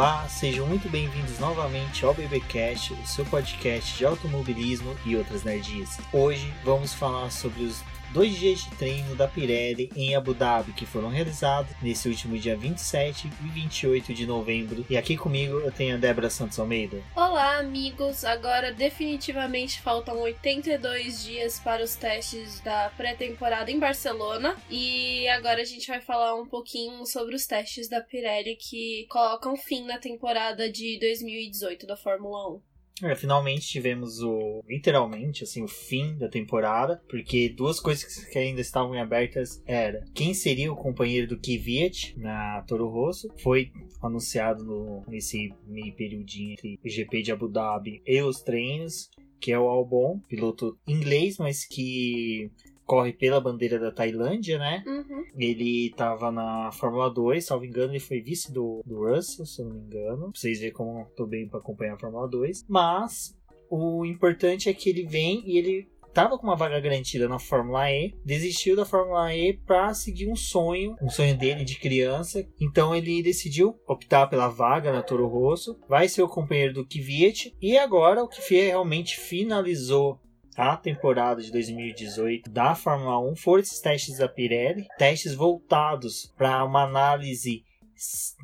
Olá, 0.00 0.26
sejam 0.30 0.66
muito 0.66 0.88
bem-vindos 0.88 1.38
novamente 1.38 2.06
ao 2.06 2.14
BBcast, 2.14 2.94
o 2.94 3.06
seu 3.06 3.22
podcast 3.26 3.98
de 3.98 4.06
automobilismo 4.06 4.96
e 5.04 5.14
outras 5.14 5.44
nerdias. 5.44 5.98
Hoje 6.10 6.54
vamos 6.64 6.94
falar 6.94 7.30
sobre 7.30 7.64
os 7.64 7.82
dois 8.12 8.36
dias 8.36 8.60
de 8.60 8.70
treino 8.76 9.14
da 9.14 9.28
Pirelli 9.28 9.90
em 9.94 10.14
Abu 10.14 10.34
Dhabi, 10.34 10.72
que 10.72 10.86
foram 10.86 11.08
realizados 11.08 11.70
nesse 11.82 12.08
último 12.08 12.38
dia 12.38 12.56
27 12.56 13.28
e 13.28 13.48
28 13.48 14.12
de 14.12 14.26
novembro. 14.26 14.84
E 14.90 14.96
aqui 14.96 15.16
comigo 15.16 15.58
eu 15.60 15.70
tenho 15.70 15.94
a 15.94 15.98
Débora 15.98 16.28
Santos 16.28 16.58
Almeida. 16.58 17.02
Olá, 17.14 17.58
amigos! 17.58 18.24
Agora 18.24 18.72
definitivamente 18.72 19.80
faltam 19.80 20.20
82 20.20 21.24
dias 21.24 21.58
para 21.60 21.82
os 21.84 21.94
testes 21.94 22.60
da 22.60 22.90
pré-temporada 22.96 23.70
em 23.70 23.78
Barcelona. 23.78 24.56
E 24.68 25.28
agora 25.28 25.62
a 25.62 25.64
gente 25.64 25.86
vai 25.86 26.00
falar 26.00 26.34
um 26.34 26.46
pouquinho 26.46 27.04
sobre 27.06 27.34
os 27.34 27.46
testes 27.46 27.88
da 27.88 28.00
Pirelli 28.00 28.56
que 28.56 29.06
colocam 29.08 29.56
fim 29.56 29.84
na 29.84 29.98
temporada 29.98 30.70
de 30.70 30.98
2018 30.98 31.86
da 31.86 31.96
Fórmula 31.96 32.56
1. 32.56 32.69
É, 33.02 33.14
finalmente 33.14 33.66
tivemos 33.66 34.22
o 34.22 34.62
literalmente 34.68 35.44
assim 35.44 35.62
o 35.62 35.68
fim 35.68 36.16
da 36.16 36.28
temporada, 36.28 37.02
porque 37.08 37.48
duas 37.48 37.80
coisas 37.80 38.24
que 38.24 38.38
ainda 38.38 38.60
estavam 38.60 39.00
abertas 39.00 39.62
era 39.66 40.04
quem 40.14 40.34
seria 40.34 40.72
o 40.72 40.76
companheiro 40.76 41.26
do 41.28 41.38
Kvyat 41.38 42.18
na 42.18 42.62
Toro 42.66 42.88
Rosso, 42.88 43.28
foi 43.38 43.72
anunciado 44.02 44.64
no, 44.64 45.04
nesse 45.08 45.52
meio 45.66 45.94
periodinho 45.94 46.52
entre 46.52 46.78
o 46.84 46.88
GP 46.88 47.22
de 47.22 47.32
Abu 47.32 47.48
Dhabi 47.48 48.02
e 48.06 48.22
os 48.22 48.42
treinos, 48.42 49.10
que 49.40 49.52
é 49.52 49.58
o 49.58 49.68
Albon, 49.68 50.20
piloto 50.28 50.78
inglês, 50.86 51.38
mas 51.38 51.66
que 51.66 52.50
corre 52.90 53.12
pela 53.12 53.40
bandeira 53.40 53.78
da 53.78 53.92
Tailândia, 53.92 54.58
né? 54.58 54.82
Uhum. 54.84 55.24
Ele 55.38 55.94
tava 55.96 56.32
na 56.32 56.72
Fórmula 56.72 57.08
2, 57.08 57.46
salvo 57.46 57.64
engano, 57.64 57.92
ele 57.92 58.00
foi 58.00 58.20
vice 58.20 58.52
do, 58.52 58.82
do 58.84 59.06
Russell, 59.06 59.46
se 59.46 59.62
eu 59.62 59.66
não 59.66 59.76
me 59.76 59.82
engano. 59.82 60.32
Pra 60.32 60.40
vocês 60.40 60.58
verem 60.58 60.74
como 60.74 60.98
eu 60.98 61.06
tô 61.14 61.24
bem 61.24 61.48
pra 61.48 61.60
acompanhar 61.60 61.94
a 61.94 61.98
Fórmula 61.98 62.26
2. 62.28 62.66
Mas 62.68 63.38
o 63.70 64.04
importante 64.04 64.68
é 64.68 64.74
que 64.74 64.90
ele 64.90 65.06
vem 65.06 65.40
e 65.48 65.56
ele 65.56 65.88
tava 66.12 66.36
com 66.36 66.42
uma 66.48 66.56
vaga 66.56 66.80
garantida 66.80 67.28
na 67.28 67.38
Fórmula 67.38 67.88
E, 67.92 68.12
desistiu 68.24 68.74
da 68.74 68.84
Fórmula 68.84 69.32
E 69.36 69.52
para 69.52 69.94
seguir 69.94 70.28
um 70.28 70.34
sonho, 70.34 70.96
um 71.00 71.08
sonho 71.08 71.38
dele 71.38 71.62
de 71.62 71.78
criança. 71.78 72.44
Então 72.60 72.92
ele 72.92 73.22
decidiu 73.22 73.78
optar 73.86 74.26
pela 74.26 74.48
vaga 74.48 74.92
na 74.92 75.00
Toro 75.00 75.28
Rosso, 75.28 75.78
vai 75.88 76.08
ser 76.08 76.22
o 76.22 76.28
companheiro 76.28 76.74
do 76.74 76.84
Kvyat 76.84 77.56
e 77.62 77.78
agora 77.78 78.24
o 78.24 78.28
Kvyat 78.28 78.66
realmente 78.66 79.16
finalizou 79.16 80.18
a 80.56 80.76
temporada 80.76 81.42
de 81.42 81.50
2018 81.50 82.50
da 82.50 82.74
Fórmula 82.74 83.18
1 83.30 83.36
foram 83.36 83.62
esses 83.62 83.80
testes 83.80 84.18
da 84.18 84.28
Pirelli, 84.28 84.86
testes 84.98 85.34
voltados 85.34 86.32
para 86.36 86.64
uma 86.64 86.84
análise 86.84 87.64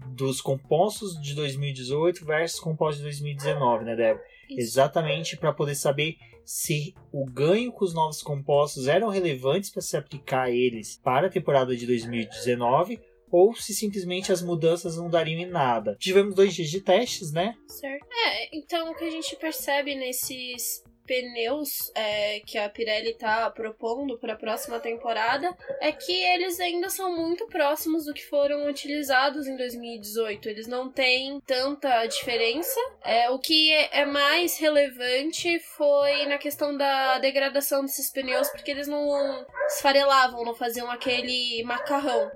dos 0.08 0.40
compostos 0.40 1.20
de 1.20 1.34
2018 1.34 2.24
versus 2.24 2.60
compostos 2.60 2.98
de 2.98 3.04
2019, 3.04 3.84
né, 3.84 3.96
Débora? 3.96 4.24
Exatamente 4.50 5.36
para 5.36 5.52
poder 5.52 5.74
saber 5.74 6.16
se 6.44 6.94
o 7.12 7.24
ganho 7.24 7.72
com 7.72 7.84
os 7.84 7.92
novos 7.92 8.22
compostos 8.22 8.86
eram 8.86 9.08
relevantes 9.08 9.70
para 9.70 9.82
se 9.82 9.96
aplicar 9.96 10.44
a 10.44 10.50
eles 10.50 11.00
para 11.02 11.26
a 11.26 11.30
temporada 11.30 11.76
de 11.76 11.86
2019 11.86 13.00
ou 13.30 13.54
se 13.56 13.74
simplesmente 13.74 14.30
as 14.30 14.42
mudanças 14.42 14.96
não 14.96 15.10
dariam 15.10 15.40
em 15.40 15.50
nada. 15.50 15.96
Tivemos 15.98 16.34
dois 16.34 16.54
dias 16.54 16.70
de 16.70 16.80
testes, 16.80 17.32
né? 17.32 17.56
Certo. 17.66 18.06
É, 18.12 18.56
então 18.56 18.92
o 18.92 18.94
que 18.94 19.04
a 19.04 19.10
gente 19.10 19.34
percebe 19.36 19.96
nesses 19.96 20.84
pneus 21.06 21.90
é, 21.94 22.40
que 22.40 22.58
a 22.58 22.68
Pirelli 22.68 23.10
está 23.10 23.50
propondo 23.50 24.18
para 24.18 24.34
a 24.34 24.36
próxima 24.36 24.80
temporada 24.80 25.56
é 25.80 25.92
que 25.92 26.12
eles 26.12 26.58
ainda 26.60 26.90
são 26.90 27.14
muito 27.16 27.46
próximos 27.46 28.04
do 28.04 28.12
que 28.12 28.24
foram 28.24 28.66
utilizados 28.68 29.46
em 29.46 29.56
2018. 29.56 30.48
Eles 30.48 30.66
não 30.66 30.90
têm 30.90 31.40
tanta 31.46 32.06
diferença. 32.06 32.78
É, 33.04 33.30
o 33.30 33.38
que 33.38 33.72
é 33.72 34.04
mais 34.04 34.58
relevante 34.58 35.58
foi 35.76 36.26
na 36.26 36.38
questão 36.38 36.76
da 36.76 37.18
degradação 37.18 37.82
desses 37.82 38.10
pneus, 38.10 38.48
porque 38.50 38.70
eles 38.70 38.88
não 38.88 39.46
esfarelavam, 39.68 40.44
não 40.44 40.54
faziam 40.54 40.90
aquele 40.90 41.62
macarrão. 41.64 42.30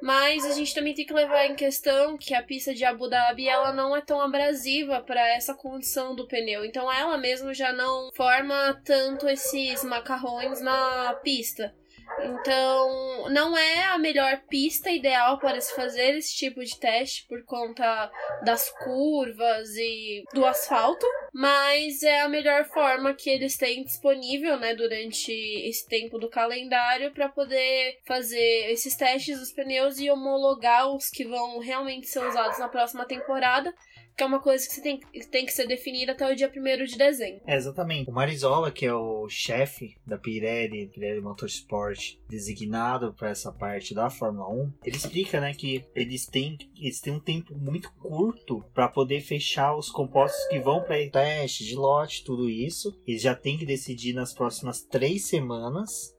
Mas 0.00 0.44
a 0.46 0.52
gente 0.52 0.74
também 0.74 0.94
tem 0.94 1.04
que 1.04 1.12
levar 1.12 1.46
em 1.46 1.54
questão 1.54 2.16
que 2.16 2.34
a 2.34 2.42
pista 2.42 2.74
de 2.74 2.84
Abu 2.84 3.08
Dhabi 3.08 3.48
ela 3.48 3.72
não 3.72 3.96
é 3.96 4.00
tão 4.00 4.20
abrasiva 4.20 5.00
para 5.00 5.26
essa 5.28 5.54
condição 5.54 6.14
do 6.14 6.26
pneu. 6.26 6.64
Então 6.64 6.92
ela 6.92 7.18
mesmo 7.18 7.52
já 7.52 7.72
não 7.72 8.10
forma 8.14 8.80
tanto 8.84 9.28
esses 9.28 9.82
macarrões 9.84 10.60
na 10.60 11.14
pista. 11.22 11.74
Então, 12.20 13.28
não 13.30 13.56
é 13.56 13.84
a 13.86 13.98
melhor 13.98 14.40
pista 14.48 14.90
ideal 14.90 15.38
para 15.38 15.60
se 15.60 15.74
fazer 15.74 16.16
esse 16.16 16.34
tipo 16.34 16.64
de 16.64 16.78
teste 16.78 17.26
por 17.28 17.44
conta 17.44 18.10
das 18.44 18.70
curvas 18.70 19.76
e 19.76 20.24
do 20.32 20.44
asfalto, 20.44 21.06
mas 21.32 22.02
é 22.02 22.20
a 22.20 22.28
melhor 22.28 22.64
forma 22.64 23.14
que 23.14 23.30
eles 23.30 23.56
têm 23.56 23.84
disponível, 23.84 24.58
né, 24.58 24.74
durante 24.74 25.32
esse 25.32 25.86
tempo 25.86 26.18
do 26.18 26.28
calendário 26.28 27.12
para 27.12 27.28
poder 27.28 27.98
fazer 28.06 28.70
esses 28.70 28.96
testes 28.96 29.38
dos 29.38 29.52
pneus 29.52 29.98
e 29.98 30.10
homologar 30.10 30.88
os 30.94 31.08
que 31.08 31.24
vão 31.24 31.58
realmente 31.58 32.08
ser 32.08 32.26
usados 32.26 32.58
na 32.58 32.68
próxima 32.68 33.04
temporada 33.04 33.74
que 34.18 34.24
é 34.24 34.26
uma 34.26 34.40
coisa 34.40 34.68
que 34.68 34.80
tem, 34.80 34.98
tem 35.30 35.46
que 35.46 35.52
ser 35.52 35.68
definida 35.68 36.10
até 36.10 36.28
o 36.28 36.34
dia 36.34 36.50
1 36.54 36.84
de 36.84 36.98
dezembro. 36.98 37.40
É, 37.46 37.54
exatamente. 37.54 38.10
O 38.10 38.12
Marizola, 38.12 38.68
que 38.68 38.84
é 38.84 38.92
o 38.92 39.28
chefe 39.28 39.96
da 40.04 40.18
Pirelli, 40.18 40.88
Pirelli 40.88 41.20
Motorsport, 41.20 42.18
designado 42.28 43.14
para 43.14 43.30
essa 43.30 43.52
parte 43.52 43.94
da 43.94 44.10
Fórmula 44.10 44.48
1, 44.48 44.72
ele 44.84 44.96
explica, 44.96 45.40
né, 45.40 45.54
que 45.54 45.84
eles 45.94 46.26
têm, 46.26 46.58
eles 46.76 47.00
têm 47.00 47.12
um 47.12 47.20
tempo 47.20 47.54
muito 47.54 47.92
curto 47.92 48.64
para 48.74 48.88
poder 48.88 49.20
fechar 49.20 49.76
os 49.76 49.88
compostos 49.88 50.44
que 50.48 50.58
vão 50.58 50.82
para 50.82 51.08
teste 51.08 51.64
de 51.64 51.76
lote, 51.76 52.24
tudo 52.24 52.50
isso. 52.50 53.00
Eles 53.06 53.22
já 53.22 53.36
têm 53.36 53.56
que 53.56 53.64
decidir 53.64 54.14
nas 54.14 54.34
próximas 54.34 54.82
três 54.82 55.26
semanas 55.26 56.17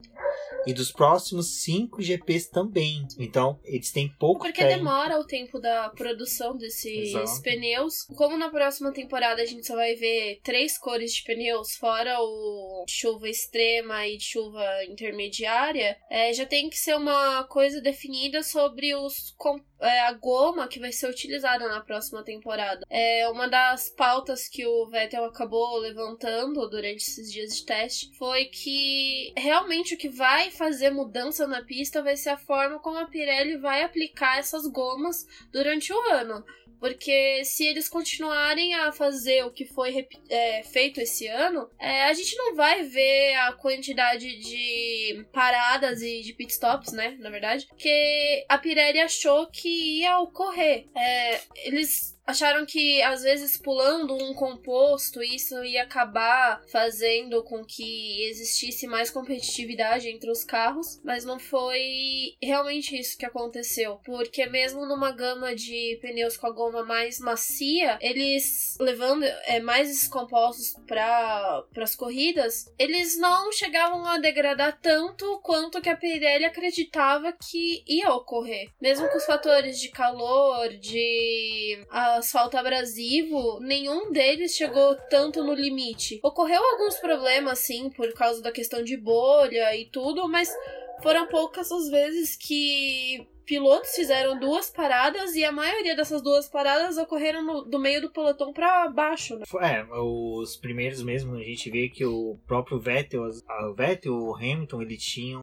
e 0.66 0.74
dos 0.74 0.92
próximos 0.92 1.62
cinco 1.62 2.02
GPs 2.02 2.50
também. 2.50 3.08
Então, 3.18 3.60
eles 3.64 3.92
têm 3.92 4.10
pouco 4.20 4.46
Porque 4.46 4.64
tempo. 4.64 4.78
demora 4.78 5.20
o 5.20 5.26
tempo 5.26 5.60
da 5.60 5.90
produção 5.90 6.56
desses 6.58 7.10
Exato. 7.10 7.42
pneus. 7.42 8.04
Como 8.16 8.38
na 8.38 8.50
próxima 8.50 8.92
temporada 8.92 9.42
a 9.42 9.46
gente 9.46 9.66
só 9.66 9.76
vai 9.76 9.96
ver 9.96 10.40
três 10.44 10.78
cores 10.78 11.14
de 11.14 11.24
pneus, 11.24 11.76
fora 11.76 12.18
o 12.20 12.86
chuva 12.88 13.30
extrema 13.30 14.08
e 14.08 14.20
chuva 14.20 14.66
intermediária, 14.86 15.98
é, 16.10 16.34
já 16.34 16.46
tem 16.46 16.70
que 16.70 16.78
ser 16.78 16.96
uma 16.96 17.44
coisa 17.46 17.82
definida 17.82 18.44
sobre 18.44 18.96
os 18.96 19.34
é, 19.80 20.02
a 20.02 20.14
goma 20.14 20.68
que 20.68 20.80
vai 20.80 20.92
ser 20.92 21.10
utilizada 21.10 21.68
na 21.68 21.82
próxima 21.82 22.24
temporada. 22.24 22.86
É 22.90 23.28
uma 23.30 23.48
das 23.48 23.90
pautas 23.90 24.48
que 24.48 24.66
o 24.66 24.88
Vettel 24.88 25.26
acabou 25.26 25.78
levantando 25.78 26.70
durante 26.70 26.98
esses 26.98 27.32
dias 27.32 27.56
de 27.56 27.66
teste 27.66 28.12
foi 28.18 28.46
que 28.46 29.34
realmente 29.38 29.94
o 29.94 29.98
que 29.98 30.10
vai 30.10 30.52
fazer 30.52 30.90
mudança 30.90 31.48
na 31.48 31.64
pista 31.64 32.04
vai 32.04 32.16
ser 32.16 32.30
a 32.30 32.38
forma 32.38 32.80
como 32.80 32.98
a 32.98 33.06
Pirelli 33.06 33.58
vai 33.58 33.84
aplicar 33.84 34.38
essas 34.38 34.66
gomas 34.68 35.26
durante 35.52 35.94
o 35.94 36.00
ano. 36.12 36.44
Porque 36.80 37.44
se 37.44 37.66
eles 37.66 37.90
continuarem 37.90 38.74
a 38.76 38.92
fazer 38.92 39.46
o 39.46 39.52
que 39.52 39.66
foi 39.66 40.08
é, 40.30 40.64
feito 40.64 41.00
esse 41.00 41.28
ano, 41.28 41.70
é, 41.78 42.06
a 42.06 42.14
gente 42.14 42.36
não 42.38 42.56
vai 42.56 42.84
ver 42.84 43.36
a 43.36 43.54
quantidade 43.54 44.40
de 44.40 45.26
paradas 45.34 46.02
e 46.02 46.22
de 46.22 46.34
pitstops, 46.34 46.94
né? 46.94 47.18
Na 47.20 47.30
verdade, 47.30 47.68
que 47.78 48.46
a 48.48 48.58
Pirelli 48.58 49.00
achou 49.00 49.48
que 49.48 50.00
ia 50.00 50.20
ocorrer. 50.20 50.88
É, 50.96 51.42
eles 51.66 52.19
acharam 52.30 52.66
que 52.66 53.02
às 53.02 53.24
vezes 53.24 53.58
pulando 53.58 54.14
um 54.16 54.34
composto 54.34 55.22
isso 55.24 55.64
ia 55.64 55.84
acabar 55.84 56.62
fazendo 56.72 57.44
com 57.44 57.66
que 57.66 58.24
existisse 58.30 58.86
mais 58.86 59.10
competitividade 59.10 60.08
entre 60.08 60.30
os 60.30 60.44
carros, 60.44 61.02
mas 61.04 61.26
não 61.26 61.40
foi 61.40 62.36
realmente 62.42 62.98
isso 62.98 63.18
que 63.18 63.26
aconteceu, 63.26 64.00
porque 64.06 64.46
mesmo 64.46 64.86
numa 64.86 65.12
gama 65.12 65.56
de 65.56 65.98
pneus 66.02 66.38
com 66.38 66.48
a 66.48 66.52
goma 66.52 66.84
mais 66.84 67.20
macia, 67.20 67.98
eles 68.02 68.78
levando 68.80 69.24
é, 69.24 69.60
mais 69.60 69.90
esses 69.90 70.08
compostos 70.08 70.74
para 70.86 71.64
as 71.78 71.96
corridas, 71.96 72.72
eles 72.78 73.18
não 73.18 73.52
chegavam 73.52 74.06
a 74.06 74.20
degradar 74.20 74.80
tanto 74.80 75.40
quanto 75.44 75.82
que 75.82 75.90
a 75.90 75.98
Pirelli 75.98 76.46
acreditava 76.46 77.34
que 77.34 77.84
ia 77.88 78.14
ocorrer, 78.14 78.70
mesmo 78.80 79.08
com 79.10 79.18
os 79.18 79.26
fatores 79.26 79.80
de 79.80 79.90
calor, 79.90 80.70
de 80.78 81.84
asfalto 82.20 82.58
abrasivo, 82.58 83.60
nenhum 83.60 84.12
deles 84.12 84.56
chegou 84.56 84.96
tanto 85.10 85.44
no 85.44 85.54
limite. 85.54 86.20
Ocorreu 86.24 86.64
alguns 86.64 86.96
problemas, 86.98 87.60
sim, 87.60 87.90
por 87.90 88.12
causa 88.14 88.42
da 88.42 88.52
questão 88.52 88.84
de 88.84 88.96
bolha 88.96 89.76
e 89.76 89.86
tudo, 89.86 90.28
mas 90.28 90.54
foram 91.02 91.28
poucas 91.28 91.72
as 91.72 91.90
vezes 91.90 92.36
que 92.36 93.28
pilotos 93.46 93.90
fizeram 93.96 94.40
duas 94.40 94.70
paradas 94.70 95.36
e 95.36 95.44
a 95.44 95.52
maioria 95.52 95.96
dessas 95.96 96.22
duas 96.22 96.48
paradas 96.48 97.00
ocorreram 97.00 97.44
no, 97.44 97.62
do 97.64 97.80
meio 97.80 98.00
do 98.00 98.12
pelotão 98.12 98.54
para 98.54 98.88
baixo. 98.90 99.38
Né? 99.38 99.46
É, 99.62 99.84
os 99.92 100.56
primeiros 100.56 101.02
mesmo 101.02 101.36
a 101.36 101.42
gente 101.42 101.72
vê 101.72 101.90
que 101.90 102.06
o 102.06 102.38
próprio 102.46 102.80
Vettel, 102.80 103.24
o 103.24 103.74
Vettel, 103.74 104.14
o 104.14 104.36
Hamilton, 104.36 104.84
ele 104.84 104.98
tinham 104.98 105.42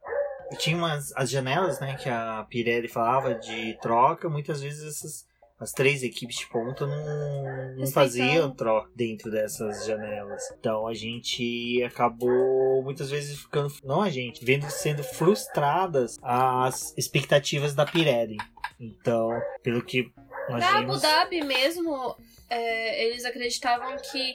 tinha 0.57 0.77
umas 0.77 1.13
as 1.17 1.29
janelas, 1.29 1.81
né, 1.81 1.97
que 1.97 2.09
a 2.09 2.47
Pirelli 2.49 2.87
falava 2.87 3.35
de 3.35 3.77
troca, 3.81 4.29
muitas 4.29 4.63
vezes 4.63 4.85
essas 4.85 5.27
as 5.59 5.73
três 5.73 6.03
equipes 6.03 6.37
de 6.37 6.47
ponta 6.49 6.87
não, 6.87 7.77
não 7.77 7.87
faziam 7.87 8.51
troca 8.51 8.91
dentro 8.95 9.31
dessas 9.31 9.87
janelas. 9.87 10.43
Então 10.59 10.87
a 10.87 10.95
gente 10.95 11.83
acabou 11.83 12.83
muitas 12.83 13.11
vezes 13.11 13.39
ficando, 13.39 13.73
não 13.83 14.03
a 14.03 14.11
gente, 14.11 14.45
vendo 14.45 14.69
sendo 14.71 15.03
frustradas 15.03 16.19
as 16.23 16.95
expectativas 16.97 17.75
da 17.75 17.87
Pirelli. 17.87 18.37
Então, 18.79 19.31
pelo 19.63 19.83
que 19.83 20.13
nós 20.49 20.61
Na 20.61 20.81
vimos... 20.81 21.03
Abu 21.03 21.15
Dhabi 21.15 21.43
mesmo, 21.43 22.17
é, 22.49 23.07
eles 23.07 23.25
acreditavam 23.25 23.97
que 23.97 24.35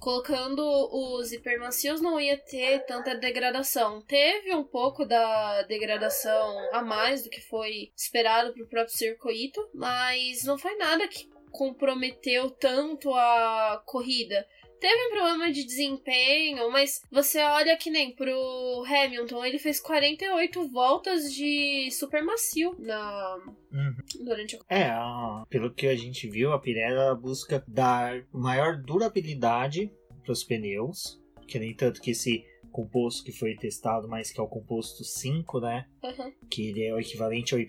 colocando 0.00 0.62
os 0.92 1.32
hipermacios 1.32 2.00
não 2.00 2.20
ia 2.20 2.36
ter 2.36 2.84
tanta 2.86 3.14
degradação. 3.14 4.02
Teve 4.02 4.54
um 4.54 4.64
pouco 4.64 5.04
da 5.04 5.62
degradação 5.62 6.56
a 6.72 6.82
mais 6.82 7.22
do 7.22 7.30
que 7.30 7.40
foi 7.40 7.92
esperado 7.96 8.52
pro 8.52 8.66
próprio 8.66 8.96
circuito, 8.96 9.66
mas 9.74 10.44
não 10.44 10.58
foi 10.58 10.76
nada 10.76 11.08
que 11.08 11.28
comprometeu 11.50 12.50
tanto 12.50 13.14
a 13.14 13.82
corrida. 13.86 14.46
Teve 14.84 15.06
um 15.06 15.10
problema 15.12 15.50
de 15.50 15.64
desempenho, 15.64 16.70
mas 16.70 17.00
você 17.10 17.40
olha 17.40 17.74
que 17.74 17.88
nem 17.88 18.14
pro 18.14 18.84
Hamilton, 18.86 19.42
ele 19.42 19.58
fez 19.58 19.80
48 19.80 20.68
voltas 20.68 21.32
de 21.32 21.90
super 21.90 22.22
macio 22.22 22.76
na 22.78 23.36
Uhum. 23.72 23.94
durante 24.26 24.56
a 24.56 24.74
É, 24.74 24.90
a- 24.90 25.46
pelo 25.48 25.72
que 25.72 25.86
a 25.86 25.96
gente 25.96 26.28
viu, 26.28 26.52
a 26.52 26.58
Pirelli 26.58 26.92
ela 26.96 27.14
busca 27.14 27.64
dar 27.66 28.26
maior 28.30 28.76
durabilidade 28.76 29.90
para 30.22 30.32
os 30.32 30.44
pneus, 30.44 31.18
que 31.48 31.58
nem 31.58 31.74
tanto 31.74 32.02
que 32.02 32.10
esse 32.10 32.44
composto 32.70 33.24
que 33.24 33.32
foi 33.32 33.56
testado, 33.56 34.06
mas 34.06 34.30
que 34.30 34.38
é 34.38 34.42
o 34.42 34.48
composto 34.48 35.02
5, 35.02 35.60
né? 35.60 35.86
Uhum. 36.02 36.30
Que 36.50 36.68
ele 36.68 36.84
é 36.84 36.92
o 36.92 37.00
equivalente 37.00 37.54
ao 37.54 37.60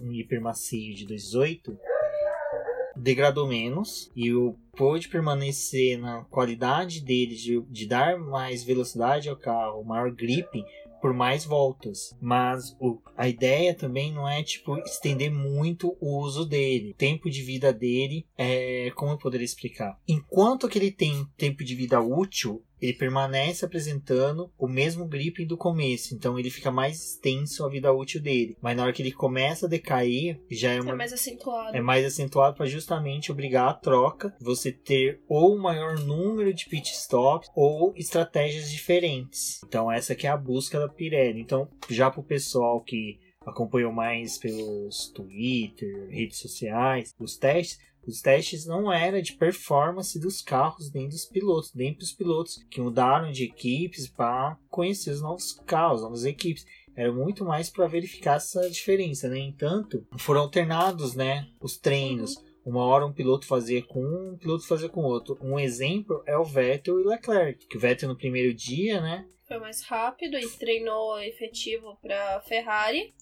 um 0.00 0.12
hipermacio 0.14 0.94
de 0.94 1.06
2.8, 1.06 1.76
degradou 2.96 3.46
menos 3.46 4.10
e 4.14 4.32
o 4.32 4.56
pôde 4.76 5.08
permanecer 5.08 5.98
na 5.98 6.24
qualidade 6.24 7.00
dele 7.00 7.34
de, 7.34 7.60
de 7.62 7.86
dar 7.86 8.18
mais 8.18 8.64
velocidade 8.64 9.28
ao 9.28 9.36
carro, 9.36 9.84
maior 9.84 10.10
grip 10.10 10.64
por 11.04 11.12
mais 11.12 11.44
voltas. 11.44 12.16
Mas 12.18 12.74
o, 12.80 12.98
a 13.14 13.28
ideia 13.28 13.74
também 13.74 14.10
não 14.10 14.26
é 14.26 14.42
tipo 14.42 14.78
estender 14.78 15.30
muito 15.30 15.94
o 16.00 16.18
uso 16.18 16.46
dele. 16.46 16.92
O 16.92 16.94
tempo 16.94 17.28
de 17.28 17.42
vida 17.42 17.74
dele 17.74 18.24
é 18.38 18.90
como 18.96 19.12
eu 19.12 19.18
poderia 19.18 19.44
explicar. 19.44 20.00
Enquanto 20.08 20.66
que 20.66 20.78
ele 20.78 20.90
tem 20.90 21.26
tempo 21.36 21.62
de 21.62 21.74
vida 21.74 22.00
útil, 22.00 22.62
ele 22.84 22.92
permanece 22.92 23.64
apresentando 23.64 24.52
o 24.58 24.68
mesmo 24.68 25.06
grip 25.06 25.44
do 25.46 25.56
começo, 25.56 26.14
então 26.14 26.38
ele 26.38 26.50
fica 26.50 26.70
mais 26.70 27.02
extenso 27.02 27.64
a 27.64 27.68
vida 27.68 27.92
útil 27.92 28.20
dele. 28.20 28.56
Mas 28.60 28.76
na 28.76 28.82
hora 28.82 28.92
que 28.92 29.00
ele 29.00 29.12
começa 29.12 29.64
a 29.66 29.68
decair, 29.68 30.38
já 30.50 30.72
é 30.72 30.76
É 30.76 30.80
uma 30.80 30.96
mais 30.96 31.12
acentuado. 31.12 31.76
é 31.76 31.80
mais 31.80 32.04
acentuado 32.04 32.56
para 32.56 32.66
justamente 32.66 33.32
obrigar 33.32 33.68
a 33.68 33.74
troca, 33.74 34.34
você 34.40 34.70
ter 34.70 35.22
ou 35.26 35.58
maior 35.58 35.98
número 35.98 36.52
de 36.52 36.66
pit 36.66 36.92
stops 36.92 37.48
ou 37.56 37.94
estratégias 37.96 38.70
diferentes. 38.70 39.60
Então 39.66 39.90
essa 39.90 40.14
que 40.14 40.26
é 40.26 40.30
a 40.30 40.36
busca 40.36 40.78
da 40.78 40.88
Pirelli. 40.88 41.40
Então 41.40 41.68
já 41.88 42.10
para 42.10 42.20
o 42.20 42.24
pessoal 42.24 42.82
que 42.82 43.18
acompanhou 43.46 43.92
mais 43.92 44.38
pelos 44.38 45.10
Twitter, 45.14 46.08
redes 46.10 46.38
sociais, 46.38 47.14
os 47.18 47.36
testes, 47.36 47.78
os 48.06 48.20
testes 48.20 48.66
não 48.66 48.92
era 48.92 49.22
de 49.22 49.34
performance 49.34 50.18
dos 50.18 50.40
carros 50.42 50.92
nem 50.92 51.08
dos 51.08 51.24
pilotos, 51.24 51.72
nem 51.74 51.94
para 51.94 52.04
os 52.04 52.12
pilotos 52.12 52.64
que 52.70 52.80
mudaram 52.80 53.30
de 53.30 53.44
equipes 53.44 54.08
para 54.08 54.58
conhecer 54.68 55.10
os 55.10 55.20
novos 55.20 55.52
carros, 55.66 56.02
novas 56.02 56.24
equipes 56.24 56.64
era 56.96 57.12
muito 57.12 57.44
mais 57.44 57.68
para 57.68 57.88
verificar 57.88 58.36
essa 58.36 58.68
diferença, 58.70 59.28
né? 59.28 59.38
Entanto, 59.38 60.06
foram 60.18 60.42
alternados, 60.42 61.14
né, 61.14 61.48
os 61.60 61.76
treinos. 61.76 62.36
Uma 62.64 62.84
hora 62.84 63.04
um 63.04 63.12
piloto 63.12 63.46
fazia 63.46 63.82
com 63.82 64.00
um, 64.00 64.32
um 64.32 64.38
piloto 64.38 64.66
fazia 64.66 64.88
com 64.88 65.02
outro. 65.02 65.36
Um 65.42 65.58
exemplo 65.58 66.22
é 66.24 66.36
o 66.38 66.44
Vettel 66.44 66.98
e 66.98 67.04
o 67.04 67.08
Leclerc, 67.08 67.66
que 67.66 67.76
o 67.76 67.80
Vettel 67.80 68.08
no 68.08 68.16
primeiro 68.16 68.54
dia, 68.54 69.00
né, 69.00 69.26
Foi 69.46 69.58
mais 69.58 69.82
rápido 69.82 70.38
e 70.38 70.48
treinou 70.48 71.18
efetivo 71.20 71.98
para 72.00 72.40
Ferrari. 72.42 73.12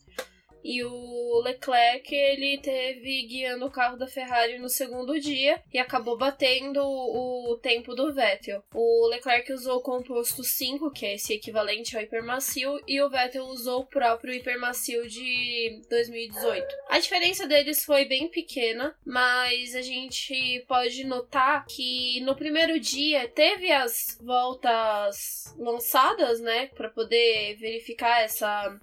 E 0.65 0.83
o 0.85 1.41
Leclerc, 1.43 2.15
ele 2.15 2.59
teve 2.59 3.27
guiando 3.27 3.67
o 3.67 3.71
carro 3.71 3.97
da 3.97 4.07
Ferrari 4.07 4.59
no 4.59 4.69
segundo 4.69 5.19
dia 5.19 5.63
e 5.73 5.79
acabou 5.79 6.17
batendo 6.17 6.81
o 6.83 7.59
tempo 7.61 7.95
do 7.95 8.13
Vettel. 8.13 8.63
O 8.75 9.09
Leclerc 9.09 9.53
usou 9.53 9.79
o 9.79 9.83
composto 9.83 10.45
5, 10.45 10.91
que 10.91 11.07
é 11.07 11.15
esse 11.15 11.35
equivalente 11.35 11.97
ao 11.97 12.03
hipermacio, 12.03 12.81
e 12.87 13.01
o 13.01 13.11
Vettel 13.11 13.45
usou 13.45 13.81
o 13.81 13.87
próprio 13.87 14.35
hipermacio 14.35 15.09
de 15.09 15.83
2018. 15.89 16.67
A 16.89 16.99
diferença 16.99 17.47
deles 17.47 17.85
foi 17.85 18.05
bem 18.05 18.29
pequena, 18.29 18.97
mas 19.05 19.75
a 19.75 19.83
gente 19.83 20.65
pode 20.69 21.05
notar 21.05 21.65
que 21.67 22.21
no 22.21 22.37
primeiro 22.37 22.79
dia 22.79 23.29
teve 23.29 23.71
as 23.71 24.19
voltas 24.23 25.55
lançadas, 25.59 26.41
né, 26.41 26.69
para 26.69 26.89
poder 26.89 27.57
verificar 27.57 28.23
essa 28.23 28.79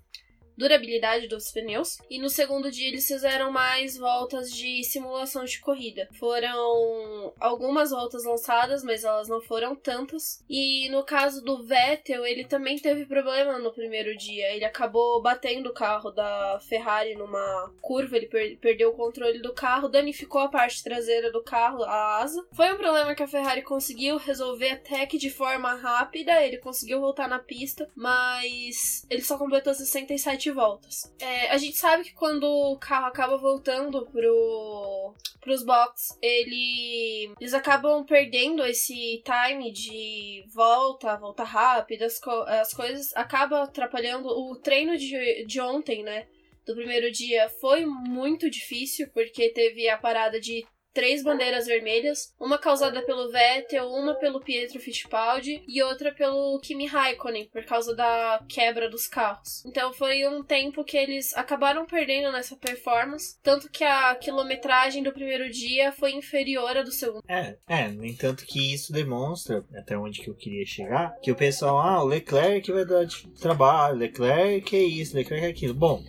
durabilidade 0.60 1.28
dos 1.28 1.52
pneus. 1.52 1.98
E 2.10 2.20
no 2.20 2.30
segundo 2.30 2.70
dia 2.70 2.90
eles 2.90 3.08
fizeram 3.08 3.50
mais 3.52 3.98
voltas 3.98 4.52
de 4.52 4.84
simulação 4.84 5.46
de 5.46 5.60
corrida. 5.60 6.10
Foram 6.20 7.34
algumas 7.40 7.92
voltas 7.92 8.26
lançadas, 8.26 8.84
mas 8.84 9.04
elas 9.04 9.30
não 9.30 9.42
foram 9.42 9.76
tantas. 9.76 10.44
E 10.50 10.90
no 10.90 11.04
caso 11.04 11.42
do 11.44 11.64
Vettel, 11.64 12.26
ele 12.26 12.44
também 12.44 12.78
teve 12.78 13.06
problema 13.06 13.58
no 13.58 13.72
primeiro 13.72 14.16
dia. 14.18 14.54
Ele 14.54 14.66
acabou 14.66 15.22
batendo 15.22 15.70
o 15.70 15.74
carro 15.74 16.12
da 16.12 16.60
Ferrari 16.68 17.16
numa 17.16 17.74
curva, 17.82 18.18
ele 18.18 18.28
per 18.28 18.50
perdeu 18.58 18.90
o 18.90 18.96
controle 18.96 19.42
do 19.42 19.54
carro, 19.54 19.88
danificou 19.88 20.42
a 20.42 20.50
parte 20.50 20.84
traseira 20.84 21.32
do 21.32 21.42
carro, 21.42 21.84
a 21.84 22.18
asa. 22.18 22.46
Foi 22.52 22.74
um 22.74 22.78
problema 22.78 23.16
que 23.16 23.24
a 23.24 23.28
Ferrari 23.28 23.62
conseguiu 23.62 24.18
resolver 24.18 24.72
até 24.72 25.06
que 25.06 25.18
de 25.18 25.30
forma 25.30 25.74
rápida, 25.76 26.44
ele 26.44 26.58
conseguiu 26.58 27.00
voltar 27.00 27.30
na 27.30 27.40
pista, 27.40 27.90
mas 27.96 29.06
ele 29.10 29.22
só 29.22 29.38
completou 29.38 29.74
67 29.74 30.49
voltas. 30.52 31.14
É, 31.20 31.50
a 31.52 31.58
gente 31.58 31.78
sabe 31.78 32.04
que 32.04 32.14
quando 32.14 32.44
o 32.44 32.78
carro 32.78 33.08
acaba 33.08 33.38
voltando 33.38 34.06
pro, 34.06 35.14
pros 35.42 35.64
box, 35.64 36.18
ele, 36.22 37.34
eles 37.40 37.54
acabam 37.54 38.06
perdendo 38.06 38.66
esse 38.66 39.24
time 39.24 39.72
de 39.72 40.44
volta, 40.54 41.18
volta 41.18 41.44
rápida, 41.44 42.06
as, 42.06 42.20
co 42.20 42.32
as 42.32 42.74
coisas 42.74 43.16
acaba 43.16 43.64
atrapalhando 43.64 44.28
o 44.28 44.56
treino 44.56 44.98
de, 44.98 45.46
de 45.46 45.60
ontem, 45.60 46.04
né? 46.04 46.28
Do 46.66 46.76
primeiro 46.76 47.12
dia 47.12 47.50
foi 47.50 47.86
muito 47.86 48.50
difícil, 48.50 49.10
porque 49.12 49.50
teve 49.50 49.90
a 49.90 49.98
parada 49.98 50.40
de 50.40 50.64
três 50.94 51.24
bandeiras 51.24 51.66
vermelhas, 51.66 52.34
uma 52.40 52.58
causada 52.58 53.02
pelo 53.02 53.32
Vettel, 53.32 53.88
uma 53.90 54.16
pelo 54.16 54.40
Pietro 54.40 54.80
Fittipaldi 54.80 55.64
e 55.68 55.82
outra 55.82 56.12
pelo 56.12 56.60
Kimi 56.60 56.86
Raikkonen, 56.86 57.50
por 57.52 57.64
causa 57.64 57.96
da 57.96 58.44
quebra 58.48 58.90
dos 58.90 59.08
carros. 59.08 59.64
Então 59.66 59.94
foi 59.94 60.28
um 60.28 60.44
tempo 60.44 60.84
que 60.84 60.98
eles 60.98 61.36
acabaram 61.36 61.86
perdendo 61.86 62.32
nessa 62.32 62.56
performance, 62.56 63.38
tanto 63.42 63.70
que 63.70 63.84
a 63.84 64.16
quilometragem 64.16 65.04
do 65.04 65.14
primeiro 65.14 65.50
dia 65.50 65.92
foi 65.92 66.12
inferior 66.12 66.78
à 66.78 66.84
do 66.84 66.92
segundo. 66.92 67.24
É, 67.28 67.58
é, 67.68 67.88
no 67.88 68.06
entanto 68.06 68.46
que 68.46 68.74
isso 68.74 68.92
demonstra, 68.92 69.64
até 69.76 69.98
onde 69.98 70.22
que 70.22 70.30
eu 70.30 70.36
queria 70.36 70.66
chegar, 70.66 71.16
que 71.22 71.32
o 71.32 71.36
pessoal, 71.36 71.80
ah, 71.80 72.04
o 72.04 72.08
Leclerc 72.08 72.72
vai 72.72 72.86
dar 72.86 73.08
trabalho, 73.40 73.98
Leclerc 73.98 74.76
é 74.76 74.84
isso, 74.84 75.16
Leclerc 75.16 75.46
é 75.46 75.50
aquilo. 75.50 75.74
Bom, 75.74 76.04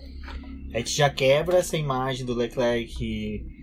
a 0.72 0.78
gente 0.78 0.90
já 0.90 1.10
quebra 1.10 1.58
essa 1.58 1.76
imagem 1.76 2.24
do 2.24 2.34
Leclerc 2.34 3.59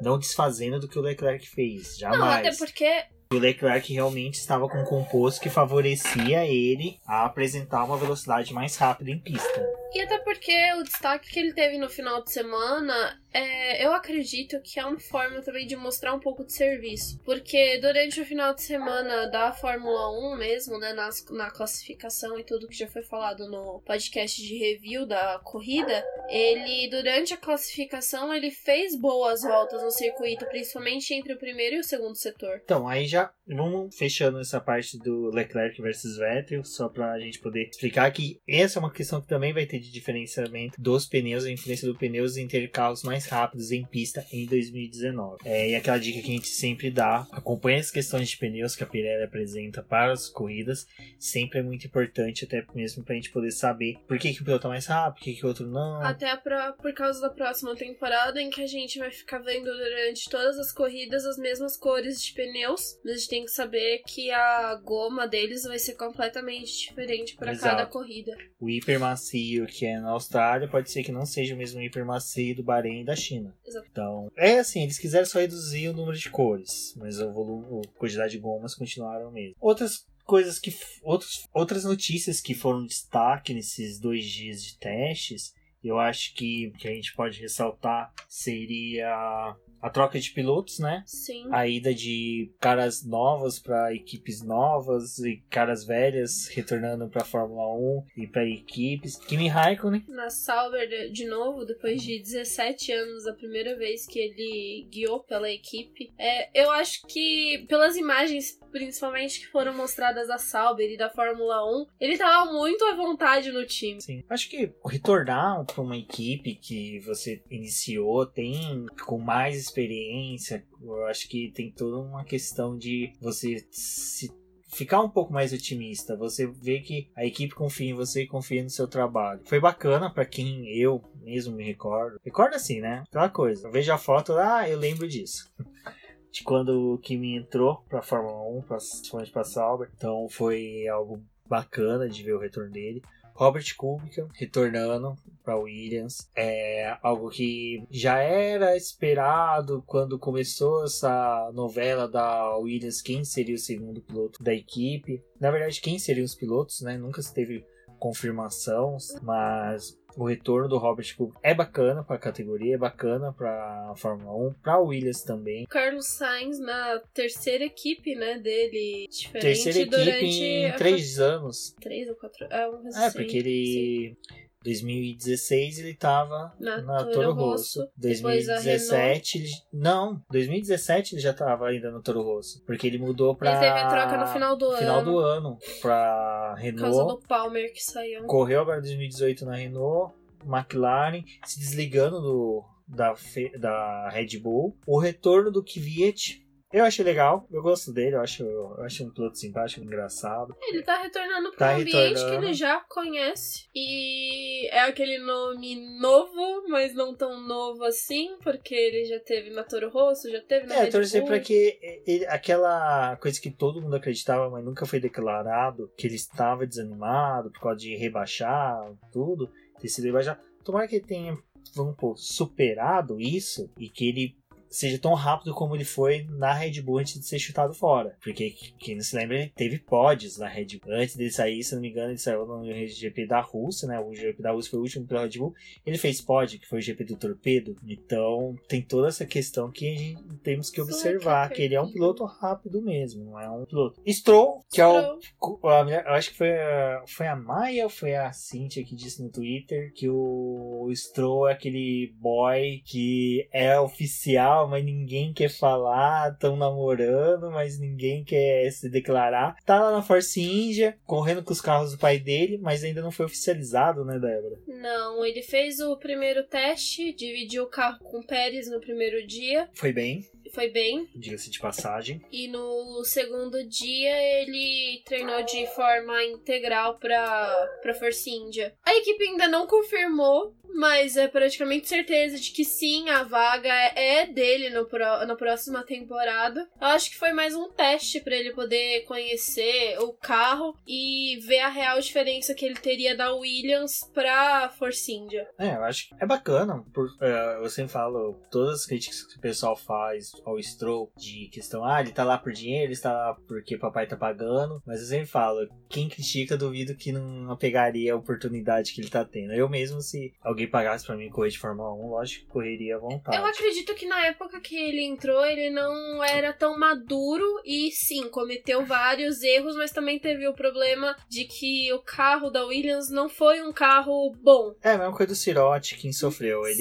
não 0.01 0.17
desfazendo 0.17 0.79
do 0.79 0.87
que 0.87 0.97
o 0.97 1.01
Leclerc 1.01 1.47
fez. 1.47 1.97
Jamais. 1.97 2.19
Não, 2.19 2.27
até 2.27 2.55
porque 2.55 3.05
o 3.31 3.37
Leclerc 3.37 3.93
realmente 3.93 4.39
estava 4.39 4.67
com 4.67 4.79
um 4.79 4.83
composto 4.83 5.39
que 5.39 5.51
favorecia 5.51 6.47
ele 6.47 6.99
a 7.05 7.25
apresentar 7.25 7.83
uma 7.83 7.95
velocidade 7.95 8.51
mais 8.51 8.75
rápida 8.75 9.11
em 9.11 9.19
pista. 9.19 9.63
E 9.93 10.01
até 10.01 10.17
porque 10.17 10.51
o 10.79 10.83
destaque 10.83 11.29
que 11.29 11.39
ele 11.39 11.53
teve 11.53 11.77
no 11.77 11.87
final 11.87 12.23
de 12.23 12.31
semana, 12.31 13.19
é, 13.33 13.85
eu 13.85 13.93
acredito 13.93 14.59
que 14.61 14.79
é 14.79 14.85
uma 14.85 14.99
forma 14.99 15.41
também 15.41 15.65
de 15.65 15.75
mostrar 15.75 16.13
um 16.13 16.19
pouco 16.19 16.43
de 16.43 16.53
serviço. 16.53 17.19
Porque 17.23 17.77
durante 17.79 18.19
o 18.19 18.25
final 18.25 18.53
de 18.53 18.61
semana 18.61 19.27
da 19.27 19.51
Fórmula 19.51 20.33
1 20.33 20.37
mesmo, 20.37 20.77
né, 20.77 20.93
na, 20.93 21.09
na 21.31 21.51
classificação 21.51 22.39
e 22.39 22.43
tudo 22.43 22.67
que 22.67 22.77
já 22.77 22.87
foi 22.87 23.03
falado 23.03 23.49
no 23.49 23.81
podcast 23.85 24.41
de 24.41 24.57
review 24.57 25.05
da 25.05 25.39
corrida, 25.43 26.03
ele, 26.29 26.89
durante 26.89 27.33
a 27.33 27.37
classificação, 27.37 28.33
ele 28.33 28.51
fez 28.51 28.95
boas 28.95 29.41
voltas 29.41 29.81
no 29.81 29.91
circuito, 29.91 30.45
principalmente 30.47 31.13
entre 31.13 31.33
o 31.33 31.39
primeiro 31.39 31.75
e 31.75 31.79
o 31.79 31.83
segundo 31.83 32.15
setor. 32.15 32.61
Então, 32.63 32.87
aí 32.87 33.05
já 33.05 33.31
vamos 33.47 33.95
fechando 33.95 34.39
essa 34.39 34.59
parte 34.59 34.97
do 34.97 35.29
Leclerc 35.29 35.81
versus 35.81 36.17
Vettel, 36.17 36.63
só 36.63 36.89
pra 36.89 37.19
gente 37.19 37.39
poder 37.39 37.67
explicar 37.67 38.11
que 38.11 38.39
essa 38.47 38.79
é 38.79 38.81
uma 38.81 38.91
questão 38.91 39.21
que 39.21 39.27
também 39.27 39.53
vai 39.53 39.65
ter 39.65 39.79
de 39.79 39.91
diferenciamento 39.91 40.79
dos 40.79 41.05
pneus, 41.05 41.45
a 41.45 41.51
influência 41.51 41.87
dos 41.87 41.97
pneus 41.97 42.35
ter 42.49 42.69
carros 42.69 43.03
mais 43.19 43.25
rápidos 43.25 43.71
em 43.71 43.83
pista 43.83 44.25
em 44.31 44.45
2019. 44.45 45.39
É, 45.43 45.71
e 45.71 45.75
aquela 45.75 45.97
dica 45.97 46.21
que 46.21 46.31
a 46.31 46.35
gente 46.35 46.47
sempre 46.47 46.89
dá, 46.89 47.27
acompanhe 47.31 47.79
as 47.79 47.91
questões 47.91 48.29
de 48.29 48.37
pneus 48.37 48.75
que 48.75 48.83
a 48.83 48.87
Pirelli 48.87 49.23
apresenta 49.23 49.83
para 49.83 50.13
as 50.13 50.29
corridas, 50.29 50.87
sempre 51.17 51.59
é 51.59 51.61
muito 51.61 51.85
importante, 51.85 52.45
até 52.45 52.65
mesmo 52.73 53.03
para 53.03 53.13
a 53.13 53.15
gente 53.15 53.31
poder 53.31 53.51
saber 53.51 53.97
por 54.07 54.17
que, 54.17 54.33
que 54.33 54.41
o 54.41 54.45
piloto 54.45 54.67
é 54.67 54.69
mais 54.69 54.85
rápido, 54.85 55.15
por 55.15 55.23
que, 55.23 55.33
que 55.33 55.45
o 55.45 55.47
outro 55.49 55.67
não. 55.67 56.01
Até 56.01 56.35
pra, 56.37 56.71
por 56.73 56.93
causa 56.93 57.19
da 57.19 57.29
próxima 57.29 57.75
temporada, 57.75 58.41
em 58.41 58.49
que 58.49 58.61
a 58.61 58.67
gente 58.67 58.97
vai 58.97 59.11
ficar 59.11 59.39
vendo 59.39 59.65
durante 59.65 60.29
todas 60.29 60.57
as 60.57 60.71
corridas 60.71 61.25
as 61.25 61.37
mesmas 61.37 61.75
cores 61.75 62.23
de 62.23 62.33
pneus, 62.33 62.99
mas 63.03 63.13
a 63.13 63.17
gente 63.17 63.29
tem 63.29 63.45
que 63.45 63.51
saber 63.51 64.01
que 64.05 64.31
a 64.31 64.75
goma 64.83 65.27
deles 65.27 65.63
vai 65.63 65.79
ser 65.79 65.95
completamente 65.95 66.87
diferente 66.87 67.35
para 67.35 67.57
cada 67.57 67.85
corrida. 67.85 68.31
O 68.59 68.69
hiper 68.69 68.99
macio 68.99 69.65
que 69.65 69.85
é 69.85 69.99
na 69.99 70.11
Austrália, 70.11 70.67
pode 70.67 70.89
ser 70.89 71.03
que 71.03 71.11
não 71.11 71.25
seja 71.25 71.53
o 71.53 71.57
mesmo 71.57 71.81
hipermacio 71.81 72.55
do 72.55 72.63
Bahrein 72.63 73.03
da 73.09 73.15
China. 73.15 73.55
Exato. 73.65 73.87
Então, 73.91 74.31
é 74.37 74.59
assim, 74.59 74.83
eles 74.83 74.99
quiseram 74.99 75.25
só 75.25 75.39
reduzir 75.39 75.89
o 75.89 75.93
número 75.93 76.17
de 76.17 76.29
cores, 76.29 76.93
mas 76.95 77.19
o 77.19 77.31
volume, 77.31 77.81
a 77.85 77.99
quantidade 77.99 78.31
de 78.31 78.39
gomas 78.39 78.75
continuaram 78.75 79.31
mesmo. 79.31 79.55
Outras 79.59 80.07
coisas 80.25 80.59
que 80.59 80.71
outros, 81.01 81.47
outras 81.51 81.83
notícias 81.83 82.39
que 82.39 82.53
foram 82.53 82.85
destaque 82.85 83.53
nesses 83.53 83.99
dois 83.99 84.23
dias 84.25 84.63
de 84.63 84.77
testes 84.77 85.55
eu 85.83 85.97
acho 85.97 86.35
que 86.35 86.71
que 86.77 86.87
a 86.87 86.93
gente 86.93 87.15
pode 87.15 87.39
ressaltar 87.39 88.13
seria 88.27 89.55
a 89.81 89.89
troca 89.89 90.19
de 90.19 90.31
pilotos, 90.31 90.79
né? 90.79 91.03
Sim. 91.05 91.47
A 91.51 91.67
ida 91.67 91.93
de 91.93 92.51
caras 92.59 93.05
novas 93.05 93.59
para 93.59 93.93
equipes 93.93 94.41
novas 94.41 95.19
e 95.19 95.43
caras 95.49 95.85
velhas 95.85 96.47
retornando 96.47 97.07
para 97.07 97.23
Fórmula 97.23 97.75
1 97.75 98.05
e 98.17 98.27
para 98.27 98.47
equipes. 98.47 99.15
Kimi 99.15 99.47
Raikkonen 99.47 100.05
na 100.07 100.29
Sauber 100.29 101.11
de 101.11 101.25
novo, 101.25 101.65
depois 101.65 102.01
de 102.01 102.19
17 102.19 102.91
anos, 102.91 103.27
a 103.27 103.33
primeira 103.33 103.75
vez 103.75 104.05
que 104.05 104.19
ele 104.19 104.87
guiou 104.89 105.21
pela 105.21 105.49
equipe. 105.49 106.11
É, 106.17 106.49
eu 106.63 106.71
acho 106.71 107.05
que 107.07 107.65
pelas 107.67 107.95
imagens 107.95 108.59
principalmente 108.71 109.39
que 109.39 109.47
foram 109.47 109.75
mostradas 109.75 110.27
da 110.27 110.37
Sauber 110.37 110.91
e 110.91 110.97
da 110.97 111.09
Fórmula 111.09 111.65
1, 111.65 111.85
ele 111.99 112.17
tava 112.17 112.51
muito 112.51 112.83
à 112.85 112.95
vontade 112.95 113.51
no 113.51 113.65
time. 113.65 114.01
Sim. 114.01 114.23
Acho 114.29 114.49
que 114.49 114.71
retornar 114.85 115.65
para 115.65 115.81
uma 115.81 115.97
equipe 115.97 116.55
que 116.55 116.99
você 116.99 117.41
iniciou 117.49 118.25
tem 118.25 118.85
com 119.05 119.17
mais 119.17 119.68
experiência. 119.69 120.65
Eu 120.81 121.05
acho 121.05 121.27
que 121.27 121.51
tem 121.51 121.71
toda 121.71 121.97
uma 121.97 122.23
questão 122.23 122.77
de 122.77 123.13
você 123.21 123.65
se 123.71 124.29
ficar 124.71 125.01
um 125.01 125.09
pouco 125.09 125.33
mais 125.33 125.53
otimista. 125.53 126.15
Você 126.17 126.47
vê 126.47 126.79
que 126.79 127.09
a 127.15 127.25
equipe 127.25 127.55
confia 127.55 127.89
em 127.89 127.95
você 127.95 128.23
e 128.23 128.27
confia 128.27 128.63
no 128.63 128.69
seu 128.69 128.87
trabalho. 128.87 129.41
Foi 129.45 129.59
bacana 129.59 130.11
para 130.11 130.25
quem 130.25 130.67
eu 130.67 131.03
mesmo 131.21 131.55
me 131.55 131.63
recordo. 131.63 132.19
Recordo 132.23 132.55
assim, 132.55 132.79
né? 132.79 133.03
Aquela 133.07 133.29
coisa. 133.29 133.67
Eu 133.67 133.71
vejo 133.71 133.91
a 133.91 133.97
foto, 133.97 134.33
ah, 134.33 134.67
eu 134.69 134.77
lembro 134.77 135.07
disso. 135.07 135.51
De 136.31 136.43
quando 136.43 136.93
o 136.93 136.97
Kimi 136.99 137.35
entrou 137.35 137.83
pra 137.89 138.03
Fórmula 138.03 138.47
1, 138.59 138.61
principalmente 138.61 139.31
pra 139.31 139.43
Sauber. 139.43 139.89
Então 139.95 140.29
foi 140.29 140.87
algo 140.87 141.23
bacana 141.47 142.07
de 142.07 142.21
ver 142.21 142.33
o 142.33 142.39
retorno 142.39 142.69
dele. 142.69 143.01
Robert 143.39 143.73
Kubica 143.77 144.27
retornando 144.33 145.15
para 145.45 145.57
Williams. 145.57 146.29
É 146.35 146.97
algo 147.01 147.29
que 147.29 147.87
já 147.89 148.17
era 148.17 148.75
esperado 148.75 149.81
quando 149.87 150.19
começou 150.19 150.83
essa 150.83 151.49
novela 151.53 152.05
da 152.05 152.57
Williams 152.57 153.01
quem 153.01 153.23
seria 153.23 153.55
o 153.55 153.57
segundo 153.57 154.01
piloto 154.01 154.43
da 154.43 154.53
equipe. 154.53 155.23
Na 155.39 155.51
verdade 155.51 155.79
quem 155.79 155.97
seriam 155.97 156.25
os 156.25 156.35
pilotos 156.35 156.81
né? 156.81 156.97
Nunca 156.97 157.21
se 157.21 157.33
teve 157.33 157.65
confirmação 157.97 158.97
mas 159.21 159.97
o 160.15 160.25
retorno 160.25 160.67
do 160.67 160.77
Robert 160.77 161.15
Kubica 161.15 161.39
é 161.43 161.53
bacana 161.53 162.03
para 162.03 162.15
a 162.15 162.19
categoria, 162.19 162.75
é 162.75 162.77
bacana 162.77 163.33
para 163.33 163.91
a 163.91 163.95
Fórmula 163.95 164.35
1, 164.49 164.53
para 164.61 164.73
a 164.73 164.79
Williams 164.79 165.23
também. 165.23 165.65
Carlos 165.67 166.07
Sainz 166.07 166.59
na 166.59 166.99
terceira 167.13 167.63
equipe, 167.63 168.15
né, 168.15 168.37
dele, 168.39 169.07
diferente 169.09 169.63
terceira 169.63 169.79
equipe 169.79 170.25
em 170.25 170.75
três 170.75 171.19
anos. 171.19 171.75
Três 171.79 172.09
ou 172.09 172.15
quatro, 172.15 172.45
é, 172.49 172.69
um 172.69 172.85
é 172.85 172.89
assim, 172.89 173.17
porque 173.17 173.37
ele 173.37 174.17
sim. 174.27 174.48
2016 174.63 175.79
ele 175.79 175.93
tava 175.93 176.53
na, 176.59 176.81
na 176.81 177.05
Toro 177.05 177.33
Rosso. 177.33 177.81
Rosso. 177.81 177.91
2017 177.97 179.37
ele... 179.37 179.49
não, 179.71 180.21
2017 180.29 181.15
ele 181.15 181.21
já 181.21 181.33
tava 181.33 181.67
ainda 181.67 181.91
no 181.91 182.01
Toro 182.01 182.21
Rosso, 182.21 182.61
porque 182.65 182.87
ele 182.87 182.97
mudou 182.97 183.35
para 183.35 183.51
Ele 183.51 183.59
teve 183.59 183.79
a 183.79 183.87
troca 183.87 184.17
no 184.17 184.27
final 184.27 184.57
do 184.57 184.71
final 184.77 184.99
ano. 184.99 185.11
do 185.11 185.19
ano 185.19 185.57
para 185.81 186.55
Renault. 186.55 186.81
Por 186.81 186.97
causa 186.97 187.05
do 187.05 187.27
Palmer 187.27 187.73
que 187.73 187.83
saiu. 187.83 188.25
Correu 188.25 188.61
agora 188.61 188.81
2018 188.81 189.45
na 189.45 189.55
Renault, 189.55 190.13
McLaren 190.45 191.23
se 191.45 191.59
desligando 191.59 192.21
do 192.21 192.65
da, 192.87 193.13
da 193.59 194.09
Red 194.09 194.39
Bull. 194.39 194.75
O 194.85 194.99
retorno 194.99 195.51
do 195.51 195.63
Kvyat 195.63 196.43
eu 196.71 196.85
achei 196.85 197.03
legal, 197.03 197.47
eu 197.51 197.63
gosto 197.63 197.91
dele, 197.91 198.15
eu 198.15 198.21
acho, 198.21 198.43
eu 198.43 198.83
acho 198.83 199.03
um 199.03 199.09
piloto 199.09 199.37
simpático, 199.39 199.83
engraçado. 199.83 200.55
Ele 200.61 200.83
tá 200.83 201.01
retornando 201.01 201.51
para 201.51 201.67
tá 201.67 201.73
um 201.73 201.81
ambiente 201.81 202.09
retornando. 202.09 202.29
que 202.29 202.45
ele 202.45 202.53
já 202.53 202.79
conhece. 202.81 203.67
E 203.73 204.67
é 204.69 204.81
aquele 204.81 205.17
nome 205.17 205.75
novo, 205.99 206.67
mas 206.69 206.93
não 206.93 207.15
tão 207.15 207.41
novo 207.41 207.83
assim, 207.83 208.37
porque 208.43 208.75
ele 208.75 209.05
já 209.05 209.19
teve 209.19 209.49
na 209.49 209.63
Toro 209.63 209.89
Rosso, 209.89 210.29
já 210.29 210.41
teve 210.41 210.67
na 210.67 210.75
É, 210.75 210.87
eu 210.87 210.91
torci 210.91 211.21
pra 211.23 211.39
que 211.39 211.79
ele, 212.05 212.25
aquela 212.27 213.15
coisa 213.15 213.41
que 213.41 213.49
todo 213.49 213.81
mundo 213.81 213.95
acreditava, 213.95 214.47
mas 214.49 214.63
nunca 214.63 214.85
foi 214.85 214.99
declarado, 214.99 215.91
que 215.97 216.05
ele 216.05 216.15
estava 216.15 216.67
desanimado 216.67 217.49
por 217.51 217.61
causa 217.61 217.79
de 217.79 217.95
rebaixar 217.95 218.93
tudo, 219.11 219.51
ter 219.79 219.87
sido 219.87 220.05
rebaixado. 220.05 220.39
Tomara 220.63 220.87
que 220.87 220.97
ele 220.97 221.05
tenha, 221.05 221.37
vamos 221.75 221.95
pôr, 221.95 222.15
superado 222.15 223.19
isso 223.19 223.71
e 223.79 223.89
que 223.89 224.07
ele 224.07 224.39
seja 224.69 224.99
tão 224.99 225.13
rápido 225.13 225.53
como 225.53 225.75
ele 225.75 225.85
foi 225.85 226.25
na 226.29 226.53
Red 226.53 226.81
Bull 226.81 226.99
antes 226.99 227.19
de 227.19 227.25
ser 227.25 227.39
chutado 227.39 227.73
fora. 227.73 228.15
Porque, 228.21 228.51
quem 228.79 228.95
não 228.95 229.01
se 229.01 229.15
lembra, 229.15 229.49
teve 229.55 229.79
pódios 229.79 230.37
na 230.37 230.47
Red 230.47 230.79
Bull. 230.81 230.93
Antes 230.93 231.15
dele 231.15 231.31
sair, 231.31 231.63
se 231.63 231.73
não 231.73 231.81
me 231.81 231.89
engano, 231.89 232.11
ele 232.11 232.17
saiu 232.17 232.45
no 232.45 232.65
GP 232.87 233.25
da 233.25 233.41
Rússia, 233.41 233.87
né? 233.87 233.99
O 233.99 234.13
GP 234.13 234.41
da 234.41 234.51
Rússia 234.51 234.71
foi 234.71 234.79
o 234.79 234.83
último 234.83 235.07
pela 235.07 235.23
Red 235.23 235.37
Bull. 235.37 235.53
Ele 235.85 235.97
fez 235.97 236.21
pódio, 236.21 236.59
que 236.59 236.67
foi 236.67 236.79
o 236.79 236.81
GP 236.81 237.03
do 237.03 237.15
Torpedo. 237.15 237.75
Então, 237.87 238.55
tem 238.67 238.81
toda 238.81 239.07
essa 239.07 239.25
questão 239.25 239.71
que 239.71 239.93
a 239.93 239.97
gente 239.97 240.23
temos 240.43 240.69
que 240.69 240.81
observar, 240.81 241.49
que 241.49 241.61
ele 241.61 241.75
é 241.75 241.81
um 241.81 241.91
piloto 241.91 242.23
rápido 242.23 242.81
mesmo, 242.81 243.25
não 243.25 243.39
é 243.39 243.49
um 243.49 243.65
piloto. 243.65 244.01
Stroll, 244.07 244.63
que 244.69 244.81
é 244.81 244.87
o... 244.87 245.19
Eu 245.61 246.13
acho 246.13 246.31
que 246.31 246.37
foi 246.37 246.51
a, 246.51 247.03
foi 247.07 247.27
a 247.27 247.35
Maia 247.35 247.83
ou 247.85 247.89
foi 247.89 248.15
a 248.15 248.31
Cintia 248.31 248.83
que 248.83 248.95
disse 248.95 249.21
no 249.21 249.29
Twitter 249.29 249.91
que 249.93 250.09
o 250.09 250.89
Stroll 250.93 251.47
é 251.47 251.53
aquele 251.53 252.13
boy 252.19 252.81
que 252.85 253.47
é 253.51 253.79
oficial 253.79 254.58
tal, 254.59 254.67
mas 254.67 254.83
ninguém 254.83 255.33
quer 255.33 255.49
falar, 255.49 256.33
estão 256.33 256.55
namorando, 256.55 257.49
mas 257.51 257.79
ninguém 257.79 258.23
quer 258.23 258.69
se 258.71 258.89
declarar. 258.89 259.55
Tá 259.65 259.79
lá 259.79 259.91
na 259.91 260.01
Force 260.01 260.41
India, 260.41 260.97
correndo 261.05 261.43
com 261.43 261.53
os 261.53 261.61
carros 261.61 261.91
do 261.91 261.97
pai 261.97 262.19
dele, 262.19 262.57
mas 262.61 262.83
ainda 262.83 263.01
não 263.01 263.11
foi 263.11 263.25
oficializado, 263.25 264.03
né, 264.03 264.19
Débora? 264.19 264.59
Não, 264.67 265.25
ele 265.25 265.41
fez 265.41 265.79
o 265.79 265.95
primeiro 265.97 266.43
teste, 266.43 267.13
dividiu 267.13 267.63
o 267.63 267.69
carro 267.69 267.99
com 267.99 268.19
o 268.19 268.25
Pérez 268.25 268.69
no 268.69 268.79
primeiro 268.79 269.25
dia. 269.25 269.69
Foi 269.73 269.93
bem 269.93 270.25
foi 270.51 270.69
bem. 270.69 271.07
Diga-se 271.15 271.49
de 271.49 271.59
passagem. 271.59 272.21
E 272.31 272.47
no 272.47 273.03
segundo 273.05 273.63
dia 273.67 274.41
ele 274.41 275.01
treinou 275.05 275.43
de 275.43 275.67
forma 275.67 276.23
integral 276.23 276.97
para 276.97 277.79
para 277.81 277.93
Force 277.93 278.29
India. 278.29 278.73
A 278.83 278.95
equipe 278.95 279.23
ainda 279.25 279.47
não 279.47 279.67
confirmou 279.67 280.55
mas 280.73 281.17
é 281.17 281.27
praticamente 281.27 281.87
certeza 281.87 282.39
de 282.39 282.51
que 282.51 282.63
sim, 282.63 283.09
a 283.09 283.23
vaga 283.23 283.73
é 283.95 284.25
dele 284.25 284.69
no 284.69 284.85
pro, 284.85 285.25
na 285.25 285.35
próxima 285.35 285.83
temporada. 285.83 286.67
Eu 286.79 286.87
acho 286.87 287.09
que 287.09 287.17
foi 287.17 287.33
mais 287.33 287.55
um 287.55 287.69
teste 287.69 288.19
para 288.19 288.35
ele 288.35 288.53
poder 288.53 289.03
conhecer 289.05 289.97
o 289.99 290.13
carro 290.13 290.77
e 290.87 291.39
ver 291.45 291.59
a 291.59 291.69
real 291.69 291.99
diferença 291.99 292.53
que 292.53 292.65
ele 292.65 292.75
teria 292.75 293.15
da 293.15 293.33
Williams 293.33 294.09
pra 294.13 294.69
Force 294.69 295.11
India. 295.11 295.47
É, 295.57 295.75
eu 295.75 295.83
acho 295.83 296.09
que 296.09 296.15
é 296.19 296.25
bacana. 296.25 296.83
Por, 296.93 297.05
uh, 297.05 297.63
eu 297.63 297.69
sempre 297.69 297.91
falo, 297.91 298.39
todas 298.51 298.81
as 298.81 298.85
críticas 298.85 299.23
que 299.23 299.37
o 299.37 299.41
pessoal 299.41 299.75
faz 299.75 300.31
ao 300.45 300.61
Stroll 300.61 301.11
de 301.17 301.49
questão, 301.51 301.83
ah, 301.83 302.01
ele 302.01 302.11
tá 302.11 302.23
lá 302.23 302.37
por 302.37 302.51
dinheiro, 302.51 302.85
ele 302.85 302.93
está 302.93 303.11
lá 303.11 303.37
porque 303.47 303.77
papai 303.77 304.07
tá 304.07 304.15
pagando. 304.15 304.81
Mas 304.85 305.01
eu 305.01 305.07
sempre 305.07 305.27
falo, 305.27 305.67
quem 305.89 306.09
critica, 306.09 306.57
duvido 306.57 306.95
que 306.95 307.11
não 307.11 307.55
pegaria 307.57 308.13
a 308.13 308.17
oportunidade 308.17 308.93
que 308.93 309.01
ele 309.01 309.09
tá 309.09 309.25
tendo. 309.25 309.53
Eu 309.53 309.69
mesmo, 309.69 310.01
se 310.01 310.33
alguém 310.41 310.58
alguém 310.59 310.69
pagasse 310.69 311.05
para 311.05 311.15
mim 311.15 311.29
correr 311.29 311.49
de 311.49 311.59
Fórmula 311.59 311.93
1, 311.93 312.09
lógico 312.09 312.45
que 312.45 312.51
correria 312.51 312.95
à 312.95 312.99
vontade. 312.99 313.37
Eu 313.37 313.45
acredito 313.45 313.93
que 313.95 314.05
na 314.05 314.25
época 314.27 314.59
que 314.59 314.75
ele 314.75 315.03
entrou, 315.03 315.45
ele 315.45 315.69
não 315.69 316.23
era 316.23 316.51
tão 316.51 316.77
maduro 316.77 317.45
e 317.63 317.91
sim, 317.91 318.29
cometeu 318.29 318.85
vários 318.85 319.41
erros, 319.41 319.75
mas 319.75 319.91
também 319.91 320.19
teve 320.19 320.47
o 320.47 320.53
problema 320.53 321.15
de 321.29 321.45
que 321.45 321.91
o 321.93 321.99
carro 321.99 322.49
da 322.49 322.65
Williams 322.65 323.09
não 323.09 323.29
foi 323.29 323.61
um 323.61 323.71
carro 323.71 324.35
bom. 324.41 324.75
É, 324.83 324.91
a 324.91 324.97
mesma 324.97 325.15
coisa 325.15 325.33
do 325.33 325.35
Cirotti, 325.35 325.97
quem 325.97 326.11
sofreu. 326.11 326.65
Ele 326.65 326.75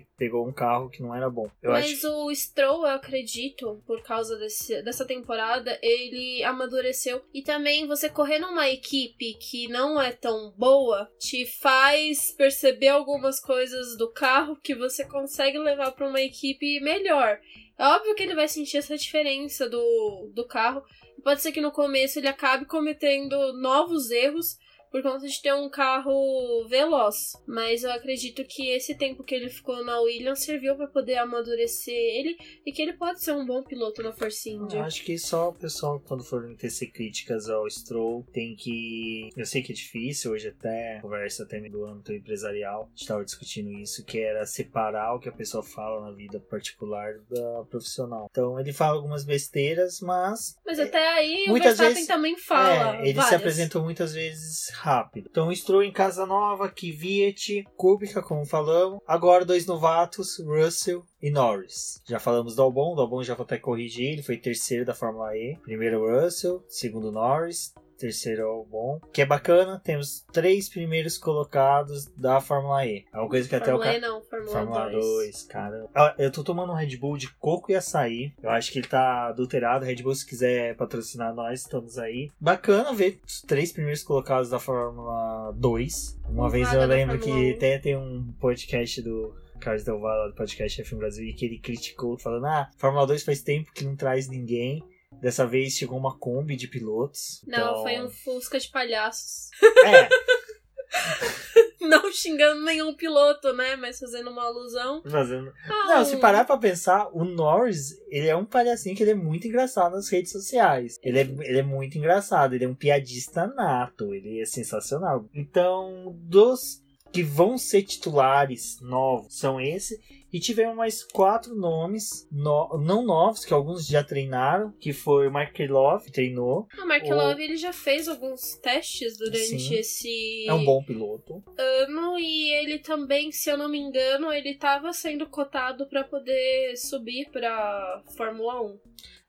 sim. 0.00 0.06
pegou 0.16 0.46
um 0.46 0.52
carro 0.52 0.88
que 0.88 1.02
não 1.02 1.14
era 1.14 1.28
bom. 1.28 1.50
Eu 1.62 1.72
mas 1.72 1.84
acho... 1.84 2.08
o 2.08 2.34
Stroll, 2.34 2.86
eu 2.86 2.94
acredito, 2.94 3.82
por 3.86 4.02
causa 4.02 4.36
desse, 4.36 4.82
dessa 4.82 5.04
temporada, 5.04 5.78
ele 5.82 6.42
amadureceu. 6.44 7.22
E 7.34 7.42
também 7.42 7.86
você 7.86 8.08
correr 8.08 8.38
numa 8.38 8.68
equipe 8.68 9.34
que 9.34 9.68
não 9.68 10.00
é 10.00 10.12
tão 10.12 10.52
boa 10.56 11.10
te 11.18 11.44
faz 11.46 12.32
perceber 12.32 12.88
algum 12.88 13.17
algumas 13.18 13.40
coisas 13.40 13.96
do 13.96 14.08
carro 14.08 14.56
que 14.62 14.74
você 14.74 15.04
consegue 15.04 15.58
levar 15.58 15.90
para 15.90 16.08
uma 16.08 16.20
equipe 16.20 16.80
melhor. 16.80 17.38
É 17.76 17.84
óbvio 17.84 18.14
que 18.14 18.22
ele 18.22 18.34
vai 18.34 18.48
sentir 18.48 18.78
essa 18.78 18.96
diferença 18.96 19.68
do, 19.68 20.30
do 20.32 20.46
carro. 20.46 20.82
Pode 21.22 21.42
ser 21.42 21.50
que 21.50 21.60
no 21.60 21.72
começo 21.72 22.18
ele 22.18 22.28
acabe 22.28 22.64
cometendo 22.64 23.52
novos 23.54 24.10
erros, 24.10 24.56
por 24.90 25.02
conta 25.02 25.26
de 25.26 25.42
ter 25.42 25.54
um 25.54 25.68
carro 25.68 26.66
veloz. 26.68 27.32
Mas 27.46 27.84
eu 27.84 27.92
acredito 27.92 28.44
que 28.44 28.70
esse 28.70 28.96
tempo 28.96 29.24
que 29.24 29.34
ele 29.34 29.48
ficou 29.48 29.84
na 29.84 30.00
Williams 30.00 30.40
serviu 30.40 30.76
para 30.76 30.86
poder 30.88 31.16
amadurecer 31.18 31.94
ele 31.94 32.36
e 32.64 32.72
que 32.72 32.82
ele 32.82 32.94
pode 32.94 33.22
ser 33.22 33.32
um 33.32 33.46
bom 33.46 33.62
piloto 33.62 34.02
na 34.02 34.12
Force 34.12 34.48
India. 34.48 34.78
Eu 34.78 34.84
acho 34.84 35.04
que 35.04 35.18
só 35.18 35.50
o 35.50 35.54
pessoal, 35.54 36.00
quando 36.00 36.24
for 36.24 36.54
tecer 36.56 36.90
críticas 36.90 37.48
ao 37.48 37.68
Stroll, 37.68 38.24
tem 38.32 38.56
que. 38.56 39.30
Eu 39.36 39.46
sei 39.46 39.62
que 39.62 39.72
é 39.72 39.74
difícil, 39.74 40.32
hoje 40.32 40.48
até 40.48 41.00
conversa 41.00 41.42
até 41.42 41.58
do 41.68 41.84
âmbito 41.84 42.12
empresarial, 42.12 42.84
a 42.84 42.88
gente 42.90 43.00
estava 43.00 43.24
discutindo 43.24 43.70
isso, 43.72 44.04
que 44.04 44.20
era 44.20 44.46
separar 44.46 45.14
o 45.14 45.20
que 45.20 45.28
a 45.28 45.32
pessoa 45.32 45.62
fala 45.62 46.08
na 46.08 46.12
vida 46.12 46.40
particular 46.40 47.18
da 47.28 47.64
profissional. 47.68 48.28
Então 48.30 48.58
ele 48.58 48.72
fala 48.72 48.96
algumas 48.96 49.24
besteiras, 49.24 50.00
mas. 50.00 50.56
Mas 50.64 50.78
até 50.78 51.06
aí 51.08 51.46
o 51.48 51.54
Verstappen 51.54 51.94
vezes, 51.94 52.06
também 52.06 52.36
fala. 52.38 52.96
É, 52.98 53.02
ele 53.02 53.12
várias. 53.14 53.28
se 53.28 53.34
apresentou 53.34 53.82
muitas 53.82 54.14
vezes 54.14 54.70
rápido. 54.80 55.28
Então 55.30 55.54
Stroll 55.54 55.82
em 55.82 55.92
Casa 55.92 56.24
Nova, 56.24 56.68
Kvyat, 56.68 57.64
Kubica, 57.76 58.22
como 58.22 58.46
falamos. 58.46 59.00
Agora 59.06 59.44
dois 59.44 59.66
novatos, 59.66 60.38
Russell 60.38 61.04
e 61.20 61.30
Norris. 61.30 62.00
Já 62.06 62.18
falamos 62.18 62.54
do 62.54 62.62
Albon, 62.62 62.94
do 62.94 63.02
Albon 63.02 63.22
já 63.22 63.34
vou 63.34 63.44
até 63.44 63.58
corrigir, 63.58 64.12
ele 64.12 64.22
foi 64.22 64.36
terceiro 64.36 64.84
da 64.84 64.94
Fórmula 64.94 65.36
E. 65.36 65.56
Primeiro 65.62 66.06
Russell, 66.06 66.64
segundo 66.68 67.10
Norris, 67.10 67.74
terceiro 67.98 68.66
bom. 68.70 69.00
Que 69.12 69.22
é 69.22 69.26
bacana, 69.26 69.80
temos 69.84 70.24
três 70.32 70.68
primeiros 70.68 71.18
colocados 71.18 72.06
da 72.16 72.40
Fórmula 72.40 72.86
E. 72.86 73.04
É 73.12 73.18
uma 73.18 73.28
coisa 73.28 73.48
que 73.48 73.58
Fórmula 73.58 73.84
até 73.84 73.98
o 73.98 74.00
cara. 74.00 74.12
não, 74.12 74.22
Fórmula, 74.22 74.52
Fórmula 74.52 74.90
2. 74.90 75.04
2, 75.04 75.42
cara. 75.44 75.86
Ah, 75.94 76.14
eu 76.18 76.30
tô 76.30 76.42
tomando 76.42 76.72
um 76.72 76.76
Red 76.76 76.96
Bull 76.96 77.16
de 77.16 77.28
coco 77.34 77.70
e 77.72 77.74
açaí. 77.74 78.32
Eu 78.42 78.50
acho 78.50 78.72
que 78.72 78.78
ele 78.78 78.88
tá 78.88 79.28
adulterado. 79.28 79.84
Red 79.84 80.02
Bull, 80.02 80.14
se 80.14 80.26
quiser 80.26 80.76
patrocinar 80.76 81.34
nós, 81.34 81.60
estamos 81.60 81.98
aí. 81.98 82.30
Bacana 82.40 82.92
ver 82.92 83.20
os 83.26 83.42
três 83.42 83.72
primeiros 83.72 84.02
colocados 84.02 84.50
da 84.50 84.58
Fórmula 84.58 85.52
2. 85.56 86.20
Uma 86.28 86.48
vez 86.48 86.72
eu 86.72 86.86
lembro 86.86 87.18
que 87.18 87.52
até 87.52 87.78
tem 87.78 87.96
um 87.96 88.32
podcast 88.40 89.02
do 89.02 89.34
Carlos 89.58 89.84
Del 89.84 89.98
Valle 89.98 90.30
do 90.30 90.36
podcast 90.36 90.82
F1 90.82 90.96
Brasil 90.96 91.26
e 91.26 91.32
que 91.32 91.44
ele 91.44 91.58
criticou 91.58 92.16
falando: 92.16 92.46
"Ah, 92.46 92.70
Fórmula 92.76 93.06
2 93.06 93.24
faz 93.24 93.42
tempo 93.42 93.72
que 93.72 93.84
não 93.84 93.96
traz 93.96 94.28
ninguém". 94.28 94.82
Dessa 95.20 95.46
vez 95.46 95.74
chegou 95.74 95.98
uma 95.98 96.16
Kombi 96.16 96.56
de 96.56 96.68
pilotos. 96.68 97.42
Não, 97.46 97.58
então... 97.58 97.82
foi 97.82 98.00
um 98.00 98.10
Fusca 98.10 98.58
de 98.58 98.68
palhaços. 98.68 99.50
É. 99.84 100.08
Não 101.80 102.10
xingando 102.12 102.64
nenhum 102.64 102.94
piloto, 102.94 103.52
né? 103.52 103.76
Mas 103.76 103.98
fazendo 103.98 104.30
uma 104.30 104.44
alusão. 104.44 105.02
Fazendo. 105.08 105.52
Ah, 105.68 105.88
Não, 105.88 106.04
se 106.04 106.16
parar 106.16 106.44
pra 106.44 106.56
pensar, 106.56 107.08
o 107.12 107.24
Norris, 107.24 107.96
ele 108.08 108.26
é 108.26 108.36
um 108.36 108.44
palhacinho 108.44 108.96
que 108.96 109.02
ele 109.02 109.12
é 109.12 109.14
muito 109.14 109.46
engraçado 109.46 109.92
nas 109.92 110.08
redes 110.08 110.32
sociais. 110.32 110.98
Ele 111.02 111.18
é, 111.20 111.22
ele 111.22 111.58
é 111.58 111.62
muito 111.62 111.96
engraçado, 111.96 112.54
ele 112.54 112.64
é 112.64 112.68
um 112.68 112.74
piadista 112.74 113.46
nato, 113.46 114.12
ele 114.14 114.40
é 114.40 114.44
sensacional. 114.44 115.28
Então, 115.32 116.16
dos 116.20 116.82
que 117.12 117.22
vão 117.22 117.56
ser 117.56 117.82
titulares 117.82 118.78
novos 118.80 119.38
são 119.38 119.60
esse. 119.60 119.98
E 120.32 120.38
tivemos 120.38 120.76
mais 120.76 121.02
quatro 121.04 121.54
nomes 121.54 122.28
no, 122.30 122.78
não 122.78 123.02
novos, 123.02 123.44
que 123.44 123.54
alguns 123.54 123.86
já 123.86 124.04
treinaram, 124.04 124.72
que 124.78 124.92
foi 124.92 125.26
o 125.26 125.32
Mark 125.32 125.58
Love, 125.58 126.10
treinou. 126.10 126.68
O 126.78 126.86
Mark 126.86 127.04
o... 127.04 127.14
Love 127.14 127.42
ele 127.42 127.56
já 127.56 127.72
fez 127.72 128.08
alguns 128.08 128.56
testes 128.56 129.16
durante 129.16 129.58
Sim, 129.58 129.74
esse 129.74 130.46
é 130.46 130.52
um 130.52 130.64
bom 130.64 130.82
piloto. 130.84 131.42
ano 131.56 132.18
e 132.18 132.52
ele 132.60 132.78
também, 132.78 133.32
se 133.32 133.50
eu 133.50 133.56
não 133.56 133.68
me 133.68 133.78
engano, 133.78 134.32
ele 134.32 134.50
estava 134.50 134.92
sendo 134.92 135.26
cotado 135.26 135.88
para 135.88 136.04
poder 136.04 136.76
subir 136.76 137.30
para 137.30 138.02
Fórmula 138.16 138.60
1. 138.62 138.78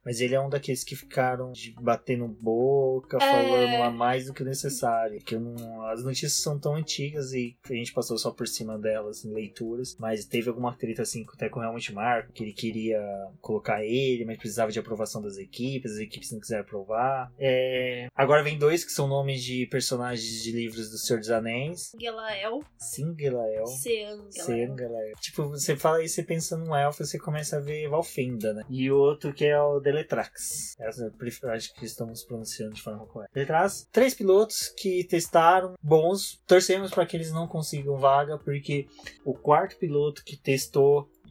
Mas 0.03 0.21
ele 0.21 0.33
é 0.33 0.39
um 0.39 0.49
daqueles 0.49 0.83
que 0.83 0.95
ficaram 0.95 1.51
de 1.51 1.71
batendo 1.79 2.27
boca, 2.27 3.17
é... 3.17 3.19
falando 3.19 3.83
a 3.83 3.91
mais 3.91 4.25
do 4.25 4.33
que 4.33 4.43
necessário. 4.43 5.19
Que 5.19 5.37
não, 5.37 5.83
as 5.87 6.03
notícias 6.03 6.33
são 6.33 6.57
tão 6.57 6.75
antigas 6.75 7.33
e 7.33 7.57
a 7.69 7.73
gente 7.73 7.93
passou 7.93 8.17
só 8.17 8.31
por 8.31 8.47
cima 8.47 8.77
delas 8.77 9.25
em 9.25 9.33
leituras. 9.33 9.97
Mas 9.99 10.25
teve 10.25 10.49
alguma 10.49 10.73
treta 10.89 11.03
assim 11.03 11.25
até 11.33 11.49
com 11.49 11.59
o 11.59 11.63
Helmut 11.63 11.93
Marko, 11.93 12.33
que 12.33 12.43
ele 12.43 12.53
queria 12.53 12.99
colocar 13.41 13.83
ele, 13.83 14.25
mas 14.25 14.37
precisava 14.37 14.71
de 14.71 14.79
aprovação 14.79 15.21
das 15.21 15.37
equipes, 15.37 15.93
as 15.93 15.99
equipes 15.99 16.31
não 16.31 16.39
quiseram 16.39 16.61
aprovar. 16.61 17.31
É... 17.37 18.07
Agora 18.15 18.43
vem 18.43 18.57
dois 18.57 18.83
que 18.83 18.91
são 18.91 19.07
nomes 19.07 19.43
de 19.43 19.65
personagens 19.67 20.43
de 20.43 20.51
livros 20.51 20.89
do 20.89 20.97
Senhor 20.97 21.19
dos 21.19 21.29
Anéis. 21.29 21.91
Gelael. 21.99 22.63
Sim, 22.77 23.15
Gelael. 23.17 23.67
Sean 23.67 24.75
Gelael. 24.77 25.15
Tipo, 25.21 25.49
você 25.49 25.75
fala 25.75 26.03
isso, 26.03 26.15
você 26.15 26.23
pensa 26.23 26.57
num 26.57 26.75
elfo, 26.75 27.05
você 27.05 27.19
começa 27.19 27.57
a 27.57 27.59
ver 27.59 27.87
Valfenda, 27.87 28.53
né? 28.53 28.63
E 28.69 28.91
o 28.91 28.97
outro 28.97 29.33
que 29.33 29.45
é 29.45 29.59
o 29.61 29.79
Deletrax. 29.79 30.75
Essa 30.79 31.13
eu 31.41 31.51
acho 31.51 31.73
que 31.73 31.85
estamos 31.85 32.23
pronunciando 32.23 32.73
de 32.73 32.81
forma 32.81 33.05
correta. 33.05 33.31
Deletrax, 33.33 33.87
três 33.91 34.13
pilotos 34.13 34.69
que 34.69 35.03
testaram, 35.03 35.75
bons. 35.81 36.39
Torcemos 36.47 36.91
para 36.91 37.05
que 37.05 37.15
eles 37.15 37.31
não 37.31 37.47
consigam 37.47 37.97
vaga, 37.97 38.37
porque 38.37 38.87
o 39.23 39.33
quarto 39.33 39.77
piloto 39.77 40.23
que 40.23 40.37
testou 40.37 40.78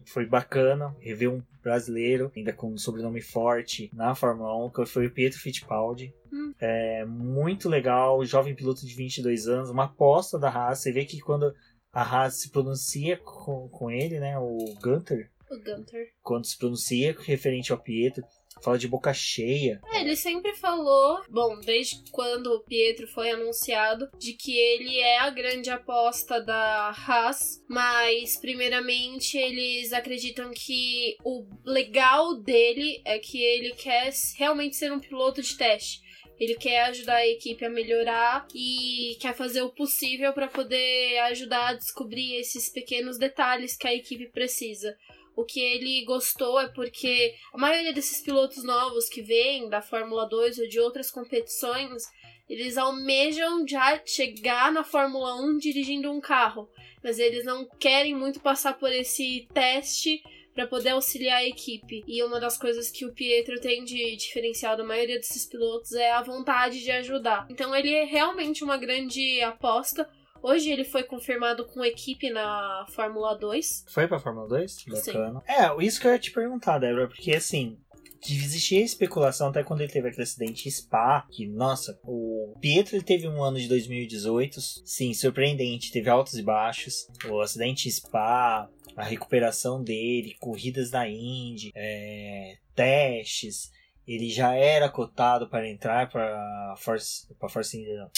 foi 0.06 0.26
bacana, 0.26 0.96
rever 1.00 1.30
um 1.30 1.42
brasileiro, 1.62 2.32
ainda 2.34 2.52
com 2.52 2.72
um 2.72 2.78
sobrenome 2.78 3.20
forte 3.20 3.90
na 3.92 4.14
Fórmula 4.14 4.66
1, 4.66 4.70
que 4.70 4.86
foi 4.86 5.06
o 5.06 5.12
Pietro 5.12 5.38
Fittipaldi. 5.38 6.14
Hum. 6.32 6.52
É 6.58 7.04
muito 7.04 7.68
legal, 7.68 8.24
jovem 8.24 8.54
piloto 8.54 8.86
de 8.86 8.94
22 8.94 9.48
anos, 9.48 9.70
uma 9.70 9.84
aposta 9.84 10.38
da 10.38 10.48
Haas. 10.48 10.78
Você 10.78 10.92
vê 10.92 11.04
que 11.04 11.20
quando 11.20 11.54
a 11.92 12.02
Haas 12.02 12.40
se 12.40 12.50
pronuncia 12.50 13.18
com, 13.18 13.68
com 13.68 13.90
ele, 13.90 14.18
né, 14.18 14.38
o 14.38 14.56
Gunter, 14.82 15.30
o 15.50 15.56
Gunter. 15.56 16.12
Quando 16.22 16.46
se 16.46 16.58
pronuncia 16.58 17.16
referente 17.20 17.72
ao 17.72 17.78
Pietro, 17.78 18.22
fala 18.62 18.78
de 18.78 18.88
boca 18.88 19.12
cheia. 19.12 19.80
É, 19.92 20.00
ele 20.00 20.16
sempre 20.16 20.54
falou, 20.54 21.22
bom, 21.28 21.60
desde 21.60 22.02
quando 22.10 22.48
o 22.48 22.60
Pietro 22.60 23.06
foi 23.08 23.30
anunciado, 23.30 24.08
de 24.18 24.32
que 24.32 24.56
ele 24.56 24.98
é 24.98 25.18
a 25.18 25.30
grande 25.30 25.70
aposta 25.70 26.40
da 26.40 26.90
Haas, 26.90 27.62
mas 27.68 28.36
primeiramente 28.36 29.36
eles 29.36 29.92
acreditam 29.92 30.50
que 30.50 31.16
o 31.24 31.46
legal 31.64 32.34
dele 32.34 33.00
é 33.04 33.18
que 33.18 33.42
ele 33.42 33.72
quer 33.72 34.12
realmente 34.36 34.76
ser 34.76 34.92
um 34.92 35.00
piloto 35.00 35.42
de 35.42 35.56
teste. 35.56 36.08
Ele 36.38 36.54
quer 36.54 36.84
ajudar 36.84 37.16
a 37.16 37.26
equipe 37.26 37.64
a 37.64 37.70
melhorar 37.70 38.46
e 38.54 39.16
quer 39.20 39.34
fazer 39.34 39.62
o 39.62 39.70
possível 39.70 40.32
para 40.32 40.46
poder 40.46 41.18
ajudar 41.30 41.68
a 41.68 41.74
descobrir 41.74 42.36
esses 42.36 42.68
pequenos 42.68 43.18
detalhes 43.18 43.76
que 43.76 43.88
a 43.88 43.94
equipe 43.94 44.26
precisa. 44.26 44.96
O 45.38 45.44
que 45.44 45.60
ele 45.60 46.04
gostou 46.04 46.58
é 46.58 46.66
porque 46.66 47.32
a 47.52 47.58
maioria 47.58 47.92
desses 47.92 48.20
pilotos 48.20 48.64
novos 48.64 49.08
que 49.08 49.22
vêm 49.22 49.68
da 49.68 49.80
Fórmula 49.80 50.28
2 50.28 50.58
ou 50.58 50.68
de 50.68 50.80
outras 50.80 51.12
competições, 51.12 52.02
eles 52.48 52.76
almejam 52.76 53.64
já 53.64 54.04
chegar 54.04 54.72
na 54.72 54.82
Fórmula 54.82 55.40
1 55.40 55.58
dirigindo 55.58 56.10
um 56.10 56.20
carro, 56.20 56.68
mas 57.04 57.20
eles 57.20 57.44
não 57.44 57.64
querem 57.78 58.16
muito 58.16 58.40
passar 58.40 58.76
por 58.80 58.90
esse 58.90 59.46
teste 59.54 60.20
para 60.52 60.66
poder 60.66 60.88
auxiliar 60.88 61.36
a 61.36 61.46
equipe. 61.46 62.02
E 62.04 62.20
uma 62.24 62.40
das 62.40 62.58
coisas 62.58 62.90
que 62.90 63.06
o 63.06 63.12
Pietro 63.12 63.60
tem 63.60 63.84
de 63.84 64.16
diferencial 64.16 64.76
da 64.76 64.82
maioria 64.82 65.20
desses 65.20 65.46
pilotos 65.46 65.92
é 65.92 66.10
a 66.10 66.20
vontade 66.20 66.82
de 66.82 66.90
ajudar. 66.90 67.46
Então 67.48 67.72
ele 67.76 67.94
é 67.94 68.02
realmente 68.02 68.64
uma 68.64 68.76
grande 68.76 69.40
aposta. 69.40 70.10
Hoje 70.42 70.70
ele 70.70 70.84
foi 70.84 71.02
confirmado 71.02 71.64
com 71.66 71.84
equipe 71.84 72.30
na 72.30 72.86
Fórmula 72.90 73.36
2. 73.36 73.86
Foi 73.88 74.06
pra 74.06 74.18
Fórmula 74.18 74.48
2? 74.48 74.84
Bacana. 74.88 75.40
Sim. 75.40 75.52
É, 75.52 75.84
isso 75.84 76.00
que 76.00 76.06
eu 76.06 76.12
ia 76.12 76.18
te 76.18 76.30
perguntar, 76.30 76.78
Débora, 76.78 77.08
porque 77.08 77.34
assim, 77.34 77.78
existia 78.26 78.82
especulação 78.82 79.48
até 79.48 79.62
quando 79.62 79.80
ele 79.80 79.92
teve 79.92 80.08
aquele 80.08 80.22
acidente 80.22 80.70
Spa, 80.70 81.26
que, 81.30 81.46
nossa, 81.46 81.98
o 82.02 82.54
Pietro 82.60 82.96
ele 82.96 83.04
teve 83.04 83.28
um 83.28 83.42
ano 83.42 83.58
de 83.58 83.68
2018, 83.68 84.60
sim, 84.60 85.14
surpreendente, 85.14 85.92
teve 85.92 86.10
altos 86.10 86.34
e 86.34 86.42
baixos. 86.42 87.08
O 87.28 87.40
acidente 87.40 87.90
Spa, 87.90 88.68
a 88.96 89.04
recuperação 89.04 89.82
dele, 89.82 90.36
corridas 90.40 90.90
da 90.90 91.08
Indy, 91.08 91.70
é, 91.74 92.56
testes. 92.74 93.70
Ele 94.06 94.30
já 94.30 94.54
era 94.54 94.88
cotado 94.88 95.48
para 95.48 95.68
entrar 95.68 96.08
para 96.08 96.74
Force, 96.78 97.26
para 97.38 97.48
Force 97.48 97.76
India, 97.76 98.08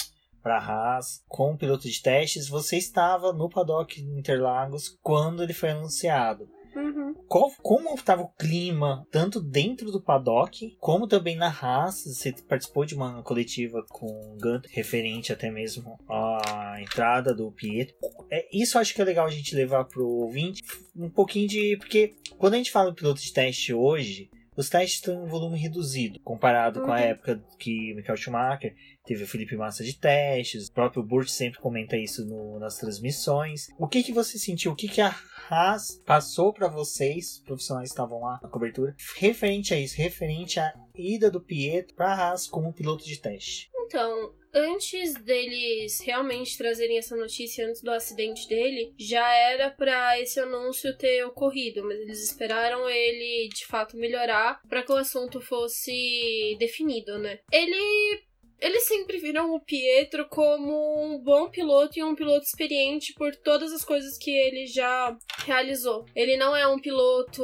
para 0.41 0.57
Haas 0.57 1.23
como 1.27 1.57
piloto 1.57 1.87
de 1.87 2.01
testes. 2.01 2.47
Você 2.47 2.77
estava 2.77 3.31
no 3.33 3.49
paddock 3.49 4.01
Interlagos 4.01 4.97
quando 5.01 5.43
ele 5.43 5.53
foi 5.53 5.69
anunciado. 5.69 6.49
Uhum. 6.75 7.13
Qual, 7.27 7.51
como 7.61 7.93
estava 7.93 8.21
o 8.21 8.29
clima, 8.29 9.05
tanto 9.11 9.41
dentro 9.41 9.91
do 9.91 10.01
paddock, 10.01 10.75
como 10.79 11.07
também 11.07 11.35
na 11.35 11.49
Haas? 11.49 12.03
Você 12.05 12.33
participou 12.47 12.85
de 12.85 12.95
uma 12.95 13.21
coletiva 13.23 13.85
com 13.89 14.05
o 14.05 14.37
Gunter, 14.39 14.69
referente 14.71 15.33
até 15.33 15.51
mesmo 15.51 15.99
à 16.09 16.77
entrada 16.81 17.33
do 17.33 17.51
Pietro. 17.51 17.95
É, 18.29 18.47
isso 18.53 18.79
acho 18.79 18.93
que 18.93 19.01
é 19.01 19.05
legal 19.05 19.27
a 19.27 19.31
gente 19.31 19.55
levar 19.55 19.85
pro 19.85 20.07
ouvinte 20.07 20.61
um 20.95 21.09
pouquinho 21.09 21.47
de. 21.47 21.77
Porque 21.77 22.15
quando 22.37 22.53
a 22.53 22.57
gente 22.57 22.71
fala 22.71 22.89
em 22.89 22.95
piloto 22.95 23.21
de 23.21 23.33
teste 23.33 23.73
hoje, 23.73 24.29
os 24.55 24.69
testes 24.69 24.95
estão 24.95 25.25
em 25.25 25.29
volume 25.29 25.57
reduzido, 25.57 26.19
comparado 26.19 26.79
uhum. 26.79 26.85
com 26.85 26.91
a 26.91 26.95
uhum. 26.97 27.01
época 27.01 27.43
que 27.57 27.93
Michael 27.93 28.17
Schumacher 28.17 28.75
teve 29.05 29.23
o 29.23 29.27
Felipe 29.27 29.55
Massa 29.55 29.83
de 29.83 29.97
testes, 29.97 30.67
o 30.67 30.73
próprio 30.73 31.03
Burt 31.03 31.29
sempre 31.29 31.59
comenta 31.59 31.95
isso 31.95 32.25
no, 32.25 32.59
nas 32.59 32.77
transmissões. 32.77 33.67
O 33.79 33.87
que 33.87 34.03
que 34.03 34.13
você 34.13 34.37
sentiu? 34.37 34.73
O 34.73 34.75
que 34.75 34.87
que 34.87 35.01
a 35.01 35.15
Haas 35.49 36.01
passou 36.05 36.53
para 36.53 36.67
vocês, 36.67 37.41
profissionais 37.45 37.89
que 37.89 37.93
estavam 37.93 38.21
lá 38.21 38.39
na 38.41 38.49
cobertura, 38.49 38.95
referente 39.17 39.73
a 39.73 39.79
isso, 39.79 39.97
referente 39.97 40.59
à 40.59 40.73
ida 40.95 41.31
do 41.31 41.41
Pietro 41.41 41.95
para 41.95 42.13
a 42.13 42.15
Haas 42.15 42.47
como 42.47 42.73
piloto 42.73 43.05
de 43.05 43.17
teste? 43.19 43.70
Então, 43.91 44.33
antes 44.53 45.15
deles 45.15 45.99
realmente 45.99 46.57
trazerem 46.57 46.97
essa 46.97 47.13
notícia 47.13 47.67
antes 47.67 47.81
do 47.81 47.91
acidente 47.91 48.47
dele, 48.47 48.93
já 48.97 49.29
era 49.33 49.69
para 49.69 50.17
esse 50.17 50.39
anúncio 50.39 50.97
ter 50.97 51.25
ocorrido, 51.25 51.83
mas 51.83 51.99
eles 51.99 52.23
esperaram 52.23 52.89
ele 52.89 53.49
de 53.53 53.67
fato 53.67 53.97
melhorar 53.97 54.61
para 54.69 54.81
que 54.81 54.93
o 54.93 54.95
assunto 54.95 55.41
fosse 55.41 56.55
definido, 56.57 57.19
né? 57.19 57.39
Ele 57.51 58.21
eles 58.61 58.83
sempre 58.83 59.17
viram 59.17 59.53
o 59.55 59.59
Pietro 59.59 60.25
como 60.29 61.03
um 61.03 61.17
bom 61.17 61.49
piloto 61.49 61.97
e 61.97 62.03
um 62.03 62.15
piloto 62.15 62.45
experiente 62.45 63.11
por 63.15 63.35
todas 63.35 63.73
as 63.73 63.83
coisas 63.83 64.17
que 64.17 64.29
ele 64.29 64.67
já 64.67 65.17
realizou. 65.45 66.05
Ele 66.15 66.37
não 66.37 66.55
é 66.55 66.65
um 66.67 66.79
piloto 66.79 67.41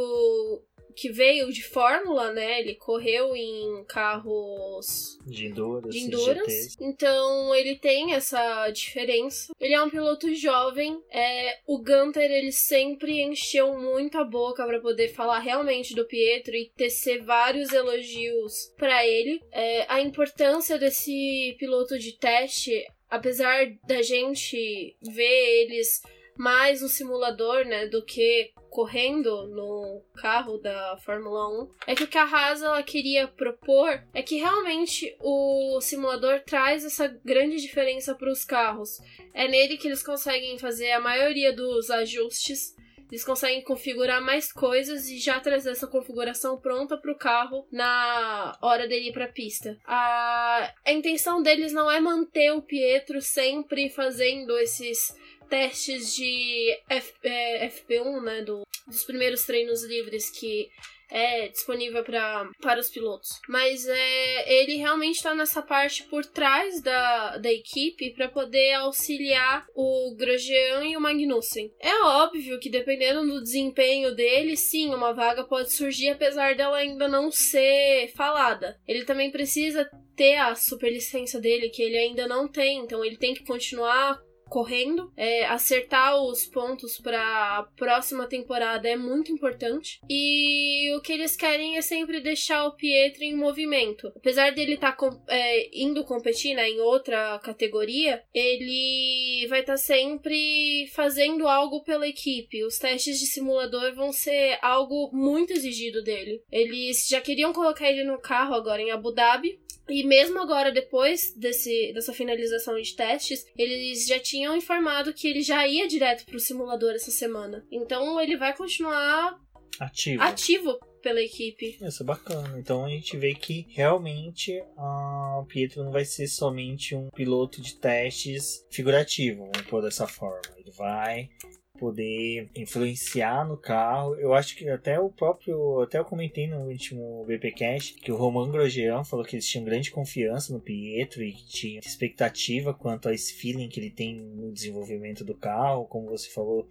que 0.97 1.11
veio 1.11 1.53
de 1.53 1.63
Fórmula, 1.63 2.33
né? 2.33 2.59
Ele 2.59 2.73
correu 2.73 3.35
em 3.35 3.85
carros 3.87 5.19
de 5.23 5.45
Endurance. 5.45 5.89
De 5.91 6.05
endurance. 6.05 6.77
Então 6.81 7.53
ele 7.53 7.75
tem 7.75 8.15
essa 8.15 8.69
diferença. 8.71 9.53
Ele 9.59 9.75
é 9.75 9.81
um 9.81 9.91
piloto 9.91 10.33
jovem. 10.33 10.99
É, 11.11 11.59
o 11.67 11.77
Gunter 11.77 12.31
ele 12.31 12.51
sempre 12.51 13.21
encheu 13.21 13.77
muito 13.77 14.17
a 14.17 14.23
boca 14.23 14.65
para 14.65 14.81
poder 14.81 15.09
falar 15.09 15.39
realmente 15.39 15.93
do 15.93 16.03
Pietro 16.03 16.55
e 16.55 16.71
tecer 16.75 17.23
vários 17.23 17.71
elogios 17.71 18.73
para 18.75 19.05
ele. 19.05 19.39
É, 19.51 19.85
a 19.87 20.01
importância 20.01 20.79
desse 20.79 21.55
piloto 21.59 21.99
de 21.99 22.13
teste, 22.13 22.83
apesar 23.07 23.67
da 23.87 24.01
gente 24.01 24.97
ver 24.99 25.61
eles 25.61 26.01
mais 26.37 26.81
no 26.81 26.87
simulador, 26.87 27.65
né, 27.65 27.87
do 27.87 28.03
que 28.05 28.51
correndo 28.77 29.47
no 29.47 30.03
carro 30.21 30.59
da 30.59 30.95
Fórmula 31.03 31.49
1, 31.63 31.69
é 31.87 31.95
que 31.95 32.03
o 32.03 32.07
que 32.07 32.15
a 32.15 32.25
Haas 32.25 32.61
ela 32.61 32.83
queria 32.83 33.27
propor 33.27 34.03
é 34.13 34.21
que 34.21 34.35
realmente 34.35 35.17
o 35.19 35.81
simulador 35.81 36.43
traz 36.45 36.85
essa 36.85 37.07
grande 37.25 37.55
diferença 37.55 38.13
para 38.13 38.31
os 38.31 38.45
carros. 38.45 38.99
É 39.33 39.47
nele 39.47 39.77
que 39.77 39.87
eles 39.87 40.03
conseguem 40.03 40.59
fazer 40.59 40.91
a 40.91 40.99
maioria 40.99 41.51
dos 41.51 41.89
ajustes. 41.89 42.75
Eles 43.11 43.23
conseguem 43.23 43.63
configurar 43.63 44.21
mais 44.21 44.53
coisas 44.53 45.09
e 45.09 45.17
já 45.17 45.39
trazer 45.39 45.71
essa 45.71 45.87
configuração 45.87 46.59
pronta 46.59 46.97
para 46.97 47.11
o 47.11 47.17
carro 47.17 47.65
na 47.71 48.55
hora 48.61 48.87
dele 48.87 49.09
ir 49.09 49.13
para 49.13 49.25
a 49.25 49.31
pista. 49.31 49.75
A 49.87 50.71
intenção 50.85 51.41
deles 51.41 51.73
não 51.73 51.89
é 51.89 51.99
manter 51.99 52.51
o 52.51 52.61
Pietro 52.61 53.21
sempre 53.21 53.89
fazendo 53.89 54.55
esses 54.59 55.15
testes 55.47 56.15
de 56.15 56.79
F, 56.89 57.13
é, 57.23 57.67
FP1, 57.69 58.21
né, 58.23 58.41
do, 58.43 58.63
dos 58.85 59.03
primeiros 59.03 59.43
treinos 59.43 59.83
livres 59.83 60.29
que 60.29 60.69
é 61.09 61.47
disponível 61.47 62.03
pra, 62.03 62.49
para 62.61 62.79
os 62.79 62.89
pilotos. 62.89 63.29
Mas 63.47 63.87
é, 63.87 64.61
ele 64.61 64.75
realmente 64.75 65.15
está 65.15 65.33
nessa 65.33 65.61
parte 65.61 66.03
por 66.03 66.25
trás 66.25 66.81
da, 66.81 67.37
da 67.37 67.51
equipe 67.51 68.13
para 68.13 68.27
poder 68.27 68.73
auxiliar 68.73 69.65
o 69.75 70.15
Grosjean 70.15 70.85
e 70.85 70.97
o 70.97 71.01
Magnussen. 71.01 71.71
É 71.79 72.03
óbvio 72.03 72.59
que 72.59 72.69
dependendo 72.69 73.25
do 73.25 73.41
desempenho 73.41 74.13
dele, 74.13 74.57
sim, 74.57 74.93
uma 74.93 75.13
vaga 75.13 75.43
pode 75.43 75.71
surgir, 75.71 76.09
apesar 76.09 76.55
dela 76.55 76.77
ainda 76.77 77.07
não 77.07 77.31
ser 77.31 78.11
falada. 78.15 78.77
Ele 78.87 79.05
também 79.05 79.31
precisa 79.31 79.89
ter 80.15 80.35
a 80.35 80.55
superlicença 80.55 81.39
dele, 81.39 81.69
que 81.69 81.81
ele 81.81 81.97
ainda 81.97 82.27
não 82.27 82.47
tem, 82.47 82.79
então 82.79 83.05
ele 83.05 83.17
tem 83.17 83.35
que 83.35 83.45
continuar 83.45 84.19
correndo. 84.49 85.11
É, 85.15 85.45
acertar 85.45 86.15
os 86.21 86.45
pontos 86.45 86.99
para 86.99 87.19
a 87.19 87.63
próxima 87.75 88.27
temporada 88.27 88.87
é 88.87 88.95
muito 88.95 89.31
importante. 89.31 89.99
E 90.09 90.93
o 90.95 91.01
que 91.01 91.13
eles 91.13 91.35
querem 91.35 91.77
é 91.77 91.81
sempre 91.81 92.19
deixar 92.19 92.65
o 92.65 92.75
Pietro 92.75 93.23
em 93.23 93.35
movimento. 93.35 94.11
Apesar 94.15 94.51
dele 94.51 94.73
estar 94.73 94.93
tá, 94.93 95.09
é, 95.27 95.69
indo 95.73 96.03
competir 96.03 96.55
né, 96.55 96.69
em 96.69 96.79
outra 96.79 97.39
categoria, 97.39 98.23
ele 98.33 99.45
vai 99.49 99.61
estar 99.61 99.73
tá 99.73 99.77
sempre 99.77 100.87
fazendo 100.93 101.47
algo 101.47 101.83
pela 101.83 102.07
equipe. 102.07 102.63
Os 102.63 102.77
testes 102.77 103.19
de 103.19 103.25
simulador 103.25 103.93
vão 103.95 104.11
ser 104.11 104.57
algo 104.61 105.09
muito 105.13 105.53
exigido 105.53 106.03
dele. 106.03 106.41
Eles 106.51 107.07
já 107.07 107.21
queriam 107.21 107.53
colocar 107.53 107.89
ele 107.89 108.03
no 108.03 108.19
carro 108.19 108.53
agora 108.53 108.81
em 108.81 108.91
Abu 108.91 109.11
Dhabi, 109.11 109.59
e 109.89 110.03
mesmo 110.05 110.39
agora, 110.39 110.71
depois 110.71 111.33
desse, 111.35 111.91
dessa 111.93 112.13
finalização 112.13 112.79
de 112.79 112.95
testes, 112.95 113.45
eles 113.57 114.05
já 114.05 114.19
tinham 114.19 114.55
informado 114.55 115.13
que 115.13 115.27
ele 115.27 115.41
já 115.41 115.67
ia 115.67 115.87
direto 115.87 116.25
pro 116.25 116.39
simulador 116.39 116.93
essa 116.93 117.11
semana. 117.11 117.65
Então 117.71 118.19
ele 118.19 118.37
vai 118.37 118.55
continuar 118.55 119.39
ativo, 119.79 120.21
ativo 120.21 120.79
pela 121.01 121.21
equipe. 121.21 121.77
Isso 121.81 122.03
é 122.03 122.05
bacana. 122.05 122.59
Então 122.59 122.85
a 122.85 122.89
gente 122.89 123.15
vê 123.17 123.33
que 123.33 123.65
realmente 123.69 124.61
o 124.77 125.45
Pietro 125.45 125.83
não 125.83 125.91
vai 125.91 126.03
ser 126.03 126.27
somente 126.27 126.95
um 126.95 127.09
piloto 127.09 127.61
de 127.61 127.75
testes 127.79 128.65
figurativo, 128.71 129.49
vamos 129.53 129.69
pôr 129.69 129.81
dessa 129.81 130.07
forma. 130.07 130.41
Ele 130.57 130.71
vai 130.71 131.29
poder 131.77 132.49
influenciar 132.55 133.47
no 133.47 133.57
carro. 133.57 134.15
Eu 134.15 134.33
acho 134.33 134.55
que 134.55 134.67
até 134.69 134.99
o 134.99 135.09
próprio, 135.09 135.81
até 135.81 135.99
eu 135.99 136.05
comentei 136.05 136.47
no 136.47 136.67
último 136.67 137.23
BPcast 137.25 137.93
que 137.95 138.11
o 138.11 138.15
Roman 138.15 138.51
Grosjean 138.51 139.03
falou 139.03 139.25
que 139.25 139.35
eles 139.35 139.47
tinham 139.47 139.65
grande 139.65 139.91
confiança 139.91 140.53
no 140.53 140.59
Pietro 140.59 141.23
e 141.23 141.31
que 141.31 141.47
tinha 141.47 141.79
expectativa 141.79 142.73
quanto 142.73 143.07
a 143.07 143.13
esse 143.13 143.33
feeling 143.33 143.69
que 143.69 143.79
ele 143.79 143.91
tem 143.91 144.15
no 144.15 144.51
desenvolvimento 144.51 145.23
do 145.23 145.35
carro, 145.35 145.85
como 145.85 146.09
você 146.09 146.29
falou. 146.29 146.67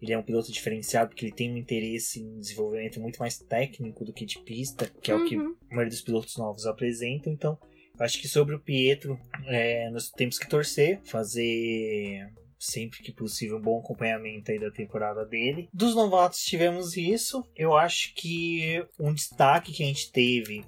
Ele 0.00 0.12
é 0.12 0.18
um 0.18 0.22
piloto 0.22 0.52
diferenciado 0.52 1.10
porque 1.10 1.24
ele 1.24 1.34
tem 1.34 1.52
um 1.52 1.56
interesse 1.56 2.20
em 2.20 2.38
desenvolvimento 2.38 3.00
muito 3.00 3.18
mais 3.18 3.38
técnico 3.38 4.04
do 4.04 4.12
que 4.12 4.24
de 4.24 4.38
pista, 4.38 4.90
que 5.02 5.10
é 5.10 5.14
uhum. 5.14 5.24
o 5.24 5.28
que 5.28 5.36
uhum. 5.36 5.56
a 5.70 5.74
maioria 5.74 5.90
dos 5.90 6.02
pilotos 6.02 6.36
novos 6.36 6.66
apresentam. 6.66 7.32
Então, 7.32 7.58
acho 7.98 8.20
que 8.20 8.28
sobre 8.28 8.54
o 8.54 8.60
Pietro, 8.60 9.18
é, 9.46 9.90
nós 9.90 10.08
temos 10.10 10.38
que 10.38 10.48
torcer, 10.48 11.00
fazer 11.02 12.28
sempre 12.58 13.02
que 13.02 13.12
possível 13.12 13.58
um 13.58 13.62
bom 13.62 13.78
acompanhamento 13.78 14.50
aí 14.50 14.58
da 14.58 14.70
temporada 14.70 15.24
dele. 15.24 15.68
Dos 15.72 15.94
novatos 15.94 16.44
tivemos 16.44 16.96
isso. 16.96 17.46
Eu 17.54 17.76
acho 17.76 18.14
que 18.14 18.84
um 18.98 19.12
destaque 19.12 19.72
que 19.72 19.82
a 19.82 19.86
gente 19.86 20.10
teve 20.10 20.64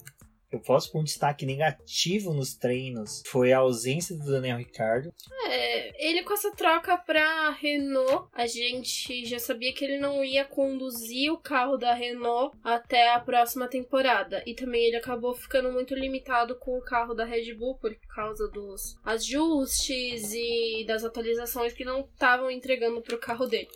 eu 0.51 0.61
posso 0.61 0.91
pôr 0.91 1.01
um 1.01 1.05
destaque 1.05 1.47
negativo 1.47 2.33
nos 2.33 2.55
treinos 2.55 3.23
foi 3.27 3.53
a 3.53 3.59
ausência 3.59 4.17
do 4.17 4.25
Daniel 4.25 4.59
Ricardo. 4.59 5.13
É, 5.47 6.09
ele 6.09 6.23
com 6.23 6.35
essa 6.35 6.51
troca 6.53 6.97
pra 6.97 7.51
Renault, 7.51 8.29
a 8.33 8.47
gente 8.47 9.25
já 9.25 9.39
sabia 9.39 9.73
que 9.73 9.85
ele 9.85 9.99
não 9.99 10.25
ia 10.25 10.45
conduzir 10.45 11.33
o 11.33 11.39
carro 11.39 11.77
da 11.77 11.95
Renault 11.95 12.57
até 12.65 13.13
a 13.13 13.21
próxima 13.21 13.69
temporada. 13.69 14.43
E 14.47 14.55
também 14.55 14.87
ele 14.87 14.97
acabou 14.97 15.35
ficando 15.35 15.73
muito 15.73 15.95
limitado 15.95 16.57
com 16.57 16.77
o 16.77 16.83
carro 16.83 17.15
da 17.15 17.25
Red 17.25 17.55
Bull 17.55 17.77
por 17.77 17.95
causa 18.15 18.49
dos 18.49 18.99
ajustes 19.05 20.33
e 20.33 20.85
das 20.87 21.05
atualizações 21.05 21.73
que 21.73 21.85
não 21.85 22.01
estavam 22.01 22.51
entregando 22.51 23.01
pro 23.03 23.19
carro 23.19 23.47
dele. 23.47 23.69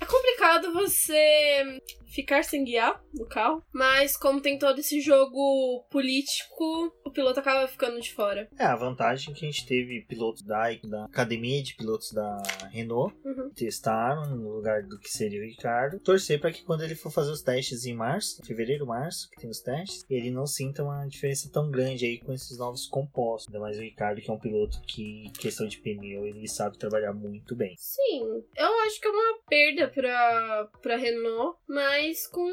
É 0.00 0.06
complicado 0.06 0.72
você 0.72 1.80
ficar 2.08 2.42
sem 2.42 2.64
guiar 2.64 3.02
no 3.14 3.26
carro, 3.26 3.62
mas 3.72 4.16
como 4.16 4.40
tem 4.40 4.58
todo 4.58 4.78
esse 4.78 5.00
jogo 5.00 5.86
político, 5.90 6.92
o 7.04 7.10
piloto 7.10 7.40
acaba 7.40 7.68
ficando 7.68 8.00
de 8.00 8.12
fora. 8.12 8.48
É, 8.58 8.64
a 8.64 8.76
vantagem 8.76 9.32
é 9.32 9.36
que 9.36 9.44
a 9.44 9.50
gente 9.50 9.66
teve 9.66 10.04
pilotos 10.08 10.42
da, 10.42 10.68
da 10.84 11.04
academia 11.04 11.62
de 11.62 11.74
pilotos 11.74 12.12
da 12.12 12.42
Renault 12.70 13.14
uhum. 13.24 13.50
testaram 13.50 14.36
no 14.36 14.50
lugar 14.50 14.82
do 14.82 14.98
que 14.98 15.08
seria 15.08 15.40
o 15.40 15.44
Ricardo. 15.44 16.00
Torcer 16.00 16.40
para 16.40 16.52
que 16.52 16.64
quando 16.64 16.82
ele 16.82 16.94
for 16.94 17.10
fazer 17.10 17.30
os 17.30 17.42
testes 17.42 17.84
em 17.84 17.94
março, 17.94 18.44
fevereiro, 18.44 18.86
março, 18.86 19.28
que 19.30 19.40
tem 19.40 19.50
os 19.50 19.60
testes, 19.60 20.04
ele 20.08 20.30
não 20.30 20.46
sinta 20.46 20.82
uma 20.82 21.06
diferença 21.06 21.50
tão 21.52 21.70
grande 21.70 22.06
aí 22.06 22.18
com 22.18 22.32
esses 22.32 22.58
novos 22.58 22.86
compostos. 22.86 23.48
Ainda 23.48 23.60
mais 23.60 23.78
o 23.78 23.82
Ricardo, 23.82 24.20
que 24.20 24.30
é 24.30 24.34
um 24.34 24.38
piloto 24.38 24.80
que, 24.82 25.30
questão 25.38 25.66
de 25.66 25.78
pneu, 25.78 26.26
ele 26.26 26.48
sabe 26.48 26.78
trabalhar 26.78 27.12
muito 27.12 27.54
bem. 27.54 27.74
Sim, 27.76 28.42
eu 28.56 28.80
acho 28.80 29.00
que 29.00 29.06
é 29.06 29.10
uma 29.10 29.38
perda 29.48 29.87
para 29.88 30.68
para 30.82 30.96
Renault, 30.96 31.58
mas 31.66 32.26
com 32.26 32.50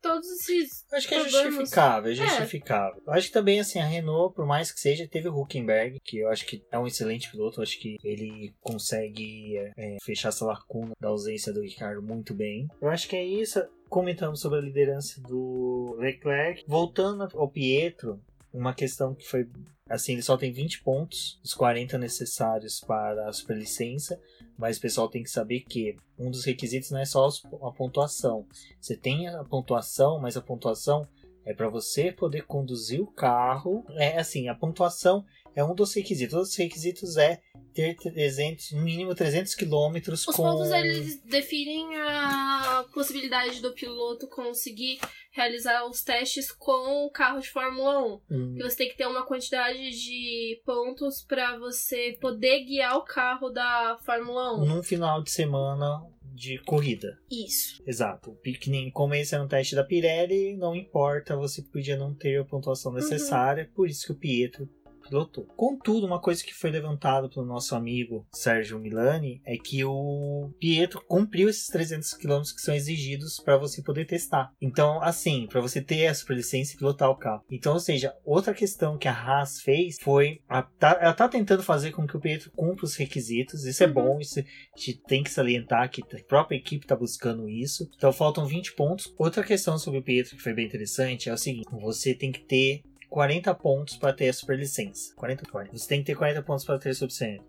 todos 0.00 0.26
esses. 0.30 0.84
Acho 0.92 1.08
que 1.08 1.14
é 1.14 1.28
justificável, 1.28 2.12
é 2.12 2.14
justificável. 2.14 3.02
É. 3.06 3.10
Eu 3.10 3.12
acho 3.12 3.26
que 3.28 3.32
também, 3.32 3.60
assim, 3.60 3.78
a 3.78 3.84
Renault, 3.84 4.34
por 4.34 4.46
mais 4.46 4.72
que 4.72 4.80
seja, 4.80 5.06
teve 5.06 5.28
o 5.28 5.38
Huckenberg, 5.38 6.00
que 6.00 6.18
eu 6.18 6.28
acho 6.28 6.46
que 6.46 6.64
é 6.70 6.78
um 6.78 6.86
excelente 6.86 7.30
piloto. 7.30 7.60
Eu 7.60 7.62
acho 7.62 7.78
que 7.78 7.96
ele 8.02 8.54
consegue 8.60 9.56
é, 9.76 9.96
fechar 10.02 10.30
essa 10.30 10.44
lacuna 10.44 10.92
da 11.00 11.08
ausência 11.08 11.52
do 11.52 11.62
Ricardo 11.62 12.02
muito 12.02 12.34
bem. 12.34 12.66
Eu 12.80 12.88
acho 12.88 13.08
que 13.08 13.16
é 13.16 13.24
isso. 13.24 13.62
Comentamos 13.88 14.40
sobre 14.40 14.58
a 14.58 14.62
liderança 14.62 15.20
do 15.22 15.96
Leclerc. 15.98 16.64
Voltando 16.66 17.28
ao 17.34 17.48
Pietro, 17.48 18.20
uma 18.52 18.74
questão 18.74 19.14
que 19.14 19.26
foi 19.26 19.48
assim, 19.90 20.12
ele 20.12 20.22
só 20.22 20.36
tem 20.36 20.52
20 20.52 20.82
pontos, 20.82 21.40
os 21.42 21.52
40 21.52 21.98
necessários 21.98 22.80
para 22.80 23.28
a 23.28 23.32
superlicença, 23.32 24.20
mas 24.56 24.78
o 24.78 24.80
pessoal 24.80 25.08
tem 25.08 25.22
que 25.22 25.30
saber 25.30 25.60
que 25.60 25.96
um 26.18 26.30
dos 26.30 26.44
requisitos 26.44 26.90
não 26.90 27.00
é 27.00 27.04
só 27.04 27.28
a 27.62 27.72
pontuação. 27.72 28.46
Você 28.80 28.96
tem 28.96 29.26
a 29.26 29.42
pontuação, 29.42 30.20
mas 30.20 30.36
a 30.36 30.40
pontuação 30.40 31.08
é 31.44 31.52
para 31.52 31.68
você 31.68 32.12
poder 32.12 32.46
conduzir 32.46 33.00
o 33.00 33.06
carro. 33.06 33.84
É 33.96 34.18
assim, 34.18 34.48
a 34.48 34.54
pontuação 34.54 35.24
é 35.54 35.64
um 35.64 35.74
dos 35.74 35.94
requisitos. 35.94 36.34
Outros 36.34 36.56
requisitos 36.56 37.16
é 37.16 37.40
ter 37.72 37.96
300, 37.96 38.72
no 38.72 38.82
mínimo 38.82 39.14
300 39.14 39.54
quilômetros 39.54 40.26
Os 40.26 40.34
com... 40.34 40.42
pontos 40.42 40.70
eles 40.72 41.20
definem 41.22 41.96
a 41.96 42.84
possibilidade 42.92 43.60
do 43.60 43.72
piloto 43.72 44.26
conseguir 44.26 44.98
realizar 45.32 45.86
os 45.86 46.02
testes 46.02 46.50
com 46.50 47.06
o 47.06 47.10
carro 47.10 47.40
de 47.40 47.48
Fórmula 47.48 48.04
1. 48.04 48.20
Hum. 48.30 48.54
Que 48.56 48.62
você 48.62 48.76
tem 48.76 48.88
que 48.88 48.96
ter 48.96 49.06
uma 49.06 49.24
quantidade 49.24 49.90
de 49.90 50.60
pontos 50.64 51.22
para 51.22 51.58
você 51.58 52.16
poder 52.20 52.64
guiar 52.64 52.96
o 52.96 53.04
carro 53.04 53.50
da 53.50 53.98
Fórmula 54.04 54.60
1. 54.60 54.64
Num 54.66 54.82
final 54.82 55.22
de 55.22 55.30
semana 55.30 56.02
de 56.34 56.58
corrida. 56.64 57.18
Isso. 57.30 57.82
Exato. 57.86 58.36
Que 58.60 58.70
nem 58.70 58.90
como 58.90 59.14
esse 59.14 59.34
era 59.34 59.44
um 59.44 59.48
teste 59.48 59.74
da 59.74 59.84
Pirelli, 59.84 60.56
não 60.56 60.74
importa, 60.74 61.36
você 61.36 61.62
podia 61.62 61.96
não 61.96 62.14
ter 62.14 62.40
a 62.40 62.44
pontuação 62.44 62.92
necessária, 62.92 63.64
uhum. 63.64 63.74
por 63.74 63.88
isso 63.88 64.06
que 64.06 64.12
o 64.12 64.18
Pietro 64.18 64.68
pilotou. 65.10 65.44
Contudo, 65.56 66.06
uma 66.06 66.20
coisa 66.20 66.42
que 66.44 66.54
foi 66.54 66.70
levantada 66.70 67.28
pelo 67.28 67.44
nosso 67.44 67.74
amigo 67.74 68.26
Sérgio 68.32 68.78
Milani 68.78 69.42
é 69.44 69.56
que 69.56 69.84
o 69.84 70.50
Pietro 70.58 71.04
cumpriu 71.06 71.48
esses 71.48 71.66
300 71.66 72.14
km 72.14 72.40
que 72.54 72.62
são 72.62 72.74
exigidos 72.74 73.40
para 73.40 73.58
você 73.58 73.82
poder 73.82 74.06
testar. 74.06 74.52
Então, 74.60 75.02
assim, 75.02 75.46
para 75.48 75.60
você 75.60 75.82
ter 75.82 76.06
a 76.06 76.14
superlicença 76.14 76.74
e 76.74 76.78
pilotar 76.78 77.10
o 77.10 77.16
carro. 77.16 77.44
Então, 77.50 77.74
ou 77.74 77.80
seja, 77.80 78.14
outra 78.24 78.54
questão 78.54 78.96
que 78.96 79.08
a 79.08 79.12
Haas 79.12 79.60
fez 79.60 79.96
foi 80.00 80.40
a, 80.48 80.62
tá, 80.62 80.98
ela 81.00 81.12
tá 81.12 81.28
tentando 81.28 81.62
fazer 81.62 81.90
com 81.90 82.06
que 82.06 82.16
o 82.16 82.20
Pietro 82.20 82.50
cumpra 82.52 82.84
os 82.84 82.94
requisitos. 82.94 83.64
Isso 83.64 83.82
é 83.82 83.86
uhum. 83.86 83.92
bom, 83.92 84.20
isso 84.20 84.38
a 84.38 84.42
gente 84.78 85.00
tem 85.06 85.22
que 85.22 85.30
salientar 85.30 85.90
que 85.90 86.02
a 86.02 86.24
própria 86.24 86.56
equipe 86.56 86.86
tá 86.86 86.94
buscando 86.94 87.48
isso. 87.48 87.90
Então, 87.96 88.12
faltam 88.12 88.46
20 88.46 88.74
pontos. 88.74 89.12
Outra 89.18 89.42
questão 89.42 89.76
sobre 89.76 89.98
o 89.98 90.02
Pietro 90.02 90.36
que 90.36 90.42
foi 90.42 90.54
bem 90.54 90.66
interessante 90.66 91.28
é 91.28 91.32
o 91.32 91.38
seguinte: 91.38 91.68
você 91.80 92.14
tem 92.14 92.30
que 92.30 92.40
ter 92.40 92.82
40 93.10 93.52
pontos 93.56 93.96
para 93.96 94.12
ter 94.12 94.28
a 94.28 94.32
superlicença. 94.32 95.12
40 95.16 95.50
40. 95.50 95.76
Você 95.76 95.88
tem 95.88 96.00
que 96.00 96.06
ter 96.06 96.16
40 96.16 96.42
pontos 96.42 96.64
para 96.64 96.78
ter 96.78 96.92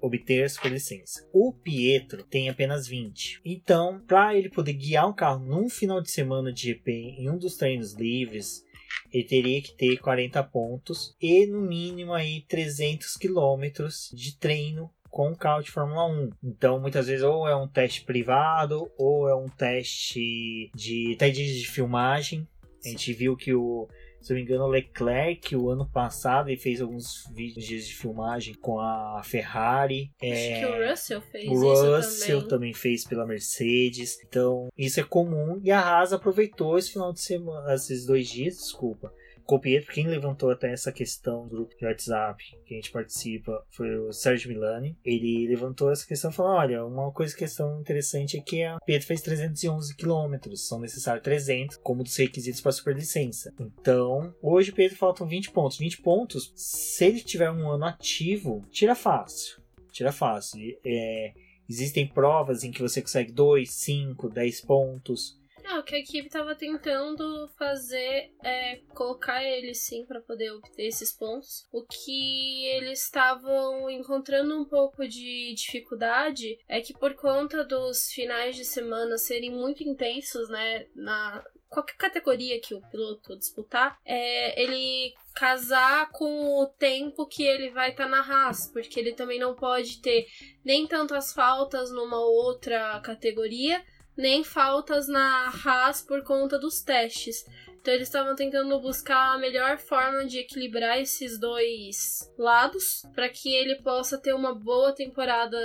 obter 0.01 0.43
a 0.43 0.49
superlicença. 0.49 1.27
O 1.31 1.53
Pietro 1.53 2.23
tem 2.23 2.49
apenas 2.49 2.87
20. 2.87 3.41
Então, 3.45 4.01
para 4.07 4.35
ele 4.35 4.49
poder 4.49 4.73
guiar 4.73 5.07
um 5.07 5.13
carro 5.13 5.45
num 5.45 5.69
final 5.69 6.01
de 6.01 6.11
semana 6.11 6.51
de 6.51 6.63
GP 6.63 6.91
em 7.19 7.29
um 7.29 7.37
dos 7.37 7.55
treinos 7.57 7.93
livres, 7.93 8.65
ele 9.13 9.23
teria 9.23 9.61
que 9.61 9.75
ter 9.75 9.97
40 9.97 10.43
pontos 10.45 11.15
e 11.21 11.45
no 11.45 11.61
mínimo 11.61 12.13
aí 12.13 12.41
300 12.47 13.15
quilômetros 13.15 14.09
de 14.13 14.37
treino 14.37 14.91
com 15.11 15.31
o 15.31 15.37
carro 15.37 15.61
de 15.61 15.69
Fórmula 15.69 16.07
1. 16.07 16.29
Então, 16.43 16.79
muitas 16.79 17.07
vezes, 17.07 17.23
ou 17.23 17.47
é 17.47 17.55
um 17.55 17.67
teste 17.67 18.03
privado, 18.03 18.89
ou 18.97 19.27
é 19.27 19.35
um 19.35 19.49
teste 19.49 20.71
de 20.73 21.13
até 21.15 21.29
de 21.29 21.67
filmagem. 21.67 22.47
A 22.83 22.87
gente 22.87 23.13
viu 23.13 23.35
que 23.35 23.53
o 23.53 23.87
se 24.21 24.31
eu 24.31 24.35
não 24.35 24.43
me 24.43 24.47
engano, 24.47 24.65
o 24.65 24.69
Leclerc, 24.69 25.55
o 25.55 25.69
ano 25.69 25.89
passado, 25.89 26.49
ele 26.49 26.57
fez 26.57 26.81
alguns 26.81 27.27
vídeos 27.33 27.65
de 27.65 27.93
filmagem 27.95 28.53
com 28.53 28.79
a 28.79 29.21
Ferrari. 29.23 30.11
Acho 30.21 30.31
é... 30.31 30.59
que 30.59 30.65
o 30.65 30.89
Russell 30.89 31.21
fez 31.21 31.49
o 31.49 31.95
Russell 31.95 32.41
também. 32.41 32.49
também 32.49 32.73
fez 32.73 33.03
pela 33.03 33.25
Mercedes. 33.25 34.17
Então, 34.25 34.69
isso 34.77 34.99
é 34.99 35.03
comum. 35.03 35.59
E 35.63 35.71
a 35.71 35.79
Haas 35.79 36.13
aproveitou 36.13 36.77
esse 36.77 36.91
final 36.91 37.11
de 37.11 37.21
semana, 37.21 37.73
esses 37.73 38.05
dois 38.05 38.27
dias, 38.27 38.57
desculpa, 38.57 39.11
Pietro, 39.59 39.91
quem 39.91 40.07
levantou 40.07 40.49
até 40.51 40.71
essa 40.71 40.91
questão 40.91 41.47
do 41.47 41.55
grupo 41.55 41.77
de 41.77 41.85
WhatsApp 41.85 42.43
que 42.65 42.73
a 42.73 42.77
gente 42.77 42.91
participa 42.91 43.63
foi 43.69 43.95
o 43.97 44.11
Sérgio 44.11 44.49
Milani. 44.49 44.97
Ele 45.03 45.47
levantou 45.47 45.91
essa 45.91 46.05
questão 46.05 46.31
e 46.31 46.33
falou: 46.33 46.53
olha, 46.53 46.85
uma 46.85 47.11
coisa 47.11 47.35
questão 47.35 47.79
interessante 47.79 48.37
é 48.37 48.41
que 48.41 48.63
a 48.63 48.77
Pietro 48.85 49.07
fez 49.07 49.21
311 49.21 49.95
quilômetros, 49.95 50.67
são 50.67 50.79
necessários 50.79 51.23
300 51.23 51.77
como 51.77 52.03
dos 52.03 52.15
requisitos 52.15 52.61
para 52.61 52.71
superlicença. 52.71 53.53
Então, 53.59 54.33
hoje 54.41 54.71
o 54.71 54.73
Pietro 54.73 54.97
faltam 54.97 55.27
20 55.27 55.51
pontos. 55.51 55.77
20 55.77 56.01
pontos, 56.01 56.51
se 56.55 57.05
ele 57.05 57.19
tiver 57.21 57.51
um 57.51 57.69
ano 57.69 57.85
ativo, 57.85 58.65
tira 58.71 58.95
fácil. 58.95 59.61
Tira 59.91 60.11
fácil. 60.11 60.59
É, 60.85 61.33
existem 61.69 62.07
provas 62.07 62.63
em 62.63 62.71
que 62.71 62.81
você 62.81 63.01
consegue 63.01 63.31
2, 63.31 63.69
5, 63.69 64.29
10 64.29 64.61
pontos. 64.61 65.40
Não, 65.71 65.79
o 65.79 65.83
que 65.83 65.95
a 65.95 65.99
equipe 65.99 66.27
tava 66.27 66.53
tentando 66.53 67.47
fazer 67.57 68.33
é 68.43 68.81
colocar 68.93 69.41
ele 69.41 69.73
sim 69.73 70.05
para 70.05 70.19
poder 70.19 70.51
obter 70.51 70.85
esses 70.85 71.13
pontos. 71.13 71.65
O 71.71 71.85
que 71.85 72.65
eles 72.65 73.05
estavam 73.05 73.89
encontrando 73.89 74.53
um 74.59 74.65
pouco 74.65 75.07
de 75.07 75.53
dificuldade 75.55 76.59
é 76.67 76.81
que 76.81 76.93
por 76.93 77.13
conta 77.15 77.63
dos 77.63 78.11
finais 78.11 78.57
de 78.57 78.65
semana 78.65 79.17
serem 79.17 79.49
muito 79.49 79.81
intensos, 79.81 80.49
né, 80.49 80.87
na 80.93 81.41
qualquer 81.69 81.95
categoria 81.95 82.59
que 82.59 82.75
o 82.75 82.81
piloto 82.89 83.37
disputar, 83.37 83.97
é 84.05 84.61
ele 84.61 85.13
casar 85.33 86.11
com 86.11 86.61
o 86.61 86.67
tempo 86.67 87.25
que 87.25 87.43
ele 87.43 87.69
vai 87.69 87.91
estar 87.91 88.03
tá 88.03 88.09
na 88.09 88.19
Haas, 88.19 88.69
porque 88.73 88.99
ele 88.99 89.13
também 89.13 89.39
não 89.39 89.55
pode 89.55 90.01
ter 90.01 90.27
nem 90.65 90.85
tantas 90.85 91.31
faltas 91.31 91.89
numa 91.89 92.19
outra 92.19 92.99
categoria, 92.99 93.81
nem 94.17 94.43
faltas 94.43 95.07
na 95.07 95.51
Haas 95.65 96.01
por 96.01 96.23
conta 96.23 96.59
dos 96.59 96.81
testes. 96.81 97.45
Então 97.81 97.95
eles 97.95 98.09
estavam 98.09 98.35
tentando 98.35 98.79
buscar 98.79 99.33
a 99.33 99.39
melhor 99.39 99.79
forma 99.79 100.23
de 100.23 100.37
equilibrar 100.37 100.99
esses 100.99 101.39
dois 101.39 102.31
lados 102.37 103.01
para 103.15 103.27
que 103.27 103.51
ele 103.51 103.75
possa 103.77 104.19
ter 104.19 104.33
uma 104.33 104.53
boa 104.53 104.93
temporada 104.93 105.57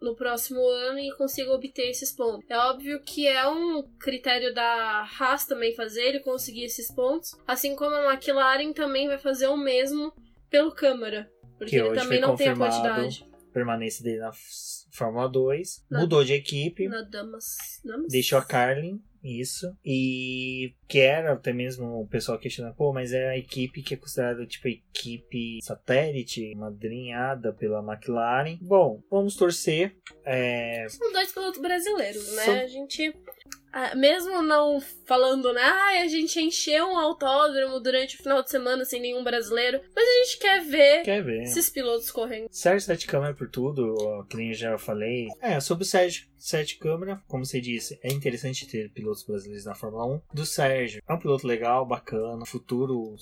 no 0.00 0.14
próximo 0.14 0.60
ano 0.60 0.98
e 0.98 1.16
consiga 1.16 1.52
obter 1.52 1.88
esses 1.88 2.12
pontos. 2.12 2.44
É 2.50 2.58
óbvio 2.58 3.00
que 3.02 3.26
é 3.26 3.48
um 3.48 3.82
critério 3.98 4.52
da 4.52 5.08
Haas 5.18 5.46
também 5.46 5.74
fazer 5.74 6.02
ele 6.02 6.20
conseguir 6.20 6.64
esses 6.64 6.92
pontos, 6.92 7.34
assim 7.46 7.74
como 7.74 7.94
a 7.94 8.12
McLaren 8.12 8.74
também 8.74 9.08
vai 9.08 9.18
fazer 9.18 9.46
o 9.46 9.56
mesmo 9.56 10.12
pelo 10.50 10.72
Câmara, 10.72 11.30
porque 11.56 11.70
que 11.70 11.76
ele 11.76 11.98
também 11.98 12.20
não 12.20 12.36
tem 12.36 12.48
a 12.48 12.56
quantidade. 12.56 13.26
Permanência 13.56 14.04
dele 14.04 14.18
na 14.18 14.32
Fórmula 14.92 15.30
2, 15.30 15.86
na, 15.90 16.00
mudou 16.00 16.22
de 16.22 16.34
equipe, 16.34 16.86
na 16.88 17.00
Damas, 17.00 17.56
Damas. 17.82 18.12
deixou 18.12 18.38
a 18.38 18.44
Carlin, 18.44 19.02
isso, 19.24 19.74
e 19.82 20.74
que 20.86 20.98
era 20.98 21.32
até 21.32 21.54
mesmo 21.54 22.02
o 22.02 22.06
pessoal 22.06 22.38
questionando, 22.38 22.74
pô, 22.74 22.92
mas 22.92 23.14
é 23.14 23.30
a 23.30 23.38
equipe 23.38 23.82
que 23.82 23.94
é 23.94 23.96
considerada 23.96 24.44
tipo 24.46 24.68
equipe 24.68 25.58
satélite, 25.62 26.54
madrinhada 26.54 27.50
pela 27.54 27.80
McLaren. 27.80 28.58
Bom, 28.60 29.02
vamos 29.10 29.36
torcer. 29.36 29.96
É... 30.22 30.86
São 30.90 31.10
dois 31.10 31.32
pilotos 31.32 31.58
brasileiros, 31.58 32.34
né? 32.34 32.42
São... 32.42 32.54
A 32.60 32.66
gente 32.66 33.14
mesmo 33.94 34.42
não 34.42 34.80
falando, 35.06 35.52
né? 35.52 35.62
Ah, 35.62 36.02
a 36.02 36.08
gente 36.08 36.40
encheu 36.40 36.86
um 36.86 36.98
autódromo 36.98 37.80
durante 37.80 38.16
o 38.16 38.22
final 38.22 38.42
de 38.42 38.50
semana 38.50 38.84
sem 38.84 39.00
nenhum 39.00 39.22
brasileiro. 39.22 39.80
Mas 39.94 40.04
a 40.06 40.24
gente 40.24 40.38
quer 40.38 40.64
ver, 40.64 41.02
quer 41.02 41.22
ver. 41.22 41.42
esses 41.42 41.70
pilotos 41.70 42.10
correndo. 42.10 42.48
Sérgio 42.50 42.86
Sete 42.86 43.06
Câmara 43.06 43.34
por 43.34 43.48
tudo, 43.48 44.24
que 44.28 44.36
nem 44.36 44.48
eu 44.48 44.54
já 44.54 44.78
falei. 44.78 45.28
É, 45.40 45.60
sobre 45.60 45.84
o 45.84 45.86
Sérgio 45.86 46.26
Sete 46.38 46.78
Câmara, 46.78 47.20
como 47.26 47.44
você 47.44 47.60
disse, 47.60 47.98
é 48.02 48.12
interessante 48.12 48.66
ter 48.66 48.90
pilotos 48.90 49.24
brasileiros 49.24 49.64
na 49.64 49.74
Fórmula 49.74 50.06
1. 50.06 50.20
Do 50.32 50.46
Sérgio, 50.46 51.02
é 51.06 51.12
um 51.12 51.18
piloto 51.18 51.46
legal, 51.46 51.86
bacana, 51.86 52.46
futuro 52.46 53.14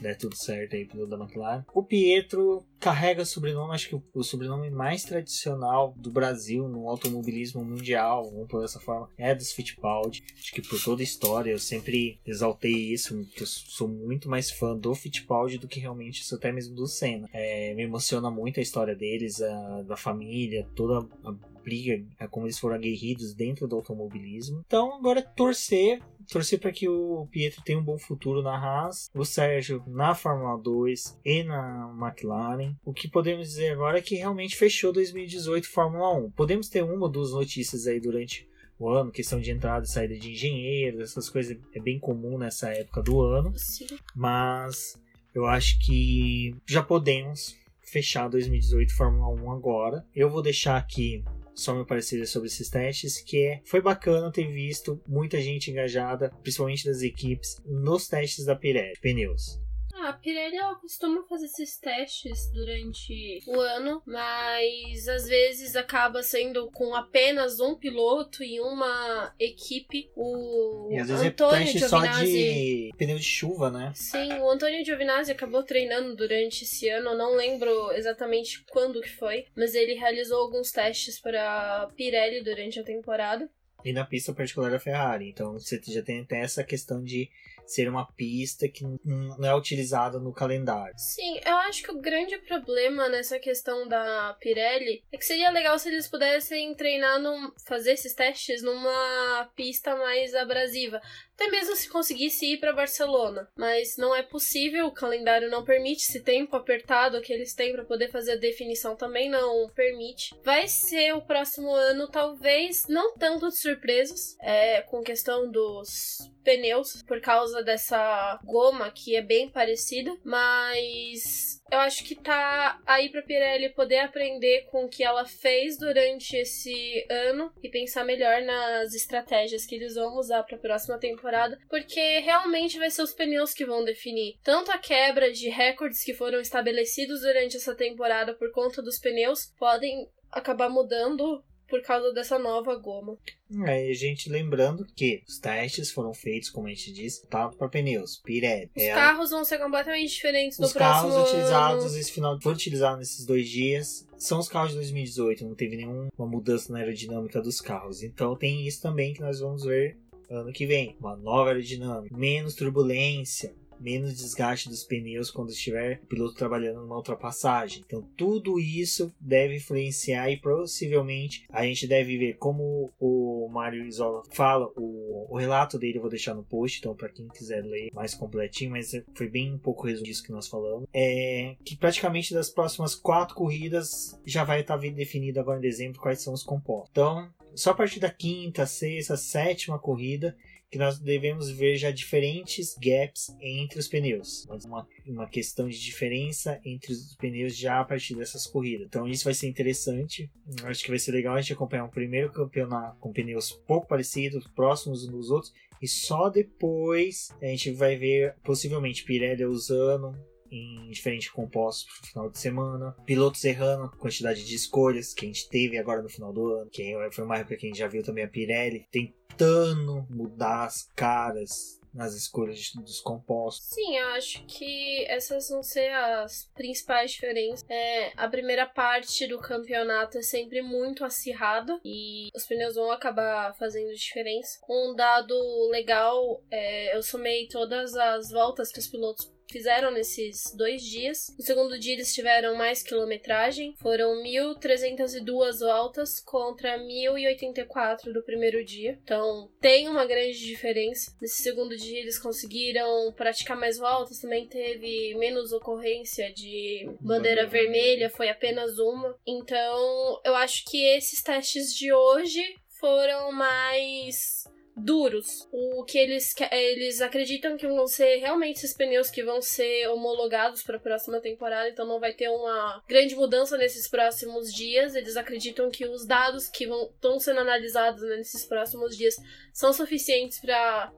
der 0.00 0.16
tudo 0.16 0.36
certo 0.36 0.76
aí 0.76 0.84
pelo 0.84 1.06
da 1.06 1.16
McLaren. 1.16 1.64
O 1.74 1.82
Pietro 1.82 2.64
carrega 2.78 3.22
o 3.22 3.26
sobrenome, 3.26 3.74
acho 3.74 3.88
que 3.88 4.00
o 4.14 4.22
sobrenome 4.22 4.70
mais 4.70 5.02
tradicional 5.02 5.94
do 5.96 6.10
Brasil 6.10 6.68
no 6.68 6.88
automobilismo 6.88 7.64
mundial, 7.64 8.30
vamos 8.30 8.48
por 8.48 8.60
dessa 8.60 8.78
forma, 8.78 9.10
é 9.16 9.34
dos 9.34 9.52
Fittipaldi. 9.52 10.22
Acho 10.38 10.52
que 10.52 10.62
por 10.62 10.82
toda 10.82 11.02
a 11.02 11.04
história 11.04 11.50
eu 11.50 11.58
sempre 11.58 12.20
exaltei 12.24 12.92
isso, 12.92 13.24
que 13.34 13.42
eu 13.42 13.46
sou 13.46 13.88
muito 13.88 14.28
mais 14.28 14.50
fã 14.50 14.76
do 14.76 14.94
Fittipaldi 14.94 15.58
do 15.58 15.68
que 15.68 15.80
realmente 15.80 16.24
sou 16.24 16.38
até 16.38 16.52
mesmo 16.52 16.74
do 16.74 16.86
Senna. 16.86 17.28
É, 17.32 17.74
me 17.74 17.82
emociona 17.82 18.30
muito 18.30 18.60
a 18.60 18.62
história 18.62 18.94
deles, 18.94 19.42
a, 19.42 19.82
da 19.82 19.96
família, 19.96 20.66
toda 20.74 21.06
a 21.24 21.34
briga, 21.68 22.02
como 22.30 22.46
eles 22.46 22.58
foram 22.58 22.76
aguerridos 22.76 23.34
dentro 23.34 23.68
do 23.68 23.76
automobilismo. 23.76 24.62
Então 24.66 24.94
agora 24.94 25.20
é 25.20 25.22
torcer 25.22 26.00
torcer 26.28 26.60
para 26.60 26.70
que 26.70 26.88
o 26.88 27.26
Pietro 27.30 27.62
tenha 27.62 27.78
um 27.78 27.82
bom 27.82 27.98
futuro 27.98 28.42
na 28.42 28.54
Haas, 28.54 29.10
o 29.14 29.24
Sérgio 29.24 29.82
na 29.86 30.14
Fórmula 30.14 30.58
2 30.58 31.18
e 31.24 31.42
na 31.42 31.90
McLaren. 31.98 32.74
O 32.84 32.92
que 32.92 33.08
podemos 33.08 33.48
dizer 33.48 33.72
agora 33.72 33.98
é 33.98 34.02
que 34.02 34.16
realmente 34.16 34.56
fechou 34.56 34.92
2018 34.92 35.66
Fórmula 35.68 36.14
1. 36.18 36.30
Podemos 36.32 36.68
ter 36.68 36.84
uma 36.84 37.06
ou 37.06 37.08
duas 37.08 37.32
notícias 37.32 37.86
aí 37.86 37.98
durante 37.98 38.46
o 38.78 38.88
ano, 38.88 39.10
questão 39.10 39.40
de 39.40 39.50
entrada 39.50 39.84
e 39.84 39.88
saída 39.88 40.16
de 40.16 40.30
engenheiros, 40.30 41.00
essas 41.00 41.28
coisas 41.28 41.58
é 41.74 41.80
bem 41.80 41.98
comum 41.98 42.38
nessa 42.38 42.68
época 42.70 43.02
do 43.02 43.20
ano. 43.20 43.52
Sim. 43.56 43.86
Mas 44.14 44.96
eu 45.34 45.46
acho 45.46 45.78
que 45.80 46.54
já 46.66 46.82
podemos 46.82 47.56
fechar 47.82 48.28
2018 48.28 48.94
Fórmula 48.94 49.28
1 49.28 49.50
agora. 49.50 50.04
Eu 50.14 50.30
vou 50.30 50.42
deixar 50.42 50.76
aqui 50.76 51.24
só 51.58 51.74
meu 51.74 51.84
parecer 51.84 52.24
sobre 52.26 52.46
esses 52.46 52.70
testes, 52.70 53.20
que 53.20 53.38
é 53.44 53.60
foi 53.64 53.82
bacana 53.82 54.30
ter 54.30 54.46
visto 54.46 55.02
muita 55.06 55.40
gente 55.40 55.70
engajada, 55.70 56.30
principalmente 56.42 56.84
das 56.84 57.02
equipes, 57.02 57.60
nos 57.66 58.06
testes 58.06 58.44
da 58.44 58.54
Pirelli, 58.54 58.94
pneus. 59.00 59.60
Ah, 60.00 60.10
a 60.10 60.12
Pirelli 60.12 60.56
ela 60.56 60.76
costuma 60.76 61.24
fazer 61.24 61.46
esses 61.46 61.78
testes 61.78 62.50
durante 62.52 63.40
o 63.46 63.60
ano, 63.60 64.00
mas 64.06 65.08
às 65.08 65.26
vezes 65.26 65.74
acaba 65.74 66.22
sendo 66.22 66.70
com 66.70 66.94
apenas 66.94 67.58
um 67.58 67.74
piloto 67.74 68.44
e 68.44 68.60
uma 68.60 69.34
equipe. 69.40 70.10
O 70.14 70.88
e 70.92 70.98
às 70.98 71.08
vezes 71.08 71.26
Antônio 71.26 71.56
é 71.56 71.64
teste 71.64 71.78
Giovinazzi... 71.80 72.18
só 72.18 72.24
de 72.24 72.90
pneu 72.96 73.18
de 73.18 73.24
chuva, 73.24 73.70
né? 73.70 73.92
Sim, 73.94 74.34
o 74.34 74.48
Antônio 74.48 74.84
Giovinazzi 74.84 75.32
acabou 75.32 75.64
treinando 75.64 76.14
durante 76.14 76.62
esse 76.62 76.88
ano, 76.88 77.10
eu 77.10 77.18
não 77.18 77.34
lembro 77.34 77.90
exatamente 77.92 78.64
quando 78.70 79.00
que 79.00 79.10
foi, 79.10 79.46
mas 79.56 79.74
ele 79.74 79.94
realizou 79.94 80.40
alguns 80.40 80.70
testes 80.70 81.18
para 81.20 81.82
a 81.82 81.86
Pirelli 81.88 82.42
durante 82.44 82.78
a 82.78 82.84
temporada. 82.84 83.50
E 83.84 83.92
na 83.92 84.04
pista 84.04 84.32
particular 84.32 84.70
da 84.70 84.80
Ferrari, 84.80 85.30
então 85.30 85.52
você 85.52 85.80
já 85.86 86.02
tem 86.02 86.20
até 86.20 86.40
essa 86.40 86.64
questão 86.64 87.02
de 87.02 87.30
ser 87.68 87.88
uma 87.88 88.06
pista 88.12 88.68
que 88.68 88.84
não 89.04 89.46
é 89.46 89.54
utilizada 89.54 90.18
no 90.18 90.32
calendário. 90.32 90.94
Sim, 90.96 91.38
eu 91.44 91.56
acho 91.58 91.82
que 91.82 91.92
o 91.92 92.00
grande 92.00 92.38
problema 92.38 93.08
nessa 93.08 93.38
questão 93.38 93.86
da 93.86 94.36
Pirelli 94.40 95.04
é 95.12 95.16
que 95.16 95.24
seria 95.24 95.50
legal 95.50 95.78
se 95.78 95.88
eles 95.88 96.08
pudessem 96.08 96.74
treinar, 96.74 97.20
num, 97.20 97.52
fazer 97.66 97.92
esses 97.92 98.14
testes 98.14 98.62
numa 98.62 99.50
pista 99.54 99.94
mais 99.96 100.34
abrasiva. 100.34 101.00
Até 101.38 101.52
mesmo 101.52 101.76
se 101.76 101.88
conseguisse 101.88 102.46
ir 102.46 102.58
para 102.58 102.72
Barcelona. 102.72 103.48
Mas 103.56 103.96
não 103.96 104.12
é 104.12 104.24
possível, 104.24 104.86
o 104.86 104.92
calendário 104.92 105.48
não 105.48 105.64
permite. 105.64 106.02
Esse 106.02 106.20
tempo 106.20 106.56
apertado 106.56 107.20
que 107.20 107.32
eles 107.32 107.54
têm 107.54 107.72
para 107.72 107.84
poder 107.84 108.10
fazer 108.10 108.32
a 108.32 108.36
definição 108.36 108.96
também 108.96 109.30
não 109.30 109.70
permite. 109.70 110.34
Vai 110.42 110.66
ser 110.66 111.14
o 111.14 111.22
próximo 111.22 111.70
ano, 111.72 112.08
talvez, 112.08 112.88
não 112.88 113.16
tanto 113.16 113.48
de 113.50 113.56
surpresas, 113.56 114.36
é, 114.42 114.82
com 114.82 115.00
questão 115.00 115.48
dos 115.48 116.18
pneus, 116.42 117.02
por 117.02 117.20
causa 117.20 117.62
dessa 117.62 118.40
goma 118.42 118.90
que 118.90 119.14
é 119.14 119.22
bem 119.22 119.50
parecida, 119.50 120.10
mas 120.24 121.62
eu 121.70 121.78
acho 121.80 122.02
que 122.04 122.14
tá 122.14 122.80
aí 122.86 123.10
pra 123.10 123.22
Pirelli 123.22 123.68
poder 123.74 123.98
aprender 123.98 124.66
com 124.70 124.84
o 124.84 124.88
que 124.88 125.04
ela 125.04 125.26
fez 125.26 125.76
durante 125.76 126.34
esse 126.36 127.06
ano 127.10 127.52
e 127.62 127.68
pensar 127.68 128.04
melhor 128.04 128.40
nas 128.40 128.94
estratégias 128.94 129.66
que 129.66 129.74
eles 129.74 129.94
vão 129.94 130.16
usar 130.16 130.42
para 130.44 130.56
a 130.56 130.60
próxima 130.60 130.98
temporada, 130.98 131.27
porque 131.68 132.20
realmente 132.20 132.78
vai 132.78 132.90
ser 132.90 133.02
os 133.02 133.12
pneus 133.12 133.52
que 133.52 133.66
vão 133.66 133.84
definir 133.84 134.38
tanto 134.42 134.70
a 134.70 134.78
quebra 134.78 135.32
de 135.32 135.48
recordes 135.48 136.02
que 136.04 136.14
foram 136.14 136.40
estabelecidos 136.40 137.20
durante 137.20 137.56
essa 137.56 137.74
temporada 137.74 138.34
por 138.34 138.50
conta 138.52 138.82
dos 138.82 138.98
pneus, 138.98 139.52
podem 139.58 140.08
acabar 140.30 140.68
mudando 140.68 141.42
por 141.68 141.82
causa 141.82 142.12
dessa 142.14 142.38
nova 142.38 142.74
goma. 142.76 143.18
É, 143.66 143.90
a 143.90 143.94
gente 143.94 144.30
lembrando 144.30 144.86
que 144.96 145.22
os 145.28 145.38
testes 145.38 145.90
foram 145.90 146.14
feitos, 146.14 146.48
como 146.48 146.66
a 146.66 146.70
gente 146.70 146.92
disse, 146.92 147.26
tanto 147.28 147.58
para 147.58 147.68
pneus, 147.68 148.16
Pirelli. 148.24 148.70
Os 148.74 148.82
é, 148.82 148.94
carros 148.94 149.30
vão 149.30 149.44
ser 149.44 149.58
completamente 149.58 150.10
diferentes 150.10 150.58
os 150.58 150.72
no 150.72 150.78
próximo 150.78 151.12
carros 151.12 151.28
utilizados 151.28 151.94
esse 151.94 152.12
final 152.12 152.40
foram 152.40 152.56
utilizados 152.56 152.98
nesses 152.98 153.26
dois 153.26 153.48
dias 153.48 154.08
são 154.18 154.40
os 154.40 154.48
carros 154.48 154.70
de 154.70 154.76
2018, 154.76 155.44
não 155.44 155.54
teve 155.54 155.76
nenhuma 155.76 156.08
mudança 156.18 156.72
na 156.72 156.80
aerodinâmica 156.80 157.40
dos 157.40 157.60
carros. 157.60 158.02
Então 158.02 158.36
tem 158.36 158.66
isso 158.66 158.82
também 158.82 159.14
que 159.14 159.20
nós 159.20 159.38
vamos 159.40 159.64
ver 159.64 159.96
ano 160.30 160.52
que 160.52 160.66
vem, 160.66 160.96
uma 161.00 161.16
nova 161.16 161.50
aerodinâmica, 161.50 162.16
menos 162.16 162.54
turbulência, 162.54 163.54
menos 163.80 164.16
desgaste 164.16 164.68
dos 164.68 164.84
pneus 164.84 165.30
quando 165.30 165.50
estiver 165.50 166.00
o 166.02 166.06
piloto 166.06 166.34
trabalhando 166.34 166.80
numa 166.80 166.96
ultrapassagem. 166.96 167.82
Então, 167.86 168.02
tudo 168.16 168.58
isso 168.58 169.12
deve 169.20 169.56
influenciar 169.56 170.30
e 170.30 170.36
possivelmente 170.36 171.44
a 171.50 171.64
gente 171.64 171.86
deve 171.86 172.18
ver 172.18 172.36
como 172.38 172.92
o 172.98 173.48
Mário 173.50 173.86
Isola 173.86 174.22
fala, 174.30 174.70
o, 174.76 175.26
o 175.30 175.36
relato 175.36 175.78
dele 175.78 175.98
eu 175.98 176.02
vou 176.02 176.10
deixar 176.10 176.34
no 176.34 176.44
post, 176.44 176.78
então 176.78 176.94
para 176.94 177.08
quem 177.08 177.28
quiser 177.28 177.62
ler 177.64 177.90
mais 177.92 178.14
completinho, 178.14 178.72
mas 178.72 178.90
foi 179.14 179.28
bem 179.28 179.54
um 179.54 179.58
pouco 179.58 179.86
resumo 179.86 180.06
disso 180.06 180.22
que 180.22 180.32
nós 180.32 180.48
falamos. 180.48 180.88
É 180.92 181.54
que 181.64 181.76
praticamente 181.76 182.34
das 182.34 182.50
próximas 182.50 182.94
quatro 182.94 183.34
corridas 183.34 184.18
já 184.26 184.44
vai 184.44 184.60
estar 184.60 184.78
tá 184.78 184.88
definido 184.88 185.40
agora 185.40 185.58
em 185.58 185.62
dezembro 185.62 186.00
quais 186.00 186.22
são 186.22 186.32
os 186.32 186.42
compostos. 186.42 186.90
Então, 186.90 187.28
só 187.58 187.70
a 187.70 187.74
partir 187.74 187.98
da 187.98 188.10
quinta, 188.10 188.66
sexta, 188.66 189.16
sétima 189.16 189.78
corrida 189.78 190.36
que 190.70 190.78
nós 190.78 190.98
devemos 190.98 191.50
ver 191.50 191.76
já 191.76 191.90
diferentes 191.90 192.76
gaps 192.78 193.34
entre 193.40 193.78
os 193.78 193.88
pneus. 193.88 194.46
Uma, 194.64 194.86
uma 195.06 195.26
questão 195.26 195.68
de 195.68 195.80
diferença 195.80 196.60
entre 196.64 196.92
os 196.92 197.16
pneus 197.16 197.56
já 197.56 197.80
a 197.80 197.84
partir 197.84 198.14
dessas 198.14 198.46
corridas. 198.46 198.86
Então 198.86 199.08
isso 199.08 199.24
vai 199.24 199.34
ser 199.34 199.48
interessante. 199.48 200.30
Acho 200.64 200.84
que 200.84 200.90
vai 200.90 200.98
ser 200.98 201.12
legal 201.12 201.34
a 201.34 201.40
gente 201.40 201.54
acompanhar 201.54 201.84
um 201.84 201.90
primeiro 201.90 202.30
campeonato 202.30 202.98
com 203.00 203.12
pneus 203.12 203.50
pouco 203.66 203.88
parecidos, 203.88 204.46
próximos 204.48 205.04
uns 205.04 205.10
dos 205.10 205.30
outros. 205.30 205.52
E 205.80 205.88
só 205.88 206.28
depois 206.28 207.30
a 207.40 207.46
gente 207.46 207.70
vai 207.72 207.96
ver 207.96 208.36
possivelmente 208.44 209.04
Pirelli 209.04 209.44
usando 209.44 210.14
em 210.50 210.90
diferentes 210.90 211.30
compostos 211.30 211.84
pro 211.84 212.08
final 212.08 212.30
de 212.30 212.38
semana. 212.38 212.96
Pilotos 213.04 213.44
errando 213.44 213.90
quantidade 213.96 214.44
de 214.44 214.54
escolhas 214.54 215.14
que 215.14 215.24
a 215.24 215.28
gente 215.28 215.48
teve 215.48 215.78
agora 215.78 216.02
no 216.02 216.08
final 216.08 216.32
do 216.32 216.46
ano. 216.52 216.70
Que 216.70 216.94
foi 217.12 217.24
uma 217.24 217.38
época 217.38 217.56
que 217.56 217.66
a 217.66 217.68
gente 217.68 217.78
já 217.78 217.88
viu 217.88 218.02
também 218.02 218.24
a 218.24 218.28
Pirelli 218.28 218.86
tentando 218.90 220.06
mudar 220.10 220.64
as 220.64 220.90
caras 220.94 221.78
nas 221.92 222.14
escolhas 222.14 222.70
dos 222.74 223.00
compostos. 223.00 223.66
Sim, 223.70 223.96
eu 223.96 224.08
acho 224.08 224.44
que 224.46 225.04
essas 225.08 225.48
vão 225.48 225.62
ser 225.62 225.90
as 225.92 226.50
principais 226.54 227.12
diferenças. 227.12 227.64
É, 227.68 228.12
a 228.16 228.28
primeira 228.28 228.66
parte 228.66 229.26
do 229.26 229.38
campeonato 229.38 230.18
é 230.18 230.22
sempre 230.22 230.62
muito 230.62 231.04
acirrada 231.04 231.78
e 231.84 232.28
os 232.34 232.46
pneus 232.46 232.74
vão 232.74 232.90
acabar 232.90 233.54
fazendo 233.56 233.92
diferença. 233.92 234.60
Um 234.68 234.94
dado 234.94 235.34
legal, 235.70 236.42
é, 236.50 236.96
eu 236.96 237.02
somei 237.02 237.48
todas 237.48 237.94
as 237.96 238.30
voltas 238.30 238.70
que 238.70 238.78
os 238.78 238.86
pilotos 238.86 239.32
fizeram 239.50 239.90
nesses 239.90 240.52
dois 240.54 240.82
dias. 240.82 241.34
No 241.38 241.44
segundo 241.44 241.78
dia 241.78 241.94
eles 241.94 242.14
tiveram 242.14 242.54
mais 242.56 242.82
quilometragem, 242.82 243.74
foram 243.78 244.22
1.302 244.22 245.60
voltas 245.60 246.20
contra 246.20 246.78
1.084 246.78 248.12
do 248.12 248.22
primeiro 248.22 248.64
dia. 248.64 248.98
Então 249.02 249.50
tem 249.60 249.88
uma 249.88 250.06
grande 250.06 250.38
diferença. 250.38 251.14
Nesse 251.20 251.42
segundo 251.42 251.76
dia 251.76 252.00
eles 252.00 252.18
conseguiram 252.18 253.12
praticar 253.12 253.56
mais 253.56 253.78
voltas, 253.78 254.20
também 254.20 254.46
teve 254.46 255.14
menos 255.16 255.52
ocorrência 255.52 256.32
de 256.32 256.88
bandeira 257.00 257.46
vermelha, 257.46 258.10
foi 258.10 258.28
apenas 258.28 258.78
uma. 258.78 259.16
Então 259.26 260.20
eu 260.24 260.34
acho 260.34 260.64
que 260.64 260.84
esses 260.84 261.22
testes 261.22 261.74
de 261.74 261.92
hoje 261.92 262.42
foram 262.78 263.32
mais 263.32 264.44
duros. 264.78 265.48
O 265.52 265.84
que 265.84 265.98
eles, 265.98 266.34
eles 266.52 267.00
acreditam 267.00 267.56
que 267.56 267.66
vão 267.66 267.86
ser 267.86 268.16
realmente 268.16 268.56
esses 268.56 268.76
pneus 268.76 269.10
que 269.10 269.22
vão 269.22 269.40
ser 269.40 269.88
homologados 269.88 270.62
para 270.62 270.76
a 270.76 270.80
próxima 270.80 271.20
temporada, 271.20 271.68
então 271.68 271.86
não 271.86 272.00
vai 272.00 272.12
ter 272.12 272.28
uma 272.28 272.82
grande 272.88 273.14
mudança 273.14 273.56
nesses 273.56 273.88
próximos 273.88 274.52
dias. 274.52 274.94
Eles 274.94 275.16
acreditam 275.16 275.70
que 275.70 275.86
os 275.86 276.06
dados 276.06 276.48
que 276.48 276.66
vão 276.66 276.90
estão 276.94 277.18
sendo 277.18 277.40
analisados 277.40 278.02
né, 278.02 278.16
nesses 278.16 278.46
próximos 278.46 278.96
dias 278.96 279.14
são 279.52 279.72
suficientes 279.72 280.40
para 280.40 280.92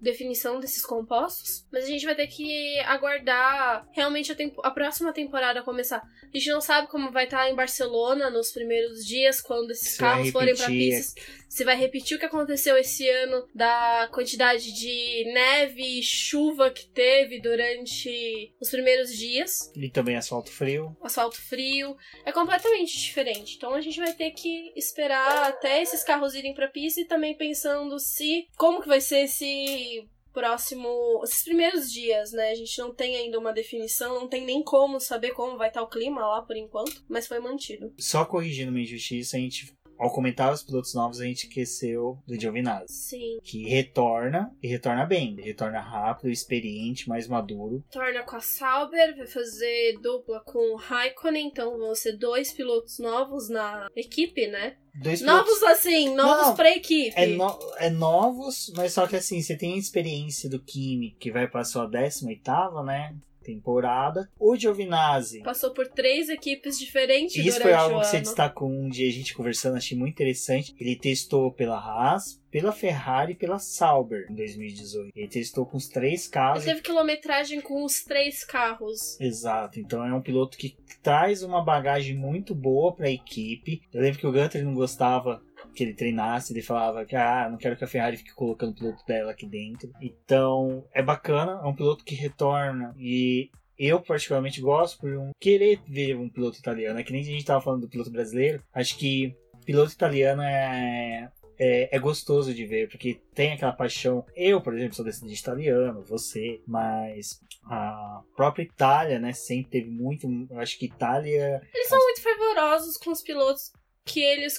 definição 0.00 0.58
desses 0.58 0.84
compostos, 0.84 1.66
mas 1.70 1.84
a 1.84 1.86
gente 1.86 2.04
vai 2.04 2.14
ter 2.14 2.26
que 2.26 2.78
aguardar 2.80 3.86
realmente 3.92 4.32
a, 4.32 4.36
a, 4.64 4.70
próxima 4.70 5.12
temporada 5.12 5.62
começar. 5.62 6.02
A 6.22 6.36
gente 6.36 6.50
não 6.50 6.60
sabe 6.60 6.88
como 6.88 7.10
vai 7.10 7.24
estar 7.24 7.50
em 7.50 7.54
Barcelona 7.54 8.30
nos 8.30 8.50
primeiros 8.52 9.04
dias, 9.04 9.40
quando 9.40 9.70
esses 9.70 9.92
Se 9.92 9.98
carros 9.98 10.30
forem 10.30 10.54
para 10.56 10.66
pistas. 10.66 11.14
Se 11.48 11.64
vai 11.64 11.76
repetir 11.76 12.16
o 12.16 12.20
que 12.20 12.26
aconteceu 12.26 12.76
esse 12.76 13.08
ano, 13.08 13.44
da 13.52 14.08
quantidade 14.12 14.72
de 14.72 15.24
neve 15.34 15.98
e 15.98 16.02
chuva 16.02 16.70
que 16.70 16.86
teve 16.86 17.40
durante 17.40 18.54
os 18.60 18.70
primeiros 18.70 19.12
dias. 19.12 19.72
E 19.74 19.90
também 19.90 20.16
asfalto 20.16 20.52
frio. 20.52 20.96
Asfalto 21.02 21.36
frio. 21.36 21.96
É 22.24 22.30
completamente 22.30 22.96
diferente. 22.96 23.56
Então 23.56 23.74
a 23.74 23.80
gente 23.80 23.98
vai 23.98 24.12
ter 24.12 24.30
que 24.30 24.72
esperar 24.76 25.48
até 25.48 25.82
esses 25.82 26.04
carros 26.04 26.36
irem 26.36 26.54
pra 26.54 26.68
pista 26.68 27.00
e 27.00 27.04
também 27.04 27.36
pensando 27.36 27.98
se. 27.98 28.46
como 28.56 28.80
que 28.80 28.86
vai 28.86 29.00
ser 29.00 29.24
esse 29.24 29.89
próximo. 30.32 31.20
Esses 31.24 31.42
primeiros 31.42 31.92
dias, 31.92 32.32
né? 32.32 32.50
A 32.50 32.54
gente 32.54 32.78
não 32.78 32.94
tem 32.94 33.16
ainda 33.16 33.38
uma 33.38 33.52
definição, 33.52 34.20
não 34.20 34.28
tem 34.28 34.44
nem 34.44 34.62
como 34.62 35.00
saber 35.00 35.32
como 35.32 35.58
vai 35.58 35.68
estar 35.68 35.82
o 35.82 35.88
clima 35.88 36.20
lá 36.20 36.42
por 36.42 36.56
enquanto, 36.56 37.04
mas 37.08 37.26
foi 37.26 37.40
mantido. 37.40 37.92
Só 37.98 38.24
corrigindo 38.24 38.70
uma 38.70 38.80
injustiça, 38.80 39.36
a 39.36 39.40
gente 39.40 39.72
ao 40.00 40.10
comentar 40.10 40.50
os 40.50 40.62
pilotos 40.62 40.94
novos, 40.94 41.20
a 41.20 41.24
gente 41.24 41.46
esqueceu 41.46 42.18
do 42.26 42.40
Giovinazzi. 42.40 42.86
Sim. 42.88 43.38
Que 43.42 43.68
retorna, 43.68 44.50
e 44.62 44.66
retorna 44.66 45.04
bem. 45.04 45.36
retorna 45.36 45.78
rápido, 45.78 46.30
experiente, 46.30 47.06
mais 47.06 47.28
maduro. 47.28 47.84
Torna 47.90 48.22
com 48.22 48.36
a 48.36 48.40
Sauber, 48.40 49.14
vai 49.14 49.26
fazer 49.26 49.98
dupla 50.02 50.40
com 50.40 50.72
o 50.72 50.76
Raikkonen, 50.76 51.48
então 51.48 51.78
vão 51.78 51.94
ser 51.94 52.16
dois 52.16 52.50
pilotos 52.52 52.98
novos 52.98 53.50
na 53.50 53.88
equipe, 53.94 54.46
né? 54.46 54.76
Dois 54.94 55.20
novos 55.20 55.58
pilotos... 55.58 55.78
assim, 55.78 56.14
novos 56.14 56.46
não, 56.48 56.56
pra 56.56 56.70
equipe. 56.70 57.12
É, 57.14 57.26
no... 57.26 57.58
é 57.76 57.90
novos, 57.90 58.72
mas 58.74 58.94
só 58.94 59.06
que 59.06 59.16
assim, 59.16 59.42
você 59.42 59.56
tem 59.56 59.74
a 59.74 59.78
experiência 59.78 60.48
do 60.48 60.58
Kimi, 60.58 61.14
que 61.20 61.30
vai 61.30 61.46
para 61.46 61.62
sua 61.62 61.86
18 61.86 62.40
né? 62.84 63.14
Temporada. 63.42 64.28
O 64.38 64.56
Giovinazzi. 64.56 65.42
Passou 65.42 65.72
por 65.72 65.86
três 65.88 66.28
equipes 66.28 66.78
diferentes 66.78 67.44
Isso 67.44 67.60
foi 67.60 67.72
algo 67.72 68.00
que 68.00 68.06
você 68.06 68.20
destacou 68.20 68.70
um 68.70 68.88
dia 68.88 69.08
a 69.08 69.12
gente 69.12 69.34
conversando, 69.34 69.76
achei 69.76 69.96
muito 69.96 70.14
interessante. 70.14 70.74
Ele 70.78 70.96
testou 70.96 71.52
pela 71.52 71.76
Haas, 71.76 72.40
pela 72.50 72.72
Ferrari 72.72 73.32
e 73.32 73.36
pela 73.36 73.58
Sauber 73.58 74.26
em 74.30 74.34
2018. 74.34 75.12
Ele 75.14 75.28
testou 75.28 75.64
com 75.64 75.76
os 75.76 75.88
três 75.88 76.26
carros. 76.26 76.62
Ele 76.62 76.72
teve 76.72 76.82
quilometragem 76.82 77.60
com 77.60 77.84
os 77.84 78.02
três 78.02 78.44
carros. 78.44 79.18
Exato. 79.20 79.78
Então 79.78 80.04
é 80.04 80.12
um 80.12 80.20
piloto 80.20 80.58
que 80.58 80.76
traz 81.02 81.42
uma 81.42 81.62
bagagem 81.62 82.16
muito 82.16 82.54
boa 82.54 82.94
para 82.94 83.06
a 83.06 83.10
equipe. 83.10 83.82
Eu 83.92 84.02
lembro 84.02 84.18
que 84.18 84.26
o 84.26 84.32
Gunter 84.32 84.64
não 84.64 84.74
gostava 84.74 85.42
que 85.74 85.82
ele 85.82 85.94
treinasse, 85.94 86.52
ele 86.52 86.62
falava 86.62 87.04
que 87.04 87.16
ah, 87.16 87.48
não 87.50 87.58
quero 87.58 87.76
que 87.76 87.84
a 87.84 87.88
Ferrari 87.88 88.16
fique 88.16 88.34
colocando 88.34 88.72
o 88.72 88.74
piloto 88.74 89.04
dela 89.06 89.30
aqui 89.30 89.46
dentro. 89.46 89.90
Então, 90.00 90.84
é 90.92 91.02
bacana, 91.02 91.60
é 91.62 91.66
um 91.66 91.74
piloto 91.74 92.04
que 92.04 92.14
retorna 92.14 92.94
e 92.98 93.50
eu 93.78 94.00
particularmente 94.00 94.60
gosto 94.60 94.98
por 95.00 95.10
um 95.16 95.30
querer 95.40 95.80
ver 95.88 96.14
um 96.16 96.28
piloto 96.28 96.58
italiano. 96.58 96.98
É 96.98 97.02
que 97.02 97.12
nem 97.12 97.22
a 97.22 97.24
gente 97.24 97.44
tava 97.44 97.62
falando 97.62 97.82
do 97.82 97.88
piloto 97.88 98.10
brasileiro. 98.10 98.62
Acho 98.74 98.96
que 98.98 99.34
piloto 99.64 99.92
italiano 99.92 100.42
é, 100.42 101.30
é, 101.58 101.96
é, 101.96 101.98
gostoso 101.98 102.52
de 102.52 102.66
ver, 102.66 102.88
porque 102.90 103.20
tem 103.34 103.52
aquela 103.52 103.72
paixão. 103.72 104.24
Eu, 104.34 104.60
por 104.60 104.74
exemplo, 104.74 104.94
sou 104.94 105.04
descendente 105.04 105.40
italiano, 105.40 106.02
você, 106.02 106.60
mas 106.66 107.40
a 107.64 108.22
própria 108.34 108.64
Itália, 108.64 109.18
né, 109.18 109.32
sempre 109.32 109.70
teve 109.70 109.90
muito. 109.90 110.26
Eu 110.50 110.58
acho 110.58 110.78
que 110.78 110.86
Itália. 110.86 111.62
Eles 111.74 111.88
são 111.88 111.98
muito 111.98 112.22
fervorosos 112.22 112.96
com 112.96 113.10
os 113.10 113.22
pilotos 113.22 113.72
que 114.04 114.20
eles, 114.20 114.58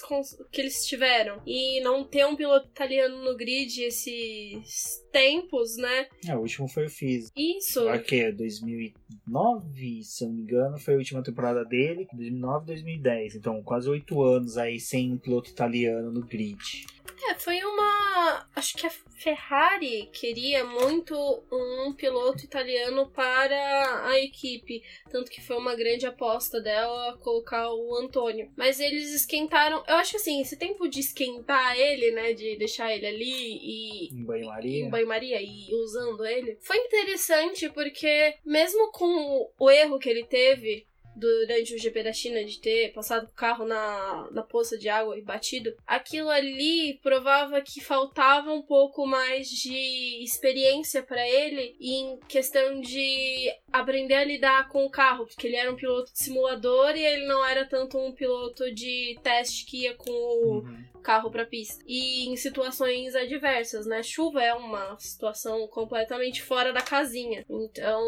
que 0.50 0.60
eles 0.60 0.86
tiveram. 0.86 1.42
E 1.46 1.80
não 1.80 2.04
ter 2.04 2.26
um 2.26 2.36
piloto 2.36 2.68
italiano 2.68 3.22
no 3.22 3.36
grid 3.36 3.82
esses 3.82 5.02
tempos, 5.12 5.76
né? 5.76 6.06
É, 6.26 6.34
o 6.34 6.40
último 6.40 6.68
foi 6.68 6.86
o 6.86 6.90
Fizz. 6.90 7.30
Isso. 7.36 7.88
Aqui, 7.88 8.30
2009, 8.32 10.02
se 10.02 10.24
eu 10.24 10.28
não 10.28 10.36
me 10.36 10.42
engano, 10.42 10.78
foi 10.78 10.94
a 10.94 10.98
última 10.98 11.22
temporada 11.22 11.64
dele. 11.64 12.06
2009, 12.12 12.66
2010. 12.66 13.34
Então, 13.36 13.62
quase 13.62 13.88
oito 13.88 14.22
anos 14.22 14.56
aí 14.56 14.80
sem 14.80 15.12
um 15.12 15.18
piloto 15.18 15.50
italiano 15.50 16.10
no 16.10 16.26
grid. 16.26 16.86
É, 17.28 17.34
foi 17.34 17.62
uma. 17.62 18.48
Acho 18.54 18.76
que 18.76 18.86
a 18.86 18.90
Ferrari 18.90 20.10
queria 20.12 20.64
muito 20.64 21.14
um 21.50 21.92
piloto 21.92 22.44
italiano 22.44 23.08
para 23.10 24.06
a 24.08 24.18
equipe. 24.18 24.82
Tanto 25.10 25.30
que 25.30 25.40
foi 25.40 25.56
uma 25.56 25.76
grande 25.76 26.06
aposta 26.06 26.60
dela 26.60 27.16
colocar 27.18 27.72
o 27.72 27.96
Antônio. 27.96 28.50
Mas 28.56 28.80
eles 28.80 29.12
esquentaram. 29.12 29.82
Eu 29.86 29.96
acho 29.96 30.16
assim, 30.16 30.40
esse 30.40 30.56
tempo 30.56 30.88
de 30.88 31.00
esquentar 31.00 31.78
ele, 31.78 32.10
né? 32.10 32.32
De 32.32 32.56
deixar 32.56 32.92
ele 32.92 33.06
ali 33.06 33.58
e. 33.62 34.08
Em 34.12 34.24
banho-maria. 34.24 34.84
Em 34.84 34.90
banho-maria 34.90 35.40
e 35.40 35.74
usando 35.74 36.26
ele. 36.26 36.58
Foi 36.60 36.76
interessante 36.76 37.68
porque, 37.70 38.34
mesmo 38.44 38.90
com 38.90 39.50
o 39.58 39.70
erro 39.70 39.98
que 39.98 40.08
ele 40.08 40.24
teve 40.24 40.86
durante 41.14 41.74
o 41.74 41.78
GP 41.78 42.02
da 42.02 42.12
China 42.12 42.44
de 42.44 42.60
ter 42.60 42.92
passado 42.92 43.26
o 43.26 43.34
carro 43.34 43.64
na, 43.64 44.28
na 44.30 44.42
poça 44.42 44.78
de 44.78 44.88
água 44.88 45.18
e 45.18 45.22
batido, 45.22 45.74
aquilo 45.86 46.30
ali 46.30 46.98
provava 47.02 47.60
que 47.60 47.80
faltava 47.80 48.52
um 48.52 48.62
pouco 48.62 49.06
mais 49.06 49.48
de 49.48 50.22
experiência 50.22 51.02
para 51.02 51.26
ele 51.28 51.76
em 51.80 52.18
questão 52.28 52.80
de 52.80 53.52
aprender 53.72 54.14
a 54.14 54.24
lidar 54.24 54.68
com 54.68 54.84
o 54.84 54.90
carro, 54.90 55.26
porque 55.26 55.46
ele 55.46 55.56
era 55.56 55.70
um 55.70 55.76
piloto 55.76 56.12
de 56.12 56.18
simulador 56.18 56.96
e 56.96 57.04
ele 57.04 57.26
não 57.26 57.44
era 57.44 57.64
tanto 57.64 57.98
um 57.98 58.12
piloto 58.12 58.72
de 58.74 59.18
teste 59.22 59.66
que 59.66 59.82
ia 59.82 59.94
com 59.94 60.10
o 60.10 60.60
uhum. 60.60 60.91
Carro 61.02 61.30
para 61.30 61.44
pista. 61.44 61.82
E 61.86 62.28
em 62.28 62.36
situações 62.36 63.14
adversas, 63.14 63.86
né? 63.86 64.02
Chuva 64.02 64.42
é 64.42 64.54
uma 64.54 64.98
situação 64.98 65.66
completamente 65.68 66.42
fora 66.42 66.72
da 66.72 66.80
casinha. 66.80 67.44
Então, 67.48 68.02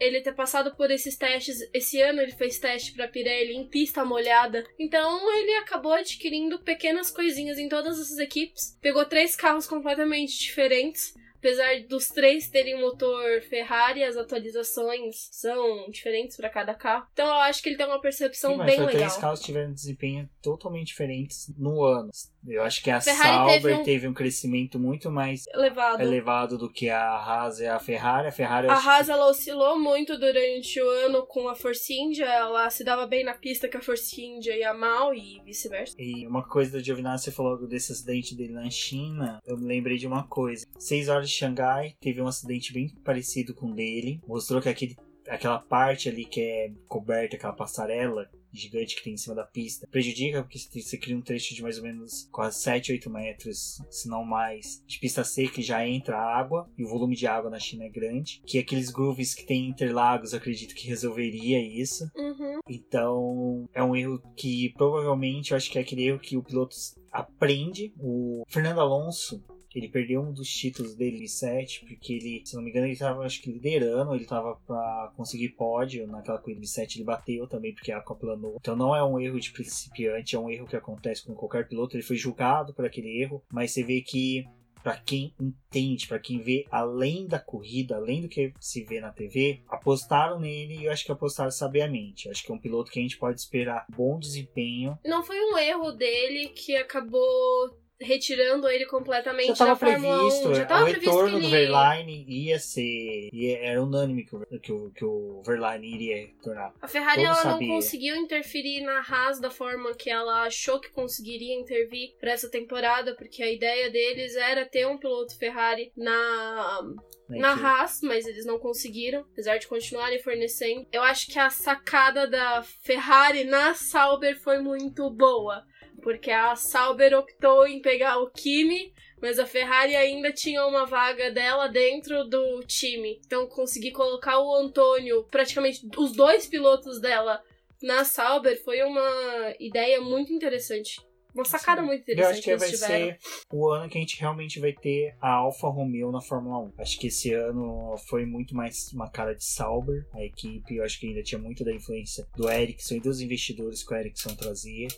ele 0.00 0.20
ter 0.20 0.32
passado 0.32 0.74
por 0.74 0.90
esses 0.90 1.16
testes, 1.16 1.58
esse 1.72 2.00
ano 2.00 2.20
ele 2.20 2.32
fez 2.32 2.58
teste 2.58 2.92
para 2.92 3.08
Pirelli 3.08 3.54
em 3.54 3.68
pista 3.68 4.04
molhada. 4.04 4.64
Então, 4.78 5.32
ele 5.38 5.54
acabou 5.56 5.92
adquirindo 5.92 6.58
pequenas 6.58 7.10
coisinhas 7.10 7.58
em 7.58 7.68
todas 7.68 8.00
essas 8.00 8.18
equipes. 8.18 8.76
Pegou 8.80 9.04
três 9.04 9.36
carros 9.36 9.66
completamente 9.66 10.38
diferentes 10.38 11.14
Apesar 11.38 11.80
dos 11.88 12.08
três 12.08 12.48
terem 12.48 12.80
motor 12.80 13.40
Ferrari, 13.42 14.02
as 14.02 14.16
atualizações 14.16 15.28
são 15.30 15.88
diferentes 15.88 16.36
para 16.36 16.50
cada 16.50 16.74
carro. 16.74 17.06
Então 17.12 17.26
eu 17.26 17.34
acho 17.34 17.62
que 17.62 17.68
ele 17.68 17.76
tem 17.76 17.86
uma 17.86 18.00
percepção 18.00 18.52
Sim, 18.52 18.56
mas 18.58 18.66
bem 18.66 18.80
legal. 18.80 18.94
três 18.94 19.16
carros 19.16 19.40
tiveram 19.40 19.72
desempenho 19.72 20.28
totalmente 20.42 20.88
diferentes 20.88 21.48
no 21.56 21.84
ano. 21.84 22.10
Eu 22.48 22.62
acho 22.62 22.82
que 22.82 22.90
a 22.90 23.00
Ferrari 23.00 23.36
Sauber 23.36 23.62
teve 23.62 23.74
um... 23.74 23.82
teve 23.84 24.08
um... 24.08 24.14
crescimento 24.14 24.78
muito 24.78 25.10
mais 25.10 25.46
elevado. 25.48 26.02
elevado 26.02 26.58
do 26.58 26.70
que 26.70 26.88
a 26.88 27.00
Haas 27.00 27.60
e 27.60 27.66
a 27.66 27.78
Ferrari. 27.78 28.28
A 28.28 28.32
Ferrari 28.32 28.68
a 28.68 28.74
Haas 28.74 29.06
que... 29.06 29.12
ela 29.12 29.28
oscilou 29.28 29.78
muito 29.78 30.18
durante 30.18 30.80
o 30.80 30.88
ano 30.88 31.26
com 31.26 31.48
a 31.48 31.54
Force 31.54 31.92
India. 31.92 32.26
Ela 32.26 32.68
se 32.70 32.84
dava 32.84 33.06
bem 33.06 33.24
na 33.24 33.34
pista 33.34 33.68
que 33.68 33.76
a 33.76 33.82
Force 33.82 34.20
India 34.20 34.56
ia 34.56 34.74
mal 34.74 35.14
e 35.14 35.40
vice-versa. 35.44 35.94
E 35.98 36.26
uma 36.26 36.46
coisa 36.46 36.72
do 36.72 36.84
Giovinazzi, 36.84 37.24
você 37.24 37.30
falou 37.30 37.66
desse 37.66 37.92
acidente 37.92 38.34
dele 38.34 38.52
na 38.52 38.68
China. 38.70 39.40
Eu 39.46 39.56
me 39.56 39.66
lembrei 39.66 39.96
de 39.96 40.06
uma 40.06 40.26
coisa. 40.26 40.66
Seis 40.78 41.08
horas 41.08 41.28
de 41.28 41.36
Xangai 41.36 41.94
teve 42.00 42.20
um 42.20 42.26
acidente 42.26 42.72
bem 42.72 42.88
parecido 43.04 43.54
com 43.54 43.70
o 43.70 43.74
dele. 43.74 44.20
Mostrou 44.26 44.60
que 44.60 44.68
aquele, 44.68 44.96
aquela 45.28 45.58
parte 45.58 46.08
ali 46.08 46.24
que 46.24 46.40
é 46.40 46.72
coberta, 46.86 47.36
aquela 47.36 47.52
passarela 47.52 48.28
gigante 48.52 48.96
que 48.96 49.04
tem 49.04 49.14
em 49.14 49.18
cima 49.18 49.34
da 49.34 49.44
pista, 49.44 49.86
prejudica 49.90 50.42
porque 50.42 50.58
você 50.58 50.96
cria 50.96 51.16
um 51.16 51.22
trecho 51.22 51.54
de 51.54 51.62
mais 51.62 51.78
ou 51.78 51.84
menos 51.84 52.28
quase 52.30 52.60
7, 52.60 52.92
8 52.92 53.10
metros, 53.10 53.82
se 53.90 54.08
não 54.08 54.24
mais, 54.24 54.82
de 54.86 54.98
pista 54.98 55.24
seca 55.24 55.60
e 55.60 55.64
já 55.64 55.86
entra 55.86 56.18
água, 56.18 56.68
e 56.76 56.84
o 56.84 56.88
volume 56.88 57.16
de 57.16 57.26
água 57.26 57.50
na 57.50 57.58
China 57.58 57.84
é 57.84 57.88
grande, 57.88 58.42
que 58.46 58.58
aqueles 58.58 58.90
grooves 58.90 59.34
que 59.34 59.46
tem 59.46 59.68
interlagos, 59.68 60.34
acredito 60.34 60.74
que 60.74 60.88
resolveria 60.88 61.60
isso. 61.60 62.10
Uhum. 62.16 62.58
Então, 62.68 63.68
é 63.72 63.82
um 63.82 63.94
erro 63.94 64.22
que 64.36 64.72
provavelmente 64.76 65.50
eu 65.50 65.56
acho 65.56 65.70
que 65.70 65.78
é 65.78 65.82
aquele 65.82 66.04
erro 66.04 66.18
que 66.18 66.36
o 66.36 66.42
piloto 66.42 66.76
aprende. 67.12 67.92
O 67.98 68.44
Fernando 68.48 68.80
Alonso, 68.80 69.42
ele 69.78 69.88
perdeu 69.88 70.20
um 70.20 70.32
dos 70.32 70.48
títulos 70.48 70.94
dele 70.94 71.22
em 71.24 71.28
7, 71.28 71.84
porque 71.86 72.14
ele, 72.14 72.42
se 72.44 72.54
não 72.54 72.62
me 72.62 72.70
engano, 72.70 72.86
ele 72.86 72.94
estava 72.94 73.24
acho 73.24 73.40
que 73.40 73.50
liderando, 73.50 74.14
ele 74.14 74.24
estava 74.24 74.56
para 74.66 75.12
conseguir 75.16 75.50
pódio 75.50 76.06
naquela 76.06 76.38
corrida 76.38 76.60
de 76.60 76.68
7, 76.68 76.98
ele 76.98 77.04
bateu 77.04 77.46
também 77.46 77.74
porque 77.74 77.92
a 77.92 78.00
planou. 78.00 78.56
Então 78.60 78.74
não 78.74 78.94
é 78.94 79.04
um 79.04 79.20
erro 79.20 79.38
de 79.38 79.52
principiante, 79.52 80.34
é 80.34 80.38
um 80.38 80.50
erro 80.50 80.66
que 80.66 80.76
acontece 80.76 81.24
com 81.24 81.34
qualquer 81.34 81.68
piloto. 81.68 81.96
Ele 81.96 82.02
foi 82.02 82.16
julgado 82.16 82.74
por 82.74 82.84
aquele 82.84 83.22
erro, 83.22 83.42
mas 83.52 83.72
você 83.72 83.82
vê 83.82 84.00
que 84.00 84.44
para 84.82 84.96
quem 84.96 85.34
entende, 85.40 86.06
para 86.06 86.18
quem 86.18 86.40
vê 86.40 86.64
além 86.70 87.26
da 87.26 87.38
corrida, 87.38 87.96
além 87.96 88.22
do 88.22 88.28
que 88.28 88.52
se 88.60 88.84
vê 88.84 89.00
na 89.00 89.10
TV, 89.10 89.60
apostaram 89.68 90.40
nele 90.40 90.78
e 90.78 90.84
eu 90.86 90.92
acho 90.92 91.04
que 91.04 91.12
apostaram 91.12 91.50
sabiamente. 91.50 92.26
Eu 92.26 92.32
acho 92.32 92.44
que 92.44 92.50
é 92.50 92.54
um 92.54 92.60
piloto 92.60 92.90
que 92.90 92.98
a 92.98 93.02
gente 93.02 93.18
pode 93.18 93.40
esperar 93.40 93.86
bom 93.94 94.18
desempenho. 94.18 94.98
Não 95.04 95.22
foi 95.22 95.38
um 95.40 95.58
erro 95.58 95.92
dele 95.92 96.48
que 96.48 96.76
acabou 96.76 97.76
retirando 98.00 98.68
ele 98.68 98.86
completamente 98.86 99.56
já 99.58 99.64
da 99.66 99.76
Fórmula 99.76 100.18
previsto, 100.18 100.48
1. 100.50 100.54
Já 100.54 100.64
tava 100.66 100.82
o 100.82 100.86
previsto 100.86 101.10
retorno 101.10 101.30
que 101.30 101.36
ele... 101.36 101.44
do 101.46 101.50
Verlaine 101.50 102.24
ia 102.28 102.58
ser. 102.58 103.28
Ia, 103.32 103.58
era 103.58 103.82
unânime 103.82 104.24
que, 104.24 104.36
o- 104.36 104.46
que, 104.60 104.72
o, 104.72 104.90
que 104.90 105.04
o 105.04 105.42
Verlaine 105.44 105.86
iria 105.94 106.16
retornar. 106.18 106.72
A 106.80 106.86
Ferrari 106.88 107.24
ela 107.24 107.44
não 107.44 107.58
conseguiu 107.66 108.14
interferir 108.16 108.82
na 108.82 109.00
Haas 109.00 109.40
da 109.40 109.50
forma 109.50 109.94
que 109.94 110.10
ela 110.10 110.42
achou 110.44 110.78
que 110.80 110.90
conseguiria 110.90 111.54
intervir 111.58 112.14
para 112.20 112.32
essa 112.32 112.48
temporada, 112.50 113.14
porque 113.16 113.42
a 113.42 113.50
ideia 113.50 113.90
deles 113.90 114.36
era 114.36 114.64
ter 114.64 114.86
um 114.86 114.96
piloto 114.98 115.36
Ferrari 115.38 115.92
na 115.96 116.80
na 117.28 117.54
que- 117.56 117.62
Haas, 117.64 118.00
mas 118.02 118.26
eles 118.26 118.46
não 118.46 118.58
conseguiram, 118.58 119.20
apesar 119.32 119.58
de 119.58 119.66
continuarem 119.66 120.18
fornecendo. 120.22 120.86
Eu 120.90 121.02
acho 121.02 121.26
que 121.30 121.38
a 121.38 121.50
sacada 121.50 122.26
da 122.26 122.62
Ferrari 122.82 123.44
na 123.44 123.74
Sauber 123.74 124.40
foi 124.40 124.62
muito 124.62 125.10
boa, 125.10 125.62
porque 126.02 126.30
a 126.30 126.54
Sauber 126.56 127.16
optou 127.18 127.66
em 127.66 127.80
pegar 127.80 128.18
o 128.18 128.30
Kimi, 128.30 128.92
mas 129.20 129.38
a 129.38 129.46
Ferrari 129.46 129.96
ainda 129.96 130.32
tinha 130.32 130.64
uma 130.66 130.86
vaga 130.86 131.30
dela 131.30 131.68
dentro 131.68 132.24
do 132.24 132.60
time. 132.66 133.20
Então 133.26 133.46
consegui 133.46 133.90
colocar 133.90 134.38
o 134.40 134.54
Antônio, 134.54 135.24
praticamente 135.30 135.86
os 135.96 136.12
dois 136.12 136.46
pilotos 136.46 137.00
dela 137.00 137.42
na 137.82 138.04
Sauber 138.04 138.62
foi 138.64 138.82
uma 138.82 139.54
ideia 139.60 140.00
muito 140.00 140.32
interessante. 140.32 141.00
Uma 141.34 141.44
sacada 141.44 141.82
muito 141.82 142.08
Eu 142.08 142.14
interessante 142.14 142.32
acho 142.32 142.42
que 142.42 142.50
que 142.50 142.56
vai 142.56 142.70
tiveram. 142.70 143.06
ser 143.06 143.18
o 143.52 143.70
ano 143.70 143.88
que 143.88 143.96
a 143.98 144.00
gente 144.00 144.18
realmente 144.18 144.58
vai 144.58 144.72
ter 144.72 145.14
a 145.20 145.34
Alfa 145.34 145.68
Romeo 145.68 146.10
na 146.10 146.20
Fórmula 146.20 146.58
1. 146.58 146.72
Acho 146.78 146.98
que 146.98 147.06
esse 147.06 147.32
ano 147.32 147.94
foi 148.08 148.24
muito 148.26 148.56
mais 148.56 148.92
uma 148.92 149.08
cara 149.08 149.34
de 149.34 149.44
Sauber, 149.44 150.04
a 150.14 150.24
equipe. 150.24 150.76
Eu 150.76 150.84
acho 150.84 150.98
que 150.98 151.06
ainda 151.06 151.22
tinha 151.22 151.38
muito 151.38 151.64
da 151.64 151.72
influência 151.72 152.26
do 152.36 152.50
Ericsson 152.50 152.94
e 152.96 153.00
dos 153.00 153.20
investidores 153.20 153.86
que 153.86 153.94
o 153.94 153.96
Ericsson 153.96 154.34
trazia. 154.34 154.88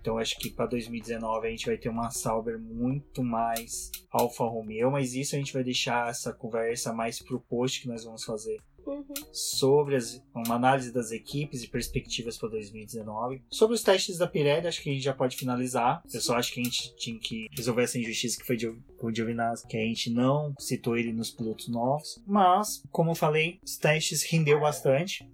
Então 0.00 0.18
acho 0.18 0.38
que 0.38 0.50
para 0.50 0.66
2019 0.66 1.46
a 1.46 1.50
gente 1.50 1.66
vai 1.66 1.76
ter 1.76 1.88
uma 1.88 2.10
Sauber 2.10 2.58
muito 2.58 3.22
mais 3.22 3.90
Alfa 4.10 4.44
Romeo, 4.44 4.90
mas 4.90 5.14
isso 5.14 5.34
a 5.34 5.38
gente 5.38 5.52
vai 5.52 5.64
deixar 5.64 6.08
essa 6.10 6.32
conversa 6.32 6.92
mais 6.92 7.20
pro 7.22 7.40
post 7.40 7.80
que 7.82 7.88
nós 7.88 8.04
vamos 8.04 8.24
fazer 8.24 8.58
Uhum. 8.84 9.04
sobre 9.32 9.94
as- 9.94 10.20
uma 10.34 10.56
análise 10.56 10.92
das 10.92 11.12
equipes 11.12 11.62
e 11.62 11.68
perspectivas 11.68 12.36
para 12.36 12.48
2019. 12.48 13.40
Sobre 13.48 13.76
os 13.76 13.82
testes 13.82 14.18
da 14.18 14.26
Pirelli, 14.26 14.66
acho 14.66 14.82
que 14.82 14.90
a 14.90 14.92
gente 14.92 15.04
já 15.04 15.14
pode 15.14 15.36
finalizar. 15.36 16.02
Eu 16.12 16.20
só 16.20 16.34
acho 16.34 16.52
que 16.52 16.60
a 16.60 16.64
gente 16.64 16.92
tinha 16.96 17.16
que 17.18 17.46
resolver 17.52 17.82
essa 17.84 17.96
injustiça 17.98 18.36
que 18.40 18.44
foi 18.46 18.56
de, 18.56 18.72
com 18.98 19.06
o 19.06 19.14
Giovinazzi, 19.14 19.68
que 19.68 19.76
a 19.76 19.80
gente 19.80 20.10
não 20.10 20.52
citou 20.58 20.96
ele 20.96 21.12
nos 21.12 21.30
pilotos 21.30 21.68
novos. 21.68 22.20
Mas, 22.26 22.82
como 22.90 23.12
eu 23.12 23.14
falei, 23.14 23.60
os 23.64 23.76
testes 23.76 24.24
rendeu 24.24 24.58
bastante. 24.58 25.30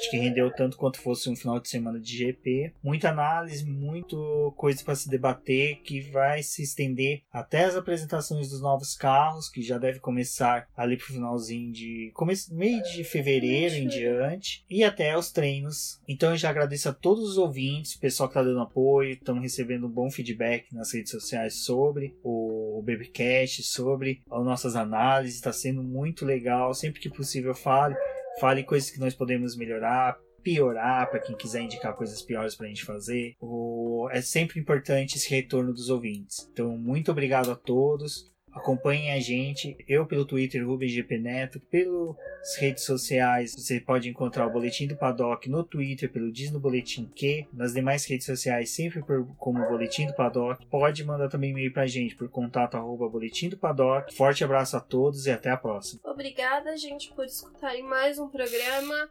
Acho 0.00 0.10
que 0.10 0.16
rendeu 0.16 0.50
tanto 0.50 0.78
quanto 0.78 0.98
fosse 0.98 1.28
um 1.28 1.36
final 1.36 1.60
de 1.60 1.68
semana 1.68 2.00
de 2.00 2.16
GP. 2.16 2.72
Muita 2.82 3.10
análise, 3.10 3.66
muito 3.66 4.50
coisa 4.56 4.82
para 4.82 4.94
se 4.94 5.10
debater 5.10 5.82
que 5.82 6.00
vai 6.00 6.42
se 6.42 6.62
estender 6.62 7.22
até 7.30 7.66
as 7.66 7.76
apresentações 7.76 8.48
dos 8.48 8.62
novos 8.62 8.96
carros, 8.96 9.50
que 9.50 9.60
já 9.60 9.76
deve 9.76 10.00
começar 10.00 10.66
ali 10.74 10.96
pro 10.96 11.12
finalzinho 11.12 11.70
de 11.70 12.10
começo, 12.14 12.54
meio 12.54 12.82
de 12.82 13.04
fevereiro 13.04 13.74
em 13.74 13.86
diante 13.86 14.64
e 14.70 14.82
até 14.82 15.14
os 15.18 15.30
treinos. 15.30 16.00
Então 16.08 16.30
eu 16.30 16.36
já 16.38 16.48
agradeço 16.48 16.88
a 16.88 16.94
todos 16.94 17.32
os 17.32 17.36
ouvintes, 17.36 17.94
o 17.94 18.00
pessoal 18.00 18.28
que 18.30 18.34
tá 18.34 18.42
dando 18.42 18.60
apoio, 18.60 19.10
estamos 19.10 19.42
recebendo 19.42 19.86
um 19.86 19.90
bom 19.90 20.10
feedback 20.10 20.74
nas 20.74 20.94
redes 20.94 21.10
sociais 21.10 21.62
sobre 21.62 22.16
o 22.24 22.82
Babycast, 22.86 23.62
sobre 23.64 24.22
as 24.30 24.44
nossas 24.46 24.76
análises, 24.76 25.36
está 25.36 25.52
sendo 25.52 25.82
muito 25.82 26.24
legal. 26.24 26.72
Sempre 26.72 27.00
que 27.00 27.10
possível 27.10 27.54
fale 27.54 27.94
Fale 28.38 28.62
coisas 28.64 28.90
que 28.90 29.00
nós 29.00 29.14
podemos 29.14 29.56
melhorar, 29.56 30.18
piorar, 30.42 31.10
para 31.10 31.20
quem 31.20 31.36
quiser 31.36 31.62
indicar 31.62 31.94
coisas 31.94 32.22
piores 32.22 32.54
para 32.54 32.66
a 32.66 32.68
gente 32.68 32.84
fazer. 32.84 33.34
O... 33.40 34.08
É 34.10 34.20
sempre 34.20 34.60
importante 34.60 35.16
esse 35.16 35.28
retorno 35.30 35.72
dos 35.72 35.90
ouvintes. 35.90 36.48
Então, 36.52 36.76
muito 36.76 37.10
obrigado 37.10 37.50
a 37.50 37.56
todos. 37.56 38.30
Acompanhem 38.52 39.12
a 39.12 39.20
gente, 39.20 39.76
eu 39.88 40.06
pelo 40.06 40.24
Twitter, 40.24 40.66
Rubens 40.66 40.92
GP 40.92 41.18
Neto, 41.18 41.60
pelas 41.60 42.16
redes 42.58 42.84
sociais, 42.84 43.54
você 43.54 43.80
pode 43.80 44.08
encontrar 44.08 44.46
o 44.46 44.50
Boletim 44.50 44.88
do 44.88 44.96
Paddock 44.96 45.48
no 45.48 45.62
Twitter, 45.62 46.10
pelo 46.10 46.32
Diz 46.32 46.50
no 46.50 46.58
Boletim 46.58 47.06
Q, 47.14 47.46
nas 47.52 47.72
demais 47.72 48.04
redes 48.04 48.26
sociais, 48.26 48.70
sempre 48.70 49.02
por, 49.02 49.26
como 49.36 49.66
Boletim 49.68 50.06
do 50.06 50.14
Paddock. 50.14 50.66
Pode 50.66 51.04
mandar 51.04 51.28
também 51.28 51.50
e-mail 51.50 51.72
pra 51.72 51.86
gente 51.86 52.16
por 52.16 52.28
contato 52.28 52.76
arroba 52.76 53.08
Boletim 53.08 53.48
do 53.48 53.56
Paddock. 53.56 54.14
Forte 54.14 54.42
abraço 54.42 54.76
a 54.76 54.80
todos 54.80 55.26
e 55.26 55.30
até 55.30 55.50
a 55.50 55.56
próxima. 55.56 56.00
Obrigada, 56.04 56.76
gente, 56.76 57.12
por 57.14 57.24
escutarem 57.24 57.84
mais 57.84 58.18
um 58.18 58.28
programa. 58.28 59.08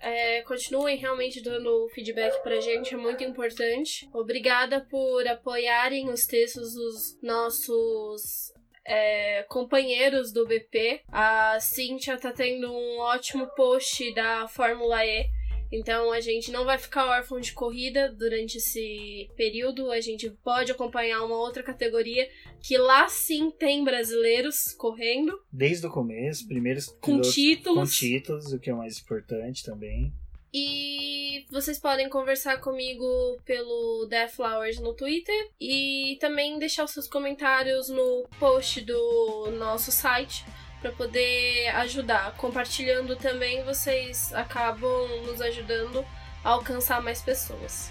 É, 0.00 0.42
continuem 0.42 0.96
realmente 0.96 1.42
dando 1.42 1.88
feedback 1.88 2.40
pra 2.42 2.60
gente, 2.60 2.94
é 2.94 2.96
muito 2.96 3.24
importante. 3.24 4.08
Obrigada 4.12 4.80
por 4.80 5.26
apoiarem 5.26 6.08
os 6.08 6.24
textos 6.24 6.74
dos 6.74 7.18
nossos 7.20 8.52
é, 8.88 9.42
companheiros 9.44 10.32
do 10.32 10.46
BP. 10.46 11.02
A 11.12 11.60
Cíntia 11.60 12.18
tá 12.18 12.32
tendo 12.32 12.72
um 12.72 12.98
ótimo 13.00 13.46
post 13.48 14.12
da 14.14 14.48
Fórmula 14.48 15.04
E. 15.04 15.26
Então 15.70 16.10
a 16.10 16.20
gente 16.20 16.50
não 16.50 16.64
vai 16.64 16.78
ficar 16.78 17.06
órfão 17.06 17.38
de 17.38 17.52
corrida 17.52 18.10
durante 18.10 18.56
esse 18.56 19.28
período. 19.36 19.90
A 19.90 20.00
gente 20.00 20.30
pode 20.42 20.72
acompanhar 20.72 21.22
uma 21.22 21.36
outra 21.36 21.62
categoria 21.62 22.26
que 22.62 22.78
lá 22.78 23.06
sim 23.08 23.50
tem 23.50 23.84
brasileiros 23.84 24.72
correndo 24.72 25.38
Desde 25.52 25.86
o 25.86 25.90
começo, 25.90 26.48
primeiros 26.48 26.86
com 26.86 27.12
pilotos 27.12 27.34
títulos. 27.34 27.90
com 27.90 27.94
títulos, 27.94 28.52
o 28.54 28.58
que 28.58 28.70
é 28.70 28.74
o 28.74 28.78
mais 28.78 28.98
importante 28.98 29.62
também. 29.62 30.10
E 30.52 31.44
vocês 31.50 31.78
podem 31.78 32.08
conversar 32.08 32.58
comigo 32.58 33.38
pelo 33.44 34.06
Death 34.06 34.30
Flowers 34.30 34.78
no 34.78 34.94
Twitter 34.94 35.50
e 35.60 36.16
também 36.20 36.58
deixar 36.58 36.84
os 36.84 36.92
seus 36.92 37.06
comentários 37.06 37.88
no 37.88 38.26
post 38.38 38.80
do 38.80 39.50
nosso 39.58 39.92
site 39.92 40.44
para 40.80 40.92
poder 40.92 41.68
ajudar. 41.76 42.34
Compartilhando 42.36 43.16
também, 43.16 43.62
vocês 43.64 44.32
acabam 44.32 45.08
nos 45.26 45.40
ajudando 45.40 46.04
a 46.44 46.50
alcançar 46.50 47.02
mais 47.02 47.20
pessoas. 47.20 47.90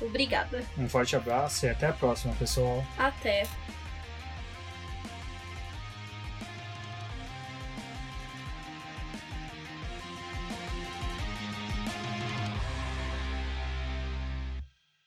Obrigada. 0.00 0.62
Um 0.78 0.88
forte 0.88 1.16
abraço 1.16 1.66
e 1.66 1.70
até 1.70 1.86
a 1.86 1.92
próxima, 1.92 2.34
pessoal. 2.34 2.84
Até. 2.98 3.46